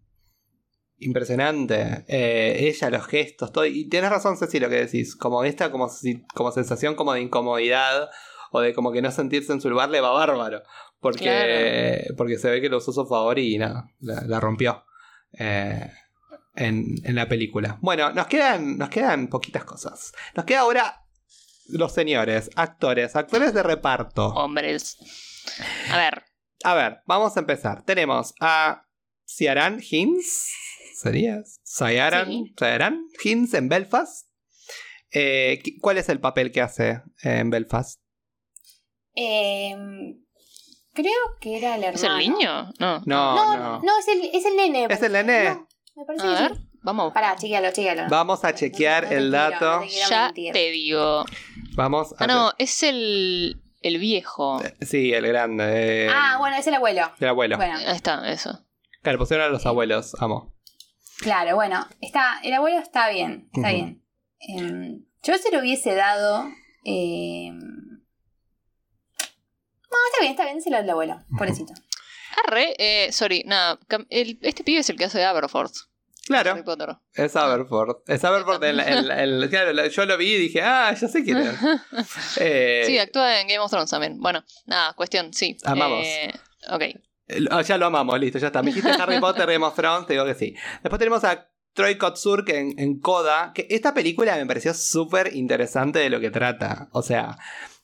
[0.97, 2.05] Impresionante.
[2.07, 3.65] Eh, ella, los gestos, todo.
[3.65, 5.15] Y tienes razón, Ceci, lo que decís.
[5.15, 8.09] Como esta, como, si- como sensación como de incomodidad
[8.55, 10.61] o de como que no sentirse en su lugar le va bárbaro.
[10.99, 14.83] Porque, porque se ve que lo usó su favor y nada, la, la rompió.
[15.37, 15.91] Eh,
[16.55, 17.77] en, en la película.
[17.81, 20.13] Bueno, nos quedan, nos quedan poquitas cosas.
[20.35, 21.01] Nos queda ahora
[21.67, 24.27] los señores, actores, actores de reparto.
[24.27, 24.97] Hombres.
[25.91, 26.23] A ver.
[26.63, 27.83] A ver, vamos a empezar.
[27.83, 28.85] Tenemos a
[29.25, 30.49] Ciaran Hinds.
[31.01, 31.43] ¿Sería?
[31.63, 32.27] Ciaran,
[33.19, 33.49] Sí.
[33.53, 34.27] En Belfast.
[35.11, 37.99] Eh, ¿qué- ¿Cuál es el papel que hace en Belfast?
[39.15, 40.17] Em,
[40.93, 41.95] creo que era el hermano.
[41.95, 42.71] ¿Es el niño?
[42.79, 42.99] No.
[43.05, 43.81] No, No, no.
[43.81, 44.87] no, es, el, es el nene.
[44.89, 45.49] ¿Es el nene?
[45.55, 46.69] No, me parece A que ver, sí.
[46.83, 47.13] vamos.
[47.13, 48.03] Pará, chequealo, chequealo.
[48.09, 49.65] Vamos a chequear el dato.
[49.77, 50.53] no te quiero Ya mentir.
[50.53, 51.25] te digo.
[51.75, 54.61] Vamos a Ah, no, es el, el viejo.
[54.81, 56.05] Sí, el grande.
[56.05, 57.09] eh, Ah, bueno, es el abuelo.
[57.19, 57.57] El abuelo.
[57.57, 58.59] Bueno, Ahí está, eso.
[59.01, 60.53] Claro, pusieron a los abuelos, amo.
[61.19, 64.03] claro, bueno, está, el abuelo está bien, está bien.
[64.39, 66.45] Em, yo se lo hubiese dado.
[66.83, 67.59] em,
[69.95, 71.73] no, está bien, está bien, se lo al abuelo, pobrecito.
[72.45, 73.79] Arre, eh, sorry, nada.
[73.87, 75.73] cam- el- este pibe es el que hace de Aberforth.
[76.25, 76.89] Claro, Harry Potter.
[77.13, 77.97] es Aberford.
[78.07, 78.63] Es Aberford.
[78.63, 81.07] en la- en la- en la- claro, la- yo lo vi y dije, ah, ya
[81.07, 81.55] sé quién es.
[82.39, 84.19] Eh, Sí, actúa en Game of Thrones también.
[84.19, 85.55] Bueno, nada, cuestión, sí.
[85.63, 86.03] Amamos.
[86.05, 86.33] Eh,
[86.69, 86.83] ok.
[87.51, 88.61] Ah, ya lo amamos, listo, ya está.
[88.61, 90.55] Me dijiste Harry Potter, Game of Thrones, te digo que sí.
[90.83, 95.35] Después tenemos a Troy Kotsur que en, en Coda, que esta película me pareció súper
[95.35, 96.87] interesante de lo que trata.
[96.91, 97.37] O sea,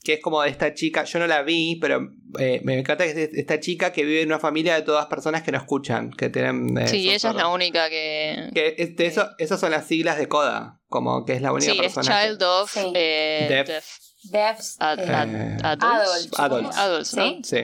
[0.04, 3.10] que es como de esta chica, yo no la vi, pero eh, me encanta que
[3.12, 6.12] es de esta chica que vive en una familia de todas personas que no escuchan,
[6.12, 6.78] que tienen...
[6.78, 8.50] eh, Sí, ella es la única que.
[8.54, 11.72] Que es- de eso, esas son las siglas de Coda, como que es la única
[11.72, 12.20] Sí, es persona.
[12.22, 12.92] que- Child of Sí.
[12.96, 13.86] eh, Deaf.
[14.24, 16.30] Deaf ad- eh, ad- adults.
[16.40, 16.40] Adults.
[16.40, 16.78] Adults.
[16.78, 17.24] Adults, ¿no?
[17.26, 17.40] Sí.
[17.44, 17.58] Sí.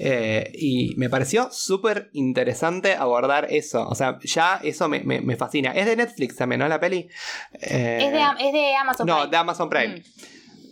[0.00, 3.88] Eh, y me pareció súper interesante abordar eso.
[3.88, 5.72] O sea, ya eso me, me- me fascina.
[5.72, 6.68] Es de Netflix también, ¿no?
[6.68, 7.08] La peli.
[7.54, 9.30] Eh, es, de, es de Amazon No, Prime.
[9.30, 9.96] de Amazon Prime.
[9.96, 10.02] Mm.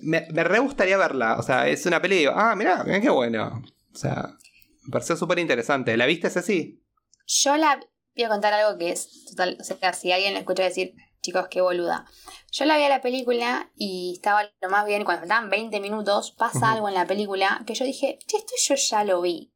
[0.06, 1.36] Me, me re gustaría verla.
[1.38, 3.62] O sea, es una peli y digo, ah, mirá, mirá qué bueno.
[3.92, 4.36] O sea,
[4.84, 5.96] me pareció súper interesante.
[5.96, 6.80] ¿La viste, Ceci?
[7.26, 7.80] Yo la
[8.14, 9.58] voy a contar algo que es total.
[9.60, 12.06] O sea, si alguien lo escucha decir, chicos, qué boluda.
[12.52, 15.04] Yo la vi a la película y estaba lo más bien.
[15.04, 18.74] Cuando faltaban 20 minutos, pasa algo en la película que yo dije, che, esto yo
[18.76, 19.52] ya lo vi.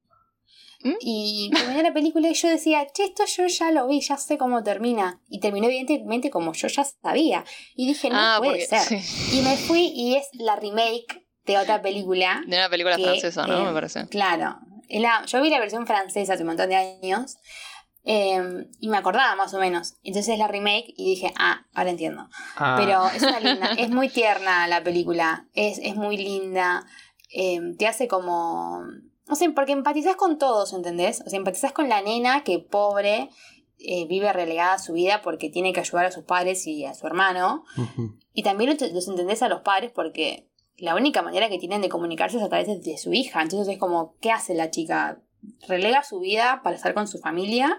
[0.83, 0.95] ¿Mm?
[1.01, 4.39] Y terminé la película y yo decía, che, esto yo ya lo vi, ya sé
[4.39, 5.21] cómo termina.
[5.29, 7.45] Y terminó evidentemente como yo ya sabía.
[7.75, 8.67] Y dije, no ah, puede porque.
[8.67, 9.01] ser.
[9.03, 9.39] sí.
[9.39, 12.43] Y me fui y es la remake de otra película.
[12.47, 13.61] De una película que, francesa, ¿no?
[13.61, 14.07] eh, Me parece.
[14.09, 14.57] Claro.
[14.89, 17.37] Es la- yo vi la versión francesa hace un montón de años
[18.05, 18.41] eh,
[18.81, 19.95] y me acordaba más o menos.
[20.03, 22.29] Entonces la remake y dije, ah, ahora entiendo.
[22.57, 26.87] Ah, Pero es una linda, es muy tierna la película, es, es muy linda,
[27.33, 28.81] eh, te hace como...
[29.31, 31.23] No sé, porque empatizás con todos, ¿entendés?
[31.25, 33.31] O sea, empatizás con la nena que pobre
[33.79, 36.95] eh, vive relegada a su vida porque tiene que ayudar a sus padres y a
[36.95, 37.65] su hermano.
[38.35, 42.39] Y también los, entendés a los padres porque la única manera que tienen de comunicarse
[42.39, 43.41] es a través de, su hija.
[43.41, 45.23] Entonces es como, ¿qué hace la chica?
[45.69, 47.79] ¿Relega su vida para estar con su familia?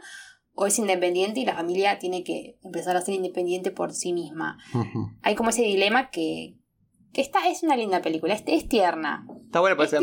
[0.54, 4.58] ¿O es independiente y la familia tiene que empezar a ser independiente por sí misma?
[5.22, 6.61] Hay como ese dilema que,
[7.14, 9.26] que esta es una linda película, es, es tierna.
[9.45, 10.01] Está bueno, pues Es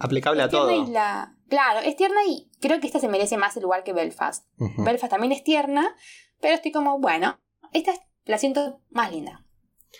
[0.00, 0.70] aplicable a Es todo.
[0.70, 3.92] y la- Claro, es tierna y creo que esta se merece más el lugar que
[3.92, 4.46] Belfast.
[4.78, 5.96] Belfast también es tierna,
[6.40, 7.40] pero estoy como, bueno,
[7.72, 9.44] esta es- la siento más linda.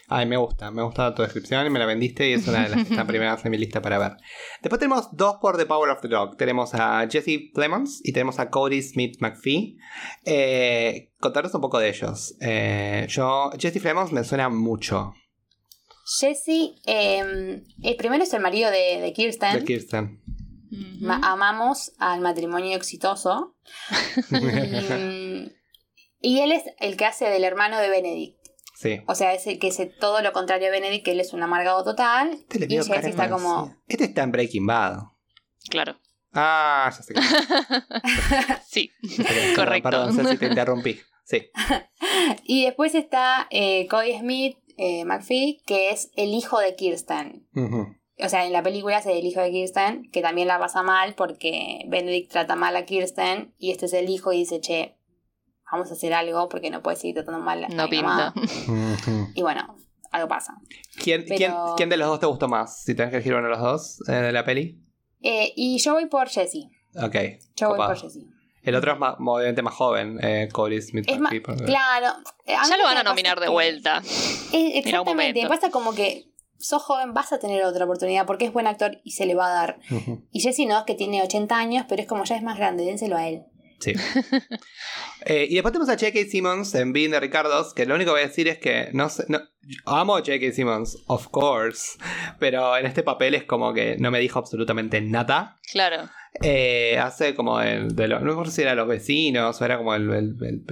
[0.06, 2.68] Ay, me gusta, me gusta tu descripción y me la vendiste y es una de
[2.68, 4.12] las que están primeras en mi lista para ver.
[4.62, 6.36] Después tenemos dos por The Power of the Dog.
[6.36, 9.76] Tenemos a Jesse Plemons y tenemos a Cody Smith McPhee.
[10.24, 12.36] Eh, contarnos un poco de ellos.
[12.40, 15.12] Eh, yo, Jesse Plemons me suena mucho
[16.18, 19.52] Jesse, eh, el primero es el marido de, de Kirsten.
[19.54, 20.20] de Kirsten.
[21.22, 23.56] Amamos al matrimonio exitoso.
[26.22, 28.36] Y, y él es el que hace del hermano de Benedict.
[28.74, 29.00] sí.
[29.06, 31.42] O sea, es el que es todo lo contrario a Benedict, que él es un
[31.42, 32.30] amargado total.
[32.32, 33.74] Este le Y Jesse cara está como.
[33.88, 34.98] Este está en Breaking Bad.
[35.70, 35.98] Claro.
[36.32, 37.20] Ah, ya sé que.
[38.68, 38.90] Sí.
[39.56, 39.88] Correcto.
[39.90, 41.00] Perdón, Ceci, te interrumpí.
[41.24, 41.48] Sí.
[42.44, 47.46] Y después está eh, Cody Smith eh, McPhee, que es el hijo de Kirsten.
[48.22, 51.14] O sea, en la película es el hijo de Kirsten, que también la pasa mal
[51.14, 54.96] porque Benedict trata mal a Kirsten y este es el hijo y dice, che,
[55.70, 58.32] vamos a hacer algo porque no puede seguir tratando mal a No mi mamá".
[58.34, 59.30] pinta.
[59.34, 59.76] Y bueno,
[60.12, 60.54] algo pasa.
[61.02, 62.82] ¿Quién, Pero- quién, quién de los dos te gustó más?
[62.82, 64.82] Si tenés que elegir uno de los dos eh, de la peli.
[65.22, 66.68] Eh, y yo voy por Jessie.
[66.96, 67.14] Ok.
[67.56, 67.90] Yo voy copado.
[67.94, 68.26] porJessie.
[68.62, 71.06] El otro es más, obviamente más joven, eh, Cody Smith.
[71.08, 72.14] Es McPhee, claro.
[72.46, 74.02] eh, a Ya lo van a nominar de vuelta.
[74.52, 76.26] Eh, exactamente, me pasa como que
[76.58, 79.46] sos joven, vas a tener otra oportunidad porque es buen actor y se le va
[79.46, 79.78] a dar.
[80.30, 82.84] Y Jesse no, es que tiene 80 años, pero es como ya es más grande,
[82.84, 83.44] dénselo a él.
[83.80, 83.94] Sí.
[85.26, 86.28] Eh, y después tenemos a J.K.
[86.30, 89.08] Simmons en Being de Ricardos, que lo único que voy a decir es que no
[89.08, 89.40] sé, no,
[89.86, 90.52] amo a J.K.
[90.52, 91.98] Simmons, of course,
[92.38, 95.58] pero en este papel es como que no me dijo absolutamente nada.
[95.70, 96.08] Claro.
[96.42, 99.94] Eh, hace como el de los, no sé si era los vecinos o era como
[99.96, 100.62] el, el-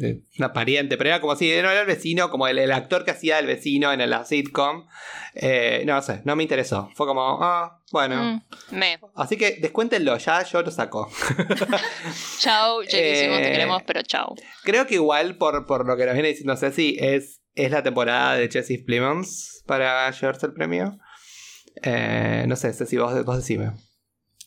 [0.00, 3.04] el- una pariente, pero era como si no era el vecino, como el, el actor
[3.04, 4.86] que hacía el vecino en la sitcom.
[5.34, 6.90] Eh, no sé, no me interesó.
[6.96, 8.40] Fue como, ah, bueno.
[8.70, 8.98] Mm, me.
[9.14, 11.08] Así que descuéntenlo, ya yo lo saco.
[12.88, 14.34] Ya que hicimos, te Eh, pero chau.
[14.62, 18.34] Creo que igual, por, por lo que nos viene diciendo Ceci, es, es la temporada
[18.34, 20.98] de Jesse Plemons para llevarse el premio.
[21.82, 23.72] Eh, no sé, Ceci, vos, vos decime.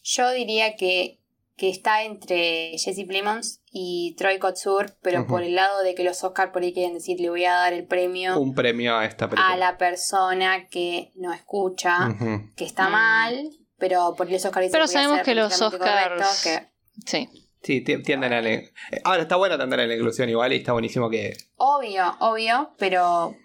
[0.04, 1.20] Yo diría que,
[1.56, 6.24] que está entre Jesse Plemons y Troy Kotsur, pero por el lado de que los
[6.24, 9.30] Oscar por ahí quieren decir le voy a dar el premio Un premio a esta
[9.30, 9.54] película.
[9.54, 12.16] a la persona que no escucha,
[12.58, 12.92] que está Mm.
[12.92, 16.68] mal, pero por los Oscar dicen, Pero sabemos ser que los correcto, Oscars- que-
[17.06, 17.30] Sí.
[17.64, 18.50] Sí, ti- tienden a la...
[18.52, 18.74] eh,
[19.04, 21.36] Ahora, está bueno atender a la inclusión igual y está buenísimo que...
[21.56, 23.36] Obvio, obvio, pero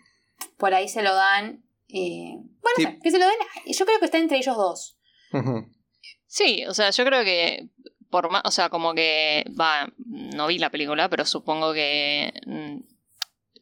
[0.57, 1.63] por ahí se lo dan.
[1.89, 2.99] eh, bueno, Sí.
[3.03, 3.37] que se lo den.
[3.67, 4.99] Yo creo que está entre ellos dos.
[6.27, 7.69] Sí, o sea, yo creo que
[8.11, 12.79] por más, o sea, como que va, no vi la película, pero supongo que mm,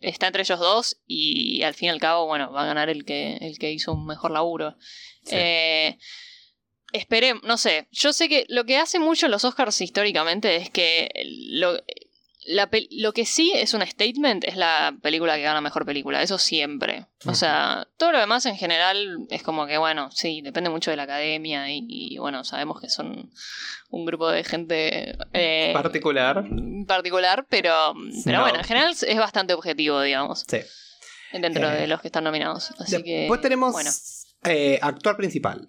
[0.01, 3.05] está entre ellos dos y al fin y al cabo, bueno, va a ganar el
[3.05, 4.77] que el que hizo un mejor laburo.
[5.25, 5.35] Sí.
[5.37, 5.99] Eh,
[6.93, 11.11] esperemos, no sé, yo sé que lo que hacen mucho los Oscars históricamente es que
[11.51, 11.79] lo,
[12.47, 16.39] la lo que sí es un statement es la película que gana mejor película, eso
[16.39, 17.07] siempre.
[17.27, 20.97] O sea, todo lo demás en general es como que, bueno, sí, depende mucho de
[20.97, 23.33] la academia y, y, bueno, sabemos que son
[23.91, 26.45] un grupo de gente eh, Particular.
[26.87, 27.95] particular, pero,
[28.25, 28.43] pero No.
[28.45, 30.59] bueno, en general es bastante objetivo, digamos, Sí.
[31.33, 32.71] dentro Eh, de los que están nominados.
[32.79, 33.91] Así que, Después tenemos bueno,
[34.45, 35.67] eh, actor principal.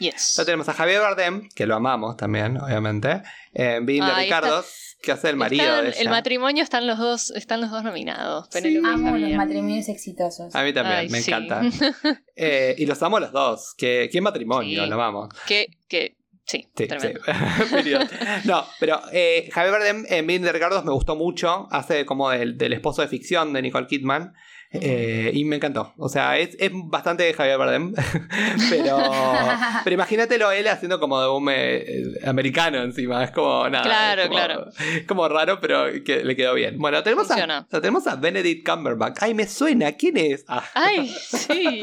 [0.00, 0.34] Yes.
[0.36, 3.22] Ya tenemos a Javier Bardem, que lo amamos también, obviamente.
[3.52, 4.40] En Being de Ahí está.
[4.40, 6.10] Ricardos, que hace el marido Están- de el ella.
[6.10, 8.48] matrimonio están los dos, están los dos nominados.
[8.62, 10.54] Y Amo los matrimonios exitosos.
[10.54, 11.30] A mí también, Ay, me sí.
[11.30, 11.62] encanta.
[12.36, 13.74] Eh, y los amo los dos.
[13.76, 14.82] Que, ¿Qué matrimonio?
[14.82, 14.88] Sí.
[14.88, 15.28] Lo amamos.
[15.46, 16.16] que, que,
[16.46, 17.20] sí, Sí, tremendo.
[17.24, 17.94] sí.
[18.44, 21.68] No, pero eh, Javier Bardem en Being de Ricardos me gustó mucho.
[21.70, 24.32] Hace como del, del esposo de ficción de Nicole Kidman.
[24.72, 25.92] Eh, y me encantó.
[25.96, 27.92] O sea, es, es bastante Javier Bardem.
[28.70, 28.98] pero,
[29.84, 33.24] pero imagínatelo él haciendo como de un eh, americano encima.
[33.24, 33.82] Es como nada.
[33.82, 34.66] Claro, es como, claro.
[34.96, 36.78] es como raro, pero que le quedó bien.
[36.78, 39.16] Bueno, tenemos a, tenemos a Benedict Cumberbatch.
[39.20, 39.92] Ay, me suena.
[39.92, 40.44] ¿Quién es?
[40.46, 41.80] Ah, Ay, sí.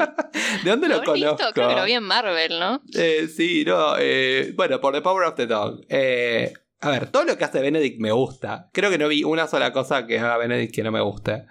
[0.64, 1.36] ¿De dónde lo ¿Lo conozco?
[1.36, 1.52] visto?
[1.52, 2.80] Creo que lo vi en Marvel, ¿no?
[2.94, 3.96] Eh, sí, no.
[3.98, 5.82] eh, bueno, por The Power of the Dog.
[5.90, 8.70] Eh, a ver, todo lo que hace Benedict me gusta.
[8.72, 11.44] Creo que no vi una sola cosa que haga Benedict que no me guste.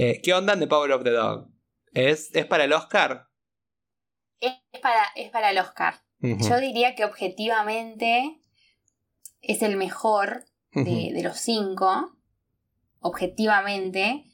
[0.00, 1.48] Eh, ¿Qué onda en The Power of the Dog?
[1.92, 3.26] ¿Es, es para el Oscar?
[4.38, 5.94] Es para, es para el Oscar.
[6.20, 8.40] Yo diría que objetivamente
[9.40, 12.12] es el mejor de, los cinco.
[13.00, 14.24] Objetivamente.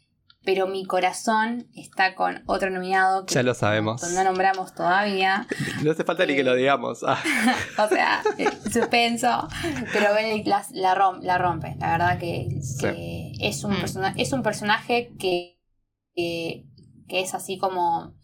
[0.47, 4.03] Pero mi corazón está con otro nominado que Ya lo sabemos.
[4.13, 5.47] no nombramos todavía.
[5.83, 7.03] No hace falta ni que lo digamos.
[7.07, 7.19] Ah,
[7.79, 9.49] O sea, eh, suspenso.
[9.95, 11.75] Pero Benedict la, la, rom- la rompe.
[11.79, 13.81] La verdad que, que es, un Mm.
[13.81, 15.54] persona- es un personaje que,
[16.15, 16.65] que,
[17.09, 18.15] que es así como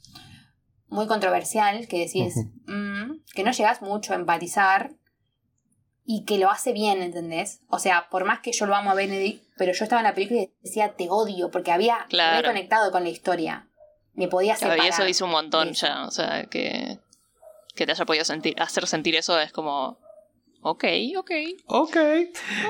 [0.88, 1.86] muy controversial.
[1.88, 2.34] Que decís
[2.66, 4.92] mm, que no llegas mucho a empatizar.
[6.12, 7.60] Y que lo hace bien, ¿entendés?
[7.68, 10.14] O sea, por más que yo lo amo a Benedict, pero yo estaba en la
[10.14, 12.38] película y decía te odio, porque había Claro.
[12.42, 13.68] reconectado con la historia.
[14.14, 14.86] Me podía Claro, separar.
[14.86, 16.06] y eso dice un montón ya.
[16.06, 16.98] O sea, que,
[17.76, 20.00] que te haya podido sentir, hacer sentir eso es como.
[20.62, 20.84] Ok,
[21.16, 21.30] ok.
[21.66, 21.96] ok.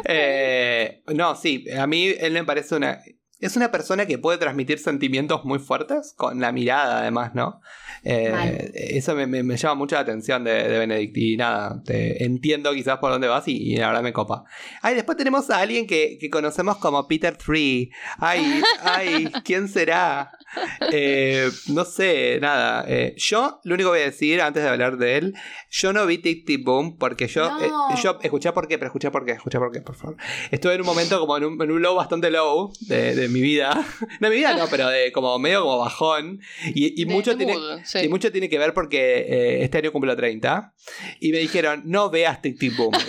[0.05, 1.65] Eh, no, sí.
[1.71, 3.01] A mí él me parece una...
[3.41, 7.61] Es una persona que puede transmitir sentimientos muy fuertes con la mirada, además, ¿no?
[8.05, 11.17] Eh, eso me, me- me llama mucho la atención de, de Benedict.
[11.17, 14.45] Y nada, te entiendo quizás por dónde vas y, y la verdad me copa.
[14.83, 17.91] Ay, después tenemos a alguien que, que conocemos como Peter Tree.
[18.19, 20.31] Ay, ay, ¿quién será?
[20.93, 22.85] Eh, no sé, nada.
[22.89, 25.35] Eh, yo lo único que voy a decir antes de hablar de él,
[25.71, 27.61] yo no vi Tic Tic Boom porque yo, No.
[27.65, 27.71] eh,
[28.03, 30.17] yo escuché por qué, pero escuché por qué, escuché por qué, por favor.
[30.51, 33.41] Estuve en un momento como en un, en un low bastante low de, de mi
[33.41, 33.71] vida.
[34.21, 36.41] No, mi vida no, pero de como medio como bajón.
[36.75, 37.53] Y, y De- mucho de tiene...
[37.55, 38.01] mood, sí.
[38.01, 40.75] Y mucho tiene que ver porque este año cumplo 30
[41.21, 42.93] y me dijeron, no veas Tic Tic Boom.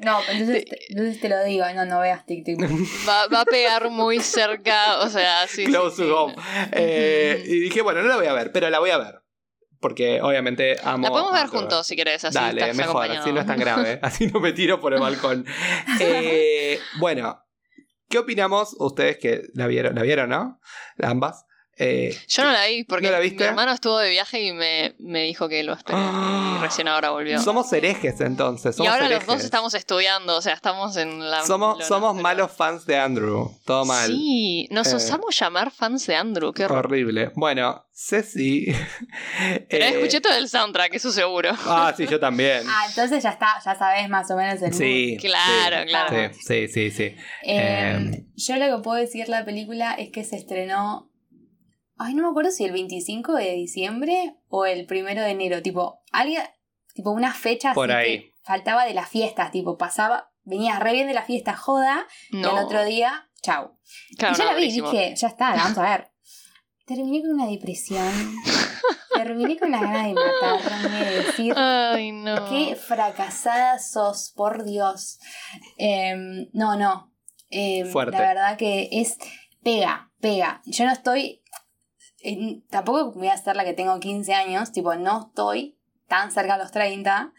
[0.00, 2.86] No, entonces, te, entonces te lo digo, no, no veas Tic Tic Boom.
[3.08, 5.64] Va, va a pegar muy cerca, o sea, sí.
[5.64, 6.02] Close sí.
[6.02, 6.34] to home.
[6.72, 9.20] Eh, y dije, bueno, no la voy a ver, pero la voy a ver.
[9.80, 11.04] Porque obviamente amo.
[11.04, 13.20] La podemos ver juntos si querés, así Dale, estás mejor, acompañado.
[13.22, 13.98] así no es tan grave.
[14.02, 15.46] Así no me tiro por el balcón.
[16.00, 17.42] Eh, bueno,
[18.08, 19.94] ¿qué opinamos ustedes que la vieron?
[19.94, 20.60] ¿La vieron, no?
[21.02, 21.46] Ambas.
[21.82, 23.42] Eh, Yo no la vi porque ¿No la viste?
[23.44, 25.96] mi hermano estuvo de viaje y me, me dijo que lo esperé.
[25.98, 26.56] Ah.
[26.58, 27.40] y recién ahora volvió.
[27.40, 28.78] somos herejes entonces.
[28.78, 31.42] y ahora los dos estamos estudiando, o sea, estamos en la.
[31.46, 33.50] Somos, somos malos fans de Andrew.
[33.64, 34.08] Todo mal.
[34.08, 34.96] Sí, nos Eh.
[34.96, 36.84] osamos llamar fans de Andrew, qué horror.
[36.86, 37.32] Horrible.
[37.34, 38.66] Bueno, Ceci.
[39.70, 41.50] Pero eh, escuché todo el soundtrack, eso seguro.
[41.64, 42.62] Ah, sí, yo también.
[42.68, 45.16] Ah, entonces ya está, ya sabes más o menos el Sí.
[45.20, 46.34] Claro, sí, claro.
[46.34, 47.02] Sí, sí, sí, sí.
[47.04, 51.09] Eh, Eh, yo lo que puedo decir de la película es que se estrenó.
[52.02, 55.60] Ay, no me acuerdo si el 25 de diciembre o el primero de enero.
[55.60, 56.42] Tipo, alguien.
[56.94, 58.18] Tipo, una fecha Por así ahí.
[58.20, 59.50] que faltaba de las fiestas.
[59.50, 60.32] Tipo, pasaba.
[60.42, 62.06] Venía re bien de la fiesta joda.
[62.30, 62.40] No.
[62.40, 63.76] Y al otro día, chau.
[64.16, 66.10] Claro, y yo no, la vi y dije, ya está, la vamos a ver.
[66.86, 68.02] Terminé con una depresión.
[69.14, 71.52] Terminé con la gana de matarme, de decir.
[71.54, 72.48] Ay, no.
[72.48, 75.18] Qué fracasada sos, por Dios.
[75.76, 77.12] Em, no, no.
[77.50, 78.16] Em, Fuerte.
[78.16, 79.18] La verdad que es.
[79.62, 80.62] Pega, pega.
[80.64, 81.39] Yo no estoy.
[82.70, 84.72] Tampoco voy a ser la que tengo 15 años.
[84.72, 85.76] Tipo, no estoy
[86.08, 87.32] tan cerca a los 30.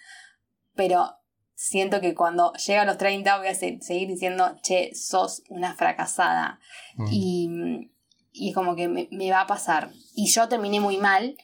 [0.75, 1.15] Pero
[1.53, 5.75] siento que cuando llegue a los 30 voy a se- seguir diciendo, che, sos una
[5.75, 6.59] fracasada.
[6.95, 7.05] mm.
[7.11, 7.91] Y,
[8.31, 9.91] y es como que me, me va a pasar.
[10.15, 11.37] Y yo terminé muy mal.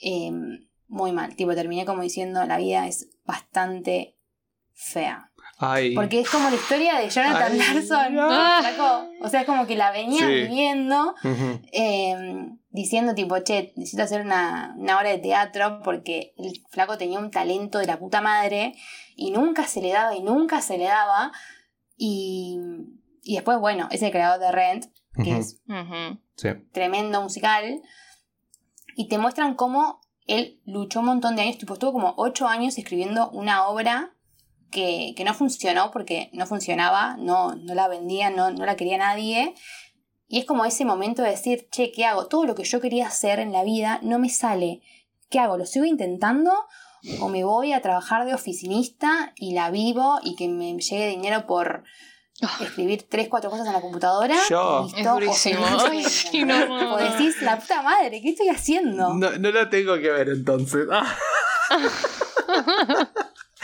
[0.00, 0.30] eh,
[0.88, 1.34] muy mal.
[1.34, 4.16] Tipo, terminé como diciendo, la vida es bastante
[4.72, 5.32] fea.
[5.58, 5.94] Ay.
[5.94, 8.12] Porque es como la historia de Jonathan Ay, Larson.
[8.12, 9.08] flaco.
[9.22, 10.32] O sea, es como que la venía Sí.
[10.34, 11.14] viviendo
[11.72, 17.18] eh, diciendo tipo, che, necesito hacer una, una obra de teatro porque el flaco tenía
[17.18, 18.74] un talento de la puta madre
[19.16, 21.32] y nunca se le daba y nunca se le daba.
[21.96, 22.58] Y,
[23.22, 24.84] y después, bueno, es el creador de Rent,
[25.24, 25.62] que es.
[26.36, 26.48] Sí.
[26.72, 27.80] tremendo musical.
[28.94, 32.76] Y te muestran cómo él luchó un montón de años, tipo, estuvo como ocho años
[32.76, 34.12] escribiendo una obra
[34.70, 38.98] que, que no funcionó porque no funcionaba, no, no la vendía, no, no la quería
[38.98, 39.54] nadie.
[40.28, 42.26] Y es como ese momento de decir, che, ¿qué hago?
[42.26, 44.80] Todo lo que yo quería hacer en la vida no me sale.
[45.30, 45.56] ¿Qué hago?
[45.56, 46.52] ¿Lo sigo intentando?
[47.20, 51.46] ¿O me voy a trabajar de oficinista y la vivo y que me llegue dinero
[51.46, 51.84] por
[52.42, 52.58] Ah.
[52.60, 54.36] escribir tres, cuatro cosas en la computadora?
[54.50, 54.82] Yo.
[54.84, 55.64] Listo, Es o durísimo.
[55.90, 56.66] Ay, escribiendo.
[56.66, 59.14] no, O decís, la puta madre, ¿qué estoy haciendo?
[59.14, 60.86] No, no la tengo que ver entonces.
[60.92, 61.16] Ah.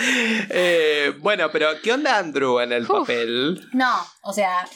[0.51, 3.01] Eh, bueno, pero ¿qué onda Andrew en el Uf.
[3.01, 3.69] papel?
[3.73, 4.67] No, o sea,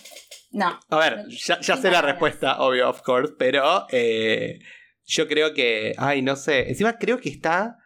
[0.53, 0.79] no.
[0.89, 4.59] A ver, ya, ya sé la respuesta, obvio, of course, pero eh,
[5.05, 5.95] yo creo que.
[5.99, 6.69] Ay, no sé.
[6.69, 7.77] Encima creo que está.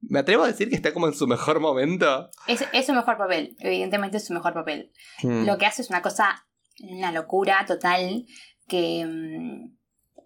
[0.00, 2.30] Me atrevo a decir que está como en su mejor momento.
[2.46, 4.92] Es, es su mejor papel, evidentemente es su mejor papel.
[5.22, 5.44] Mm.
[5.44, 6.46] Lo que hace es una cosa,
[6.80, 8.24] una locura total,
[8.68, 9.76] que mm,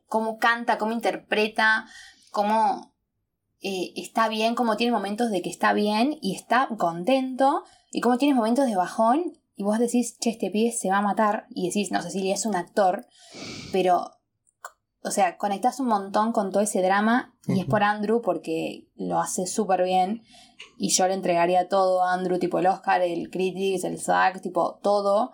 [0.06, 1.86] cómo canta, cómo interpreta,
[2.30, 2.91] cómo
[3.62, 8.18] eh, está bien, cómo tiene momentos de que está bien y está contento, y cómo
[8.18, 11.68] tiene momentos de bajón, y vos decís, che, este pibe se va a matar, y
[11.68, 13.06] decís, no, Cecilia es un actor,
[13.70, 14.10] pero,
[15.02, 19.20] o sea, conectás un montón con todo ese drama, y es por Andrew porque lo
[19.20, 20.22] hace súper bien,
[20.76, 24.80] y yo le entregaría todo a Andrew, tipo el Oscar, el Critics, el SAG, tipo
[24.82, 25.32] todo.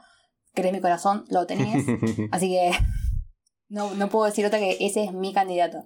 [0.54, 1.86] Crees mi corazón, lo tenés.
[2.32, 2.72] Así que
[3.68, 5.84] no, no puedo decir otra que ese es mi candidato.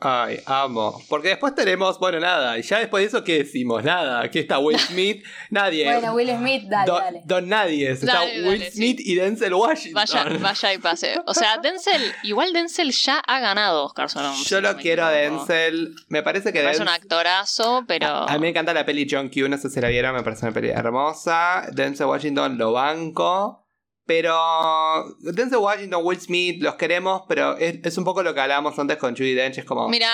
[0.00, 1.00] Ay, amo.
[1.08, 2.58] Porque después tenemos, bueno, nada.
[2.58, 3.84] Y ya después de eso, ¿qué decimos?
[3.84, 4.22] Nada.
[4.22, 5.24] Aquí está Will Smith.
[5.50, 5.84] Nadie.
[5.84, 7.20] Bueno, Will Smith, dale, Don, dale.
[7.24, 7.90] Don Nadie.
[7.90, 9.94] Está Dale, Will dale, Smith y Denzel Washington.
[9.94, 11.20] Vaya, vaya y pase.
[11.26, 14.42] O sea, Denzel, igual Denzel ya ha ganado Oscar Solomon.
[14.42, 15.10] Yo lo quiero a.
[15.10, 15.94] Denzel.
[16.08, 17.02] Me parece que Me parece un Denzel.
[17.02, 18.06] actorazo, pero.
[18.08, 20.46] A mí me encanta la peli John Q, no sé si la vieron, me parece
[20.46, 21.66] una peli hermosa.
[21.72, 23.59] Denzel Washington lo banco.
[24.10, 28.76] Pero Denzel Washington, Will Smith, los queremos, pero es, es un poco lo que hablábamos
[28.76, 29.88] antes con Judy Dench, es como...
[29.88, 30.10] Mira,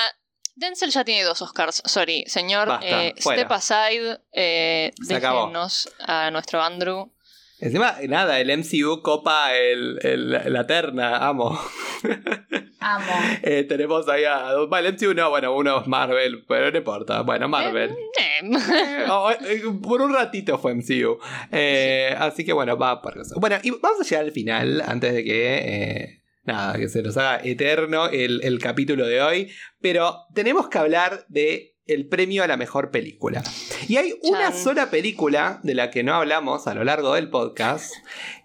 [0.55, 1.83] Denzel ya tiene dos Oscars.
[1.87, 2.69] Sorry, señor.
[2.69, 4.21] Basta, eh, step aside.
[4.33, 7.11] Eh, déjenos a nuestro Andrew.
[7.59, 11.59] Encima, nada, el MCU copa el, el- la terna, amo.
[12.81, 13.13] Amo.
[13.43, 14.53] Eh, tenemos ahí a...
[14.69, 17.23] Vale, el MCU no, bueno, uno es Marvel, pero no importa.
[17.23, 17.91] Bueno, Marvel.
[17.91, 21.19] Eh, Oh, eh, por un ratito fue MCU.
[21.51, 23.35] Eh, Así que bueno, va por eso.
[23.41, 26.23] Bueno, y vamos a llegar al final antes de que.
[26.45, 29.51] nada, que se nos haga eterno el, el capítulo de hoy.
[29.81, 33.43] Pero tenemos que hablar de el premio a la mejor película.
[33.89, 34.65] Y hay una Chan.
[34.65, 37.93] sola película de la que no hablamos a lo largo del podcast,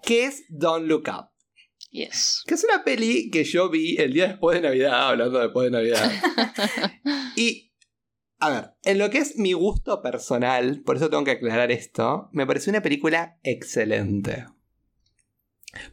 [0.04, 1.30] que es Don't Look Up.
[1.90, 2.44] yes.
[2.46, 5.72] Que es una peli que yo vi el día después de Navidad, hablando después de
[5.72, 6.12] Navidad.
[7.36, 7.74] y,
[8.40, 12.30] a ver, en lo que es mi gusto personal, por eso tengo que aclarar esto,
[12.32, 14.46] me pareció una película excelente.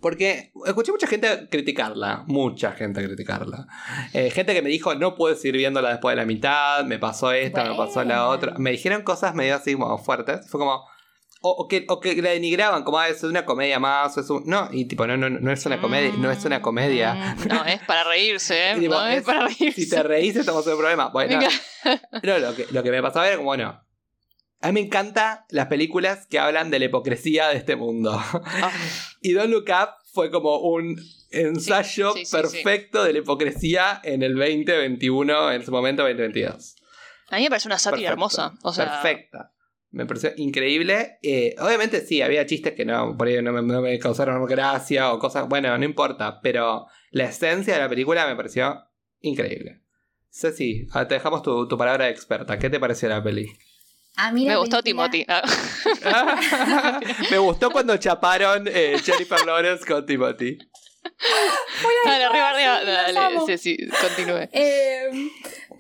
[0.00, 3.66] Porque escuché mucha gente criticarla, mucha gente criticarla.
[4.12, 7.32] Eh, gente que me dijo, no puedes ir viéndola después de la mitad, me pasó
[7.32, 8.54] esta, me pasó la otra.
[8.58, 10.48] Me dijeron cosas medio así como fuertes.
[10.50, 10.84] Fue como,
[11.40, 14.16] O, o que, o que la denigraban como ah, es una comedia más.
[14.16, 16.12] o es un- no, y tipo, no, no, no es una comedia.
[16.18, 17.14] No es una comedia.
[17.14, 18.74] Mm, No, es para reírse, ¿eh?
[18.76, 19.80] Tipo, no es, es- para reírse.
[19.82, 21.10] Si te reís, estamos en un problema.
[21.10, 21.38] Bueno,
[22.24, 23.80] no, lo, que, lo que me pasaba era como, bueno.
[24.60, 28.12] A mí me encantan las películas que hablan de la hipocresía de este mundo.
[28.12, 28.72] Ah,
[29.22, 30.96] Y Don't Look Up fue como un
[31.30, 36.76] ensayo Sí, sí, sí, perfecto de la hipocresía en el 2021, en su momento 2022.
[37.30, 38.54] a mí me parece una sátira Perfecto, hermosa.
[38.62, 39.52] O sea, Perfecta.
[39.90, 41.18] Me pareció increíble.
[41.22, 45.12] Eh, obviamente sí, había chistes que no, por ahí no me, no me causaron gracia
[45.12, 45.48] o cosas.
[45.48, 46.40] Bueno, no importa.
[46.42, 48.82] Pero la esencia de la película me pareció
[49.20, 49.82] increíble.
[50.30, 52.58] Ceci, ah, te dejamos tu, tu palabra de experta.
[52.58, 53.50] ¿Qué te pareció la peli?
[54.20, 55.26] A mí la me gustó película- Timothy.
[56.04, 57.00] Ah.
[57.30, 60.58] me gustó cuando chaparon eh, Jennifer Lawrence con Timothy.
[62.04, 62.84] Dale, arriba, arriba.
[62.84, 64.48] Dale, sí, sí, continúe.
[64.52, 65.08] Eh,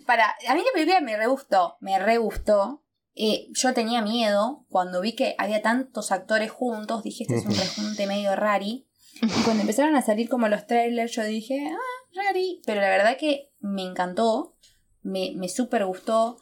[0.06, 2.84] para, a mí la película me re gustó, me re gustó.
[3.16, 7.56] Eh, yo tenía miedo cuando vi que había tantos actores juntos, dije, este es un
[7.56, 8.86] rejunte medio rari.
[9.20, 12.62] Y cuando empezaron a salir como los trailers, yo dije, ah, rari.
[12.64, 14.54] Pero la verdad que me encantó,
[15.02, 16.38] me, me súper gustó.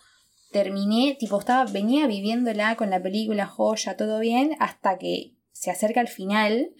[0.56, 6.00] Terminé, tipo, estaba, venía viviéndola con la película, joya, todo bien, hasta que se acerca
[6.00, 6.70] al final,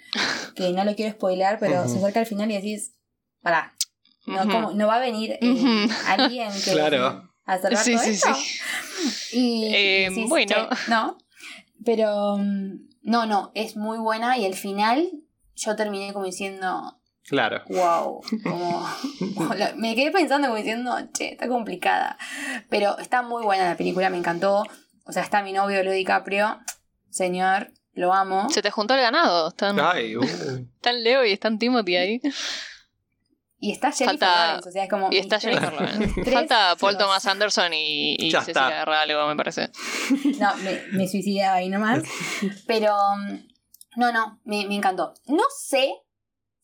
[0.55, 2.95] que no lo quiero spoiler, pero se acerca al final y decís,
[3.43, 3.75] pará,
[4.27, 7.31] no, no va a venir eh, alguien que Claro.
[7.45, 8.35] a salvar Sí, todo sí, esto?
[8.35, 9.37] sí.
[9.39, 10.69] Y Eh, y decís, bueno.
[10.71, 11.19] "Che, no,
[11.85, 15.11] pero mm, no, no, es muy buena y el final
[15.55, 16.99] yo terminé como diciendo,
[17.29, 17.63] Claro.
[17.69, 18.21] wow,
[19.35, 22.17] como la- me quedé pensando como diciendo, che, está complicada,
[22.71, 24.63] pero está muy buena la película, me encantó,
[25.05, 26.61] o sea, está mi novio Leo DiCaprio,
[27.11, 28.49] señor, lo amo.
[28.51, 29.49] Se te juntó el ganado.
[29.49, 30.23] Están, Ay, uh.
[30.23, 32.21] están Leo y están Timothy ahí.
[33.59, 35.09] Y está Jennifer Falta- Lawrence, o sea, es como...
[35.11, 36.31] Y está Jennifer Lawrence.
[36.31, 36.99] Falta Paul.
[36.99, 38.69] Thomas Anderson y, y Cecilia.
[38.69, 39.71] Garralgo, me parece.
[40.39, 42.03] No, me, me suicidaba ahí nomás.
[42.67, 43.39] Pero mm,
[43.97, 45.15] no, no, me, me encantó.
[45.27, 45.91] No sé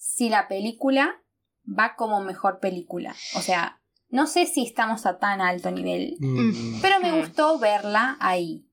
[0.04, 1.22] si la película
[1.66, 3.14] va como mejor película.
[3.36, 6.16] O sea, no sé si estamos a tan alto nivel.
[6.18, 6.80] Mm.
[6.82, 8.66] Pero me gustó verla ahí.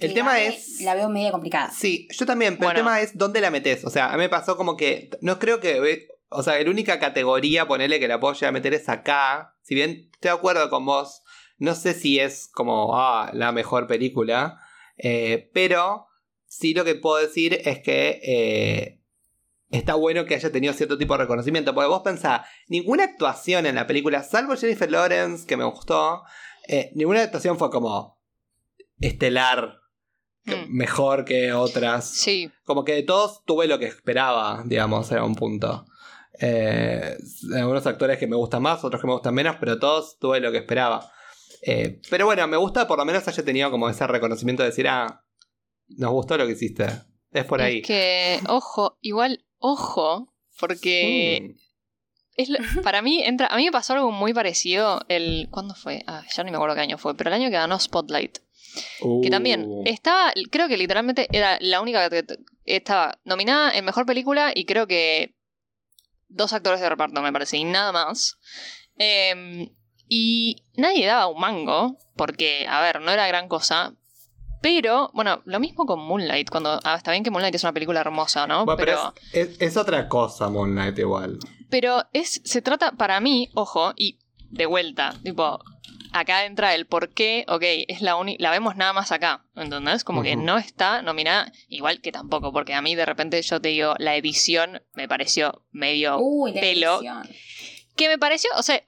[0.00, 0.80] El tema la- es.
[0.80, 1.70] La veo media complicada.
[1.70, 2.80] Sí, yo también, pero Bueno.
[2.80, 3.84] el tema es dónde la metes.
[3.84, 5.08] O sea, a mí me pasó como que.
[5.20, 6.08] No creo que.
[6.30, 9.54] O sea, la única categoría, ponerle que la puedo llegar a meter es acá.
[9.62, 11.22] Si bien estoy de acuerdo con vos,
[11.58, 14.58] no sé si es como ah, la mejor película.
[14.98, 16.08] eh, pero
[16.46, 18.20] sí lo que puedo decir es que.
[18.24, 18.95] eh,
[19.76, 21.74] Está bueno que haya tenido cierto tipo de reconocimiento.
[21.74, 26.22] Porque vos pensás, ninguna actuación en la película, salvo Jennifer Lawrence, que me gustó,
[26.68, 28.18] eh, ninguna actuación fue como
[29.00, 29.80] estelar,
[30.46, 30.76] Mm.
[30.76, 32.08] mejor que otras.
[32.08, 32.50] Sí.
[32.64, 35.84] Como que de todos tuve lo que esperaba, digamos, en un punto.
[36.38, 37.16] Eh,
[37.54, 40.52] algunos actores que me gustan más, otros que me gustan menos, pero todos tuve lo
[40.52, 41.10] que esperaba.
[41.62, 44.86] Eh, pero bueno, me gusta por lo menos haya tenido como ese reconocimiento de decir,
[44.86, 45.24] ah,
[45.88, 46.86] nos gustó lo que hiciste.
[47.32, 47.78] Es por ahí.
[47.80, 51.58] Es que, ojo, igual, ojo, porque Mm.
[52.36, 53.46] es lo- para mí entra.
[53.48, 55.48] A mí me pasó algo muy parecido el.
[55.50, 56.02] ¿Cuándo fue?
[56.06, 58.38] Ah, ya no me acuerdo qué año fue, pero el año que ganó Spotlight.
[59.22, 59.82] Que también Uh.
[59.86, 62.36] estaba, creo que literalmente era la única que que
[62.76, 65.34] estaba nominada en mejor película y creo que
[66.28, 68.36] dos actores de reparto, me parece, y nada más.
[68.98, 69.70] Em,
[70.08, 73.94] y nadie daba un mango, porque, a ver, no era gran cosa.
[74.68, 76.50] Pero, bueno, lo mismo con Moonlight.
[76.50, 78.64] Cuando, ah, está bien que Moonlight es una película hermosa, ¿no?
[78.64, 81.38] Bueno, pero, pero es, es- es otra cosa Moonlight igual.
[81.70, 84.18] pero es, se trata, para mí, ojo, y
[84.50, 85.60] de vuelta, tipo,
[86.12, 90.02] acá entra el por qué, ok, es la uni la vemos nada más acá, ¿entendés?
[90.02, 93.68] Como que no está nominada, igual que tampoco, porque a mí de repente yo te
[93.68, 96.18] digo, la edición me pareció medio...
[96.18, 96.96] Uy, pelo.
[96.96, 97.28] edición.
[97.96, 98.82] Que me pareció, o sea,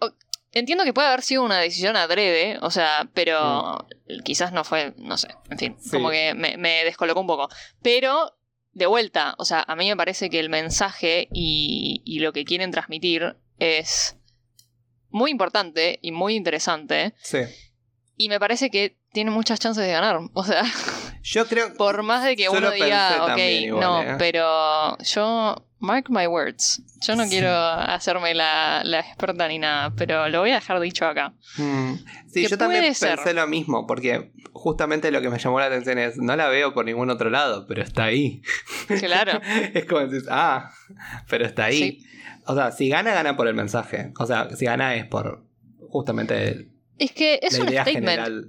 [0.52, 3.86] entiendo que puede haber sido una decisión adrede, o sea, pero
[4.24, 5.90] quizás no fue, no sé, en fin, Sí.
[5.90, 7.48] como que me, me descolocó un poco.
[7.82, 8.36] Pero,
[8.72, 12.44] de vuelta, o sea, a mí me parece que el mensaje y, y lo que
[12.44, 14.16] quieren transmitir es
[15.10, 17.14] muy importante y muy interesante.
[17.22, 17.38] Sí.
[18.18, 20.18] Y me parece que tiene muchas chances de ganar.
[20.34, 20.62] O sea,
[21.22, 24.16] Yo creo por más de que uno diga, ok, igual, no, ¿eh?
[24.18, 27.30] pero yo, mark my words, yo no Sí.
[27.30, 31.32] quiero hacerme la, la experta ni nada, pero lo voy a dejar dicho acá.
[31.56, 31.94] Mm.
[32.30, 33.14] Sí, yo también ser.
[33.16, 36.74] pensé lo mismo, porque justamente lo que me llamó la atención es, no la veo
[36.74, 38.42] por ningún otro lado, pero está ahí.
[39.00, 39.40] Claro.
[39.74, 40.72] es como decir, ah,
[41.28, 41.78] pero está ahí.
[41.78, 42.04] Sí.
[42.46, 44.12] O sea, si gana, gana por el mensaje.
[44.18, 45.44] O sea, si gana es por
[45.88, 48.08] justamente el- Es que es la un idea statement.
[48.08, 48.48] general.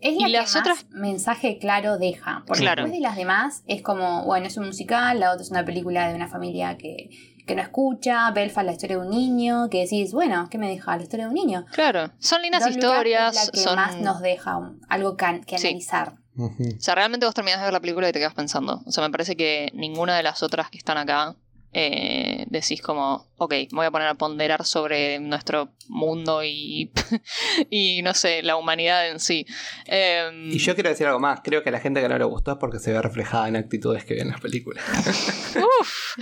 [0.00, 2.42] Es Y la que las más otras- mensaje claro deja.
[2.46, 2.82] Porque Claro.
[2.82, 6.08] después de las demás es como, bueno, es un musical, la otra es una película
[6.08, 7.08] de una familia que,
[7.46, 10.96] que no escucha, Belfast la historia de un niño, que decís, bueno, ¿qué me deja?
[10.96, 11.64] La historia de un niño.
[11.72, 13.76] Claro, son lindas historias, es la que son...
[13.76, 15.68] más nos deja un- algo que Sí.
[15.68, 16.12] analizar.
[16.36, 18.82] O sea, realmente vos terminás de ver la película y te quedas pensando.
[18.86, 21.36] O sea, me parece que ninguna de las otras que están acá
[21.72, 26.90] eh, decís como, ok, me voy a poner a ponderar sobre nuestro mundo y,
[27.70, 29.46] y no sé, la humanidad en sí.
[29.86, 31.40] Em, Y yo quiero decir algo más.
[31.42, 33.56] Creo que a la gente que no le gustó es porque se ve reflejada en
[33.56, 34.84] actitudes que ven en las películas.
[35.56, 36.16] uf,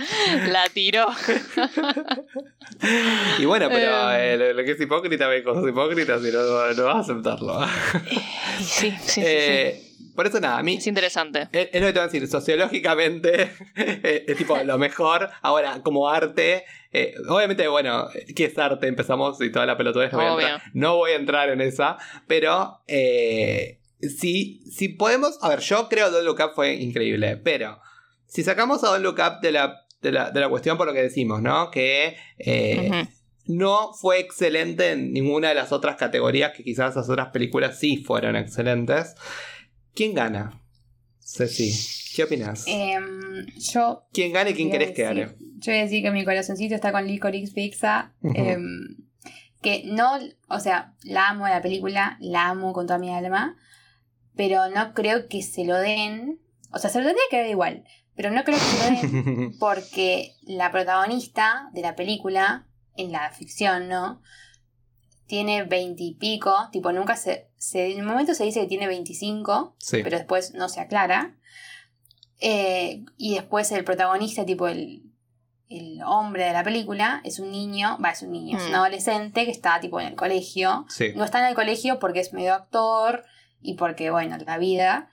[0.47, 1.07] la tiró.
[3.39, 4.33] Y bueno, pero Eh.
[4.33, 7.59] eh, lo, lo que es hipócrita ve cosas hipócritas y no, no vas a aceptarlo.
[8.59, 9.88] sí, sí, sí, sí.
[10.19, 11.47] Eh, Por eso nada, a mí Es interesante.
[11.51, 13.49] Es, es lo que te voy a decir, sociológicamente es,
[14.27, 15.29] es tipo lo mejor.
[15.41, 18.87] Ahora, como arte, eh, obviamente, bueno, ¿qué es arte?
[18.87, 20.11] Empezamos y toda la pelotudez.
[20.11, 21.97] No, voy a no voy a entrar en esa,
[22.27, 25.37] pero eh, si, si podemos.
[25.41, 27.79] A ver, yo creo que Don't Look Up fue increíble, pero
[28.27, 30.93] si sacamos a Don't Look Up de la, de la, de la cuestión por lo
[30.93, 31.71] que decimos, ¿no?
[31.71, 32.17] Que.
[32.37, 33.07] eh,
[33.49, 37.97] no fue excelente en ninguna de las otras categorías que quizás las otras películas sí
[37.97, 39.15] fueron excelentes.
[39.93, 40.61] ¿Quién gana?
[41.19, 42.65] Ceci, ¿qué opinas?
[42.67, 44.07] Em, yo.
[44.11, 45.35] ¿Quién gana y quién querés que gane?
[45.57, 48.13] Yo voy a decir que mi corazoncito está con Licorice Pizza.
[48.23, 48.97] Em,
[49.61, 50.17] que no.
[50.47, 53.57] O sea, la amo la película, la amo con toda mi alma.
[54.35, 56.39] Pero no creo que se lo den.
[56.71, 57.83] O sea, se lo tendría que dar igual.
[58.15, 63.29] Pero no creo que se lo den porque la protagonista de la película, en la
[63.31, 64.21] ficción, ¿no?
[65.29, 67.91] Tiene veintipico, tipo, nunca se, se.
[67.91, 70.01] En el momento se dice que tiene 25, sí.
[70.03, 71.35] pero después no se aclara.
[72.41, 75.03] Eh, y después el protagonista, tipo, el,
[75.69, 78.75] el hombre de la película, es un niño, va, es un niño, es un Mm.
[78.75, 80.85] adolescente que está, tipo, en el colegio.
[80.89, 81.11] sí.
[81.15, 83.23] No está en el colegio porque es medio actor
[83.61, 85.09] y porque, bueno, la vida.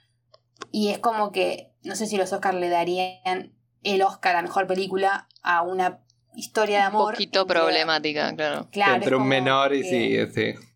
[0.72, 3.52] Y es como que, no sé si los Oscars le darían
[3.82, 6.01] el Oscar a mejor película a una
[6.37, 7.13] historia de Un amor.
[7.15, 8.69] poquito entre- problemática, claro.
[8.71, 10.67] Claro, Entre es un como menor y que- sí, sí.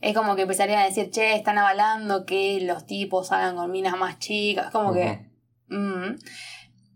[0.00, 3.98] Es como que empezarían a decir, che, están avalando que los tipos salgan con minas
[3.98, 4.70] más chicas.
[4.72, 5.26] Como que.
[5.68, 6.14] mm.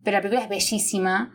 [0.02, 1.32] Pero la película es bellísima.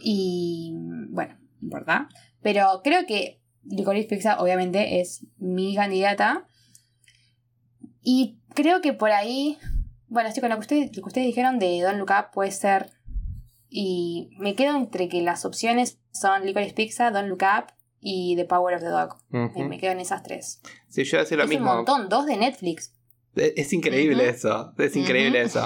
[0.00, 0.72] Y.
[1.10, 2.08] Bueno, no importa.
[2.42, 6.46] Pero creo que Licorice Pizza, obviamente, es mi candidata.
[8.02, 9.58] Y creo que por ahí.
[10.08, 12.90] Bueno, estoy con lo que, ustedes, lo que ustedes dijeron de Don Up, puede ser.
[13.70, 18.44] Y me quedo entre que las opciones son Licorice Pizza, Don't Look Up y The
[18.44, 19.16] Power of the Dog.
[19.30, 20.60] Me- Me quedo en esas tres.
[20.88, 21.70] Sí, yo voy a decir lo es mismo.
[21.70, 22.92] un montón, dos de Netflix.
[23.36, 25.64] Es, es increíble eso, es increíble eso.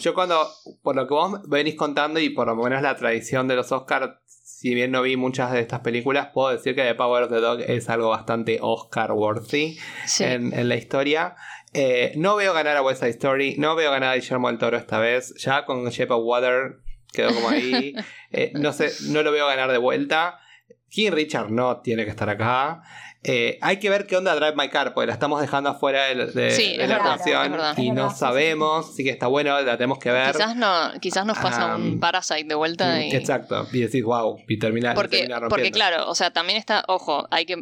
[0.00, 0.44] Yo cuando,
[0.82, 4.14] por lo que vos venís contando y por lo menos la tradición de los Oscars,
[4.26, 7.36] si bien no vi muchas de estas películas, puedo decir que The Power of the
[7.40, 10.24] Dog es algo bastante Oscar-worthy Sí.
[10.24, 11.36] en, en la historia.
[11.72, 14.76] Eh, no veo ganar a West Side Story, no veo ganar a Guillermo del Toro
[14.76, 15.34] esta vez.
[15.38, 16.78] Ya con Shape of Water
[17.14, 17.94] quedó como ahí.
[18.36, 20.40] Eh, no sé, no lo veo ganar de vuelta.
[20.88, 22.82] King Richard no tiene que estar acá.
[23.22, 26.26] Eh, hay que ver qué onda Drive My Car, porque la estamos dejando afuera de,
[26.26, 27.74] de- Sí, de es la verdad.
[27.78, 30.32] y no sabemos, así que está bueno, la tenemos que ver.
[30.32, 33.12] Quizás no, quizás nos pasa un Parasite de vuelta y...
[33.12, 36.84] Mm, Exacto, y decís, wow, y termina, Porque, termina porque claro, o sea, también está,
[36.88, 37.56] ojo, hay que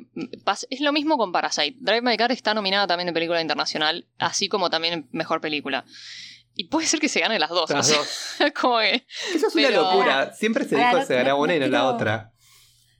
[0.44, 1.76] pas- es lo mismo con Parasite.
[1.80, 5.84] Drive My Car está nominada también en película internacional, así como también en mejor película.
[6.54, 7.70] Y puede ser que se gane las dos.
[7.70, 8.52] Las o sea, dos.
[8.60, 10.32] como que Eso es una locura.
[10.34, 12.32] Siempre se dijo no- que se gana no- una y no la otra.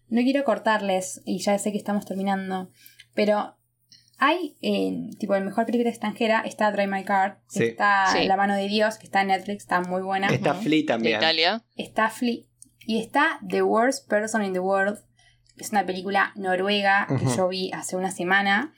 [0.09, 2.70] No quiero cortarles, y ya sé que estamos terminando,
[3.15, 3.57] pero
[4.19, 7.65] hay, en tipo, en mejor película extranjera, está Drive My Car, Sí.
[7.65, 8.24] está Sí.
[8.27, 10.29] La mano de Dios, que está en Netflix, está muy buena.
[10.29, 10.62] Está Ujú.
[10.65, 11.16] Flea de también.
[11.19, 11.65] Italia.
[11.77, 12.41] Está Flea,
[12.87, 14.99] y está The Worst Person in the World,
[15.57, 18.74] que es una película noruega que yo vi hace una semana,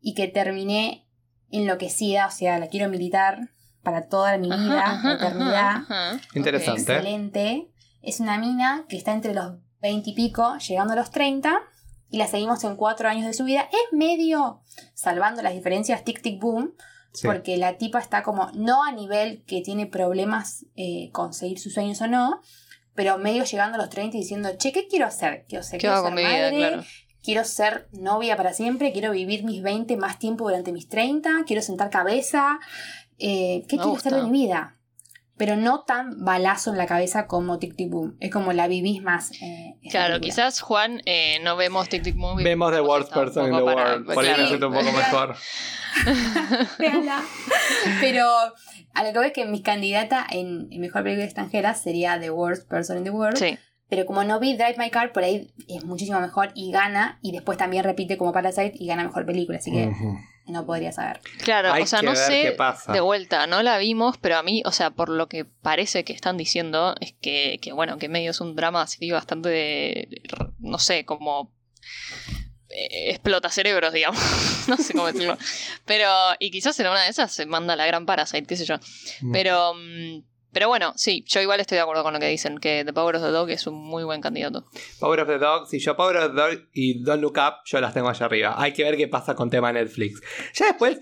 [0.00, 1.06] y que terminé
[1.50, 3.50] enloquecida, o sea, la quiero militar
[3.84, 5.70] para toda mi vida, Ajá, la eternidad.
[5.76, 6.20] ajá, ajá.
[6.34, 6.80] Interesante.
[6.94, 7.70] Excelente.
[8.02, 11.60] Es una mina que está entre los 20 y pico, llegando a los 30,
[12.10, 13.62] y la seguimos en cuatro años de su vida.
[13.70, 14.60] Es medio,
[14.94, 16.72] salvando las diferencias, tic tic boom,
[17.12, 17.28] Sí.
[17.28, 22.00] porque la tipa está como, no a nivel que tiene problemas eh, conseguir sus sueños
[22.00, 22.40] o no,
[22.94, 25.44] pero medio llegando a los 30 y diciendo, che, ¿qué quiero hacer?
[25.48, 26.32] Quiero ser, ¿Qué quiero ser mi vida?
[26.32, 26.82] madre, Claro.
[27.22, 31.62] quiero ser novia para siempre, quiero vivir mis 20 más tiempo durante mis 30, quiero
[31.62, 32.58] sentar cabeza.
[33.18, 34.76] Eh, ¿Qué Me quiero hacer de mi vida?
[35.36, 38.16] Pero no tan balazo en la cabeza como Tic Tic Boom.
[38.20, 39.32] Es como la vivís más.
[39.42, 40.20] eh, Claro, película.
[40.20, 42.44] quizás Juan eh, no vemos Tic Tic Movie.
[42.44, 44.06] Vemos The Worst Person in the World.
[44.06, 44.42] Por ahí claro.
[44.42, 45.34] me siento un poco mejor.
[46.78, 47.22] Véanla.
[48.00, 48.26] Pero
[48.94, 52.30] a lo que voy es que mi candidata en, en mejor película extranjera sería The
[52.30, 53.36] Worst Person in the World.
[53.36, 53.58] Sí,
[53.88, 57.18] Pero como no vi Drive My Car, por ahí es muchísimo mejor y gana.
[57.22, 59.58] Y después también repite como Parasite y gana mejor película.
[59.58, 59.92] Así que
[60.46, 61.20] no podría saber.
[61.42, 62.56] claro, Hay o sea, no sé,
[62.92, 66.12] de vuelta, no la vimos, pero a mí, o sea, por lo que parece que
[66.12, 70.22] están diciendo, es que, que bueno, que medio es un drama así bastante de,
[70.58, 71.50] no sé, como
[72.68, 74.20] eh, explota cerebros, digamos.
[74.68, 75.38] no sé cómo decirlo.
[75.86, 78.76] Pero, y quizás en una de esas se manda la gran Parasite, qué sé yo.
[79.22, 79.32] Mm.
[79.32, 80.24] Pero, mm,
[80.54, 83.16] pero bueno, sí, yo igual estoy de acuerdo con lo que dicen, que The Power
[83.16, 84.64] of the Dog es un muy buen candidato.
[85.00, 87.80] Power of the Dog, si yo Power of the Dog y Don't Look Up, yo
[87.80, 88.54] las tengo allá arriba.
[88.56, 90.22] Hay que ver qué pasa con tema Netflix.
[90.54, 91.00] Ya después,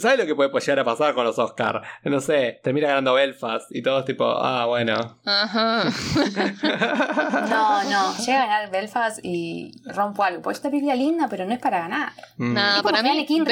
[0.00, 1.86] ¿sabes lo que puede llegar a pasar con los Oscars?
[2.04, 5.20] No sé, termina ganando Belfast y todos tipo, ah, bueno.
[5.24, 5.84] Ajá.
[7.48, 10.42] No, no, llega a ganar Belfast y rompo algo.
[10.42, 12.12] Pues esta película linda, pero no es para ganar.
[12.36, 12.56] Mm.
[12.56, 13.44] Como para mí, King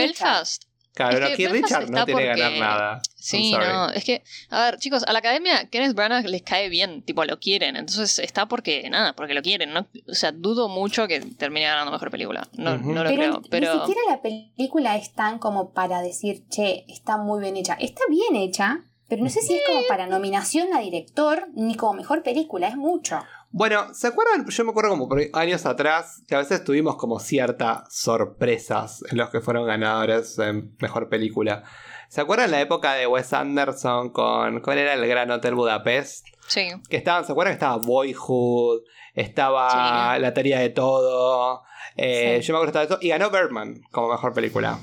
[0.96, 3.02] Claro, Es no, que Keith Belfast Richard no tiene que ganar nada.
[3.14, 7.02] Sí, no, es que, a ver, chicos, a la academia Kenneth Branagh les cae bien,
[7.02, 9.86] tipo, lo quieren, entonces está porque, nada, porque lo quieren, ¿no?
[10.08, 13.74] O sea, dudo mucho que termine ganando mejor película, no, no lo Pero, creo, pero...
[13.74, 17.74] ni siquiera la película es tan como para decir, che, está muy bien hecha.
[17.74, 21.92] Está bien hecha, pero no sé si es como para nominación a director ni como
[21.92, 23.22] mejor película, es mucho.
[23.58, 24.46] Bueno, ¿se acuerdan?
[24.50, 29.16] Yo me acuerdo como por años atrás que a veces tuvimos como ciertas sorpresas en
[29.16, 31.62] los que fueron ganadores en mejor película.
[32.10, 34.60] ¿Se acuerdan la época de Wes Anderson con.
[34.60, 36.26] ¿Cuál era el Gran Hotel Budapest?
[36.46, 38.82] Sí, Que estaban, ¿se acuerdan que estaba Boyhood?
[39.14, 41.62] Estaba La teoría de todo.
[41.96, 42.46] eh, Sí.
[42.48, 43.06] Yo me acuerdo de todo eso.
[43.06, 44.78] Y ganó Birdman como mejor película.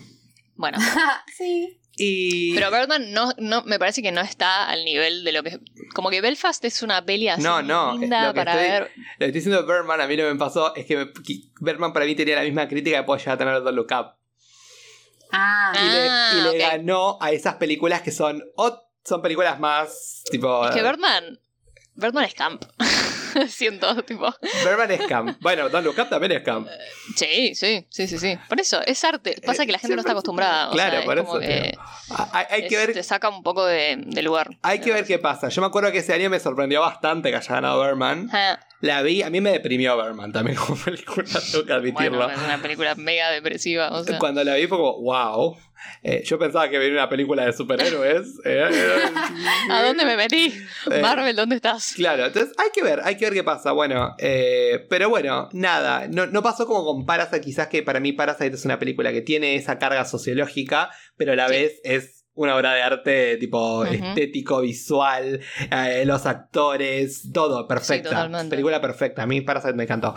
[0.56, 0.80] bueno.
[1.38, 1.80] sí.
[1.96, 2.56] Y.
[2.56, 5.60] Pero Birdman no, no, me parece que no está al nivel de lo que...
[5.94, 8.82] Como que Belfast es una peli así No, no, linda lo que para estoy- ver.
[8.82, 8.88] Lo
[9.20, 11.94] que estoy diciendo de Birdman a mí no me pasó es que me- que Birdman
[11.94, 14.16] para mí tenía la misma crítica que puede llegar a tener Don't Look Up.
[15.32, 16.72] Ah, y le, Ah, y le ok.
[16.72, 21.40] ganó a esas películas que son o son películas más tipo Es que Birdman...
[21.96, 22.64] Birdman es camp.
[23.48, 24.34] Siento, tipo...
[24.64, 26.68] Birdman es camp bueno Don't Look Up también es camp
[27.16, 28.38] Sí, sí, sí, sí, sí.
[28.48, 29.42] Por eso, es arte.
[29.46, 30.70] Pasa que la gente no está acostumbrada.
[30.70, 31.76] o claro sea, por eso que
[32.50, 34.58] hay, que ver te saca un poco de, de lugar.
[34.62, 37.38] hay que ver qué pasa yo me acuerdo que ese año me sorprendió bastante que
[37.38, 38.30] haya ganado Birdman
[38.82, 42.44] la vi a mí me deprimió Birdman también como película tengo que admitirlo Bueno, es
[42.44, 43.90] una película mega depresiva.
[43.92, 44.20] O sea.
[44.20, 45.58] Cuando la vi fue como, wow.
[46.04, 48.28] Eh, yo pensaba que venía una película de superhéroes.
[48.46, 48.64] eh,
[49.70, 50.54] ¿A dónde me metí?
[50.92, 51.02] Eh.
[51.02, 51.94] Marvel, ¿dónde estás?
[51.96, 53.72] Claro, entonces hay que ver, hay que ver qué pasa.
[53.72, 54.16] Bueno,
[54.90, 58.66] pero bueno, nada, no, no pasó como con Parasite, quizás que para mí Parasite es
[58.66, 61.54] una película que tiene esa carga sociológica, pero a la Sí.
[61.54, 65.40] vez es una obra de arte tipo estético, visual,
[65.70, 68.10] eh, los actores, todo perfecta.
[68.10, 68.50] totalmente.
[68.50, 70.16] película perfecta, a mí Parasite me encantó.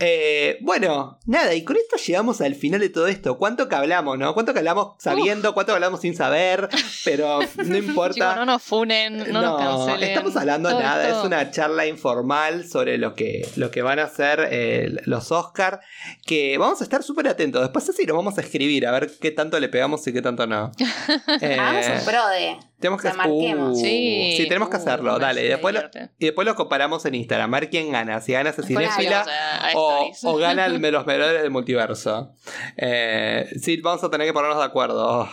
[0.00, 3.38] Eh, bueno, nada, y con esto llegamos al final de todo esto.
[3.38, 4.32] ¿Cuánto que hablamos, no?
[4.34, 5.54] ¿Cuánto que hablamos sabiendo?
[5.54, 6.68] ¿Cuánto que hablamos sin saber?
[7.04, 8.36] Pero no importa.
[8.36, 10.10] No nos funen, no, nos cancelen.
[10.10, 14.04] estamos hablando Todo nada, es una charla informal sobre lo que, lo que van a
[14.04, 15.80] hacer eh, los Oscar,
[16.24, 17.62] que vamos a estar súper atentos.
[17.62, 20.46] Después así lo vamos a escribir, a ver qué tanto le pegamos y qué tanto
[20.46, 20.72] no.
[21.40, 22.56] Eh, hagamos un pro de.
[22.80, 23.08] Tenemos que.
[23.08, 25.44] Uh, Sí, tenemos que uh, hacerlo, dale.
[25.44, 25.80] Y después, lo,
[26.18, 28.20] y después lo comparamos en Instagram, a ver quién gana.
[28.20, 31.50] Si gana Después Cecilia subimos a- a o, o gana el de los mejores del
[31.50, 32.32] multiverso.
[32.76, 35.06] Eh, sí, vamos a tener que ponernos de acuerdo.
[35.22, 35.28] Oh.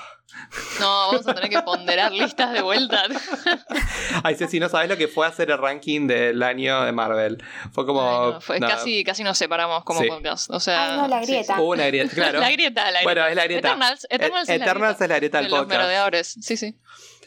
[0.80, 3.04] No, vamos a tener que ponderar listas de vuelta.
[4.24, 7.42] Ay, Ceci, no sabes lo que fue hacer el ranking del año de Marvel.
[7.72, 8.02] Fue como.
[8.02, 8.76] Ay, no, fue nada.
[8.76, 10.08] casi, casi nos separamos como Sí.
[10.08, 10.50] podcast.
[10.50, 11.56] O sea, Ay, no, la sí, grieta.
[11.56, 11.62] sí.
[11.62, 12.40] Hubo una grieta, claro.
[12.40, 13.04] La grieta, la grieta.
[13.04, 13.68] Bueno, es la grieta.
[13.70, 15.78] Eternals, Eternals, es, la grieta es la grieta del de los podcast.
[15.80, 16.36] merodeadores.
[16.42, 16.76] Sí, sí.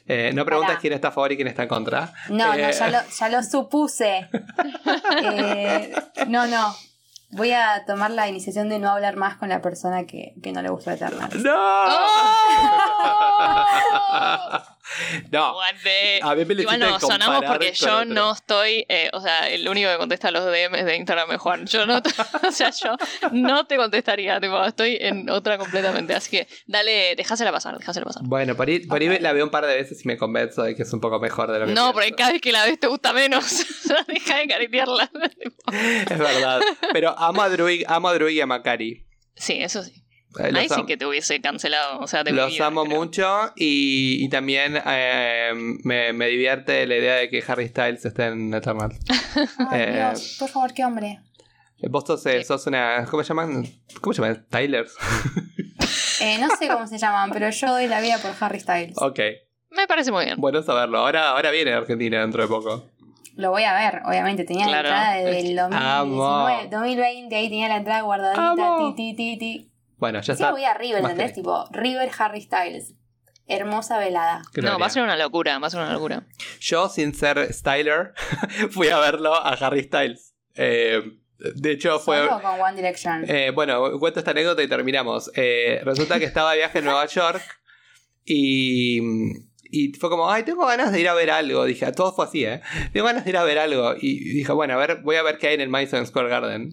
[0.08, 0.80] Eh, no preguntes Pará.
[0.80, 2.12] quién está a favor y quién está en contra.
[2.30, 4.28] No, Eh, no, ya lo, ya lo supuse.
[5.22, 5.94] Eh,
[6.28, 6.74] no, no.
[7.30, 10.62] Voy a tomar la iniciación de no hablar más con la persona que, que no
[10.62, 11.34] le gusta Eternals.
[11.36, 11.52] ¡No!
[11.54, 11.98] ¡Oh!
[15.32, 15.60] no.
[15.60, 18.04] A mí me lo Igual nos sonamos porque yo otro.
[18.06, 21.66] no estoy, eh, o sea, el único que contesta los DMs de Instagram es Juan.
[21.66, 22.00] Yo no,
[22.48, 22.96] o sea, yo
[23.32, 26.14] no te contestaría, tipo, estoy en otra completamente.
[26.14, 28.22] Así que dale, dejásela pasar, dejásela pasar.
[28.24, 30.74] Bueno, por ahí, por ahí la veo un par de veces y me convenzo de
[30.74, 31.92] que es un poco mejor de lo que No, pienso.
[31.92, 33.44] porque cada vez que la ves te gusta menos.
[34.08, 35.10] Deja de caretearla.
[36.10, 36.60] Es verdad.
[36.92, 39.06] Pero amo a Druid, amo a Druid y a Macari.
[39.34, 40.04] Sí, eso sí.
[40.38, 41.98] Eh, Ahí sí que te hubiese cancelado.
[42.00, 42.96] O sea, mi Los amo creo.
[42.96, 45.52] mucho y, y también eh,
[45.84, 48.92] me, me divierte la idea de que Harry Styles esté en Eternal.
[49.70, 51.20] Ay, Eh, Dios, por favor, qué hombre.
[51.90, 53.04] Vos sos, eh, sos una.
[53.10, 53.64] ¿Cómo se llaman?
[54.00, 54.46] ¿Cómo se llaman?
[54.50, 54.94] Tylers.
[56.20, 58.96] Eh, no sé cómo se llaman, pero yo doy la vida por Harry Styles.
[59.00, 59.20] ok.
[59.70, 60.36] Me parece muy bien.
[60.40, 60.98] Bueno saberlo.
[60.98, 62.90] Ahora, ahora viene Argentina dentro de poco.
[63.36, 64.42] Lo voy a ver, obviamente.
[64.44, 64.88] Tenía Claro.
[64.88, 66.48] la entrada desde el Amo.
[66.48, 68.50] 2019, 2020, ahí tenía la entrada guardadita.
[68.50, 68.94] Amo.
[68.96, 69.70] Ti, ti, ti, ti.
[69.98, 70.50] Bueno, ya Sí, está.
[70.52, 71.32] voy a River, ¿entendés?
[71.34, 72.94] Tipo, River Harry Styles.
[73.46, 74.42] Hermosa velada.
[74.52, 74.72] Gloria.
[74.72, 76.26] No, va a ser una locura, va a ser una locura.
[76.60, 78.12] Yo, sin ser Styler,
[78.70, 80.34] fui a verlo a Harry Styles.
[80.54, 81.02] Eh,
[81.38, 82.18] de hecho, fue.
[82.26, 83.24] Solo con One Direction.
[83.26, 85.30] Eh, bueno, cuento esta anécdota y terminamos.
[85.34, 87.40] Eh, resulta que estaba de viaje en Nueva York
[88.24, 89.00] y,
[89.70, 91.64] y fue como, ay, tengo ganas de ir a ver algo.
[91.64, 92.60] Dije, todo fue así, ¿eh?
[92.92, 93.94] Tengo ganas de ir a ver algo.
[93.98, 96.70] Y dije, bueno, a ver, voy a ver qué hay en el Madison Square Garden.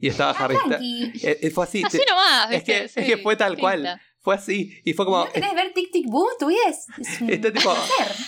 [0.00, 0.78] Y estaba Harry Styles.
[0.78, 1.26] Tranqui.
[1.26, 1.82] Eh, eh, fue así.
[1.84, 4.00] Así nomás, es, que, es que fue tal cual.
[4.20, 4.80] Fue así.
[4.84, 5.24] Y fue como.
[5.24, 6.28] ¿No querés ver Tic Tic Boom?
[6.46, 7.72] Vida es, es un Este tipo,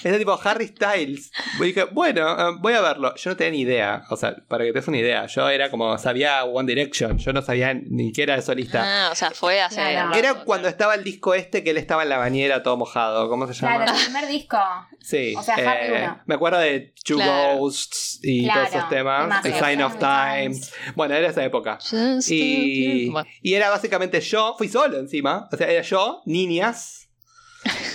[0.05, 1.31] este tipo Harry Styles.
[1.59, 3.15] Y dije, bueno, eh, voy a verlo.
[3.17, 4.03] Yo no tenía ni idea.
[4.11, 5.27] O sea, para que te des una idea.
[5.27, 7.19] Yo era como, sabía One Direction.
[7.19, 9.09] Yo no sabía ni que era el solista.
[9.09, 9.77] Ah, o sea, fue hace.
[9.77, 10.09] Claro.
[10.09, 10.45] rato, Era claro.
[10.47, 13.29] cuando estaba el disco este que él estaba en la bañera todo mojado.
[13.29, 13.85] ¿Cómo se llama?
[13.85, 14.59] Claro, el primer disco.
[15.01, 15.35] Sí.
[15.37, 17.59] O sea, Harry eh, me acuerdo de Two Claro.
[17.59, 19.43] Ghosts y Claro, todos esos temas.
[19.43, 20.73] The Sign of Times.
[20.95, 21.79] Bueno, era esa época.
[21.81, 23.13] Just Y,
[23.43, 25.49] y era básicamente yo, fui solo encima.
[25.53, 27.09] O sea, era yo, niñas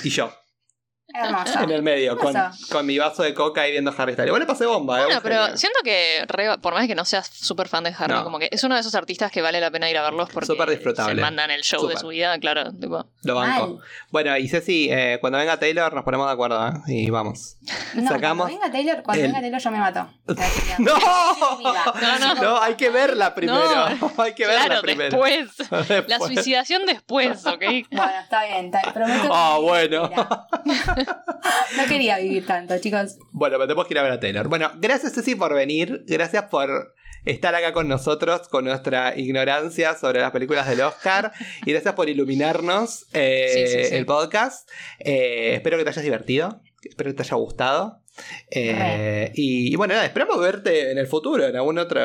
[0.03, 0.31] y yo.
[1.17, 1.61] Hermoso.
[1.61, 2.33] En el medio, con,
[2.71, 4.27] con mi vaso de coca y viendo Harry Styles.
[4.27, 5.03] Igual le pasé bomba, ¿eh?
[5.05, 8.11] Bueno, Un pero siento que, re- por más que no seas súper fan de Harry,
[8.13, 8.23] No.
[8.25, 10.47] como que es uno de esos artistas que vale la pena ir a verlos porque
[10.47, 11.15] Súper disfrutable.
[11.15, 12.73] se mandan el show de su vida, claro.
[12.73, 13.79] Tipo, Lo banco.
[14.09, 16.71] Bueno, y Ceci, eh, cuando venga Taylor nos ponemos de acuerdo, ¿eh?
[16.87, 17.54] Y vamos.
[17.95, 20.09] No, Sacamos Cuando venga Taylor, cuando el- venga Taylor yo me mato.
[20.79, 20.93] ¡No!
[22.01, 22.35] No, no.
[22.41, 23.85] No, hay que verla primero.
[24.17, 25.09] hay que verla claro, primero.
[25.23, 25.69] después.
[25.71, 26.33] La Después.
[26.33, 27.63] suicidación después, ¿ok?
[27.91, 28.65] Bueno, está bien.
[28.65, 30.09] está- prometo que Ah, no bueno.
[30.09, 30.29] quería.
[31.77, 33.17] No quería vivir tanto, chicos.
[33.31, 34.47] Bueno, pero tenemos que ir a ver a Taylor.
[34.47, 36.03] Bueno, gracias Ceci por venir.
[36.07, 36.93] Gracias por
[37.25, 41.31] estar acá con nosotros, con nuestra ignorancia sobre las películas del Oscar.
[41.65, 43.95] y gracias por iluminarnos eh, Sí, sí, sí.
[43.95, 44.69] el podcast.
[44.99, 46.61] Eh, espero que te hayas divertido.
[46.89, 48.01] Espero que te haya gustado.
[48.49, 51.99] Eh, y, y bueno, nada, esperamos verte en el futuro, en algún otro.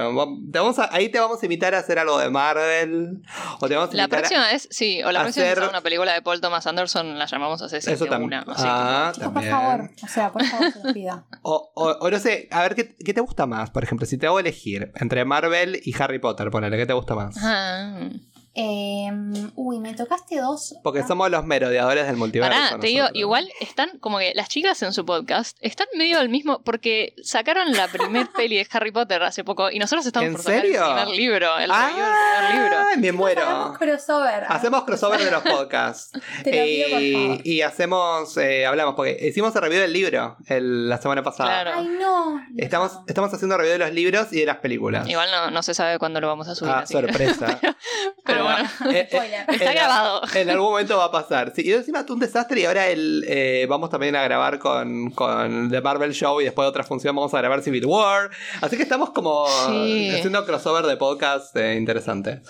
[0.51, 3.23] Te vamos a- ahí te vamos a invitar a hacer algo de Marvel.
[3.61, 5.65] O te vamos a La invitar a- próxima vez, sí, o la próxima hacer- vez
[5.67, 8.43] que una película de Paul Thomas Anderson la llamamos a Ceci Eso también.
[8.45, 8.53] una.
[8.53, 9.55] así que- Ah, Chicos, por también.
[9.55, 9.91] favor.
[10.03, 11.25] O sea, por favor, se.
[11.43, 13.71] O, o- o no sé, a ver, ¿qué, qué te gusta más?
[13.71, 17.15] Por ejemplo, si te hago elegir entre Marvel y Harry Potter, ponele, ¿qué te gusta
[17.15, 17.37] más?
[17.41, 18.09] Ah.
[18.55, 19.09] Eh,
[19.55, 20.75] uy, me tocaste dos.
[20.83, 22.53] Porque Ah, somos los merodeadores del multiverso.
[22.59, 26.29] Pará, te digo, igual están como que las chicas en su podcast están medio del
[26.29, 30.33] mismo porque sacaron la primer peli de Harry Potter hace poco y nosotros estamos ¿En
[30.35, 30.81] por sacar serio?
[30.85, 32.77] el primer libro, el del primer libro.
[32.91, 33.75] ¡Ay, me muero!
[33.79, 34.45] crossover.
[34.49, 36.11] Hacemos crossover de los podcasts.
[36.43, 37.41] Te lo pido, por y, favor.
[37.47, 41.63] y hacemos, eh, hablamos, porque hicimos el review del libro el- la semana pasada.
[41.63, 41.79] Claro.
[41.79, 42.45] Ay, no.
[42.59, 43.05] Estamos, No.
[43.07, 45.09] estamos haciendo review de los libros y de las películas.
[45.09, 46.73] Igual no, no se sabe cuándo lo vamos a subir.
[46.73, 47.59] ah, así sorpresa.
[48.25, 50.23] Pero Bueno, eh, eh, está en- grabado.
[50.35, 51.53] En algún momento va a pasar.
[51.55, 55.11] Sí, y encima tú un desastre y ahora el, eh, vamos también a grabar con,
[55.11, 58.31] con The Marvel Show y después de otra función vamos a grabar Civil War.
[58.61, 60.11] Así que estamos como Sí.
[60.11, 62.43] haciendo crossover de podcast eh, interesante.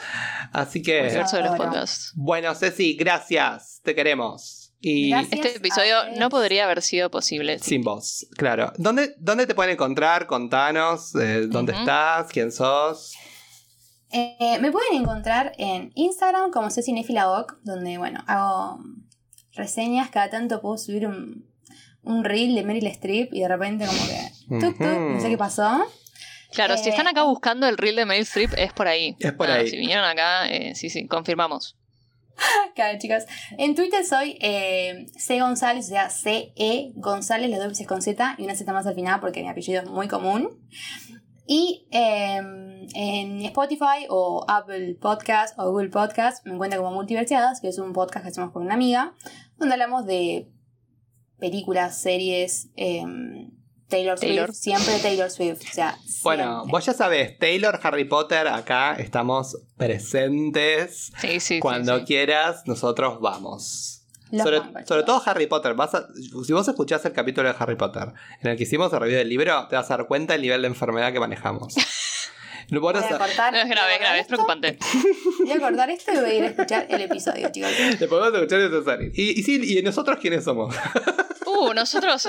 [0.53, 2.13] Así que, los podcasts.
[2.17, 3.81] bueno, Ceci, gracias.
[3.83, 4.73] Te queremos.
[4.83, 5.33] Y Gracias.
[5.45, 7.59] Este episodio no podría haber sido posible.
[7.59, 8.73] sin voz, claro.
[8.79, 10.27] ¿Dónde, ¿Dónde te pueden encontrar?
[10.27, 11.15] Contanos.
[11.17, 12.29] eh, ¿Dónde estás?
[12.33, 13.13] ¿Quién sos?
[14.13, 18.79] Eh, me pueden encontrar en Instagram como Cecinefiladoc, donde, bueno, hago
[19.53, 20.11] reseñas.
[20.11, 21.47] Cada tanto puedo subir un,
[22.03, 24.61] un reel de Meryl Streep y de repente como que...
[24.67, 25.85] Tuk, tuk, no sé qué pasó.
[26.53, 29.15] Claro, si Eh, están acá buscando el reel de Meryl Streep, es por ahí.
[29.21, 29.69] Es por Ah, ahí.
[29.69, 31.77] Si vinieron acá, eh, sí, sí, confirmamos.
[32.75, 33.25] Claro, chicos.
[33.59, 38.37] En Twitter soy eh, C González, o sea, C-E González, las dos veces con Z
[38.39, 40.49] y una Z más al final porque mi apellido es muy común.
[41.53, 42.37] Y eh,
[42.95, 47.93] en Spotify o Apple Podcast o Google Podcast me encuentro como Multiversiadas, que es un
[47.93, 49.17] podcast que hacemos con una amiga,
[49.59, 50.49] donde hablamos de
[51.41, 53.03] películas, series, eh,
[53.89, 55.63] Taylor Swift, siempre Taylor Swift.
[55.69, 61.11] O sea, Bueno, vos ya sabés, Taylor, Harry Potter, acá estamos presentes.
[61.19, 62.05] Sí, sí, sí, Cuando sí.
[62.05, 64.00] quieras, nosotros vamos.
[64.33, 65.75] Sobre, sobre todo Harry Potter.
[65.75, 66.07] Vas a-
[66.45, 68.13] si vos escuchás el capítulo de Harry Potter
[68.43, 70.63] en el que hicimos el review del libro, te vas a dar cuenta del nivel
[70.63, 71.75] de enfermedad que manejamos.
[72.69, 74.79] Lo Voy a cortar, No, es grave, es grave, es preocupante.
[75.41, 77.71] Voy a cortar esto y voy a ir a escuchar el episodio, chicos.
[77.99, 79.11] Te podemos escuchar salir.
[79.17, 80.73] Y, y sí, ¿y nosotros quiénes somos?
[81.47, 82.29] Uh, nosotros.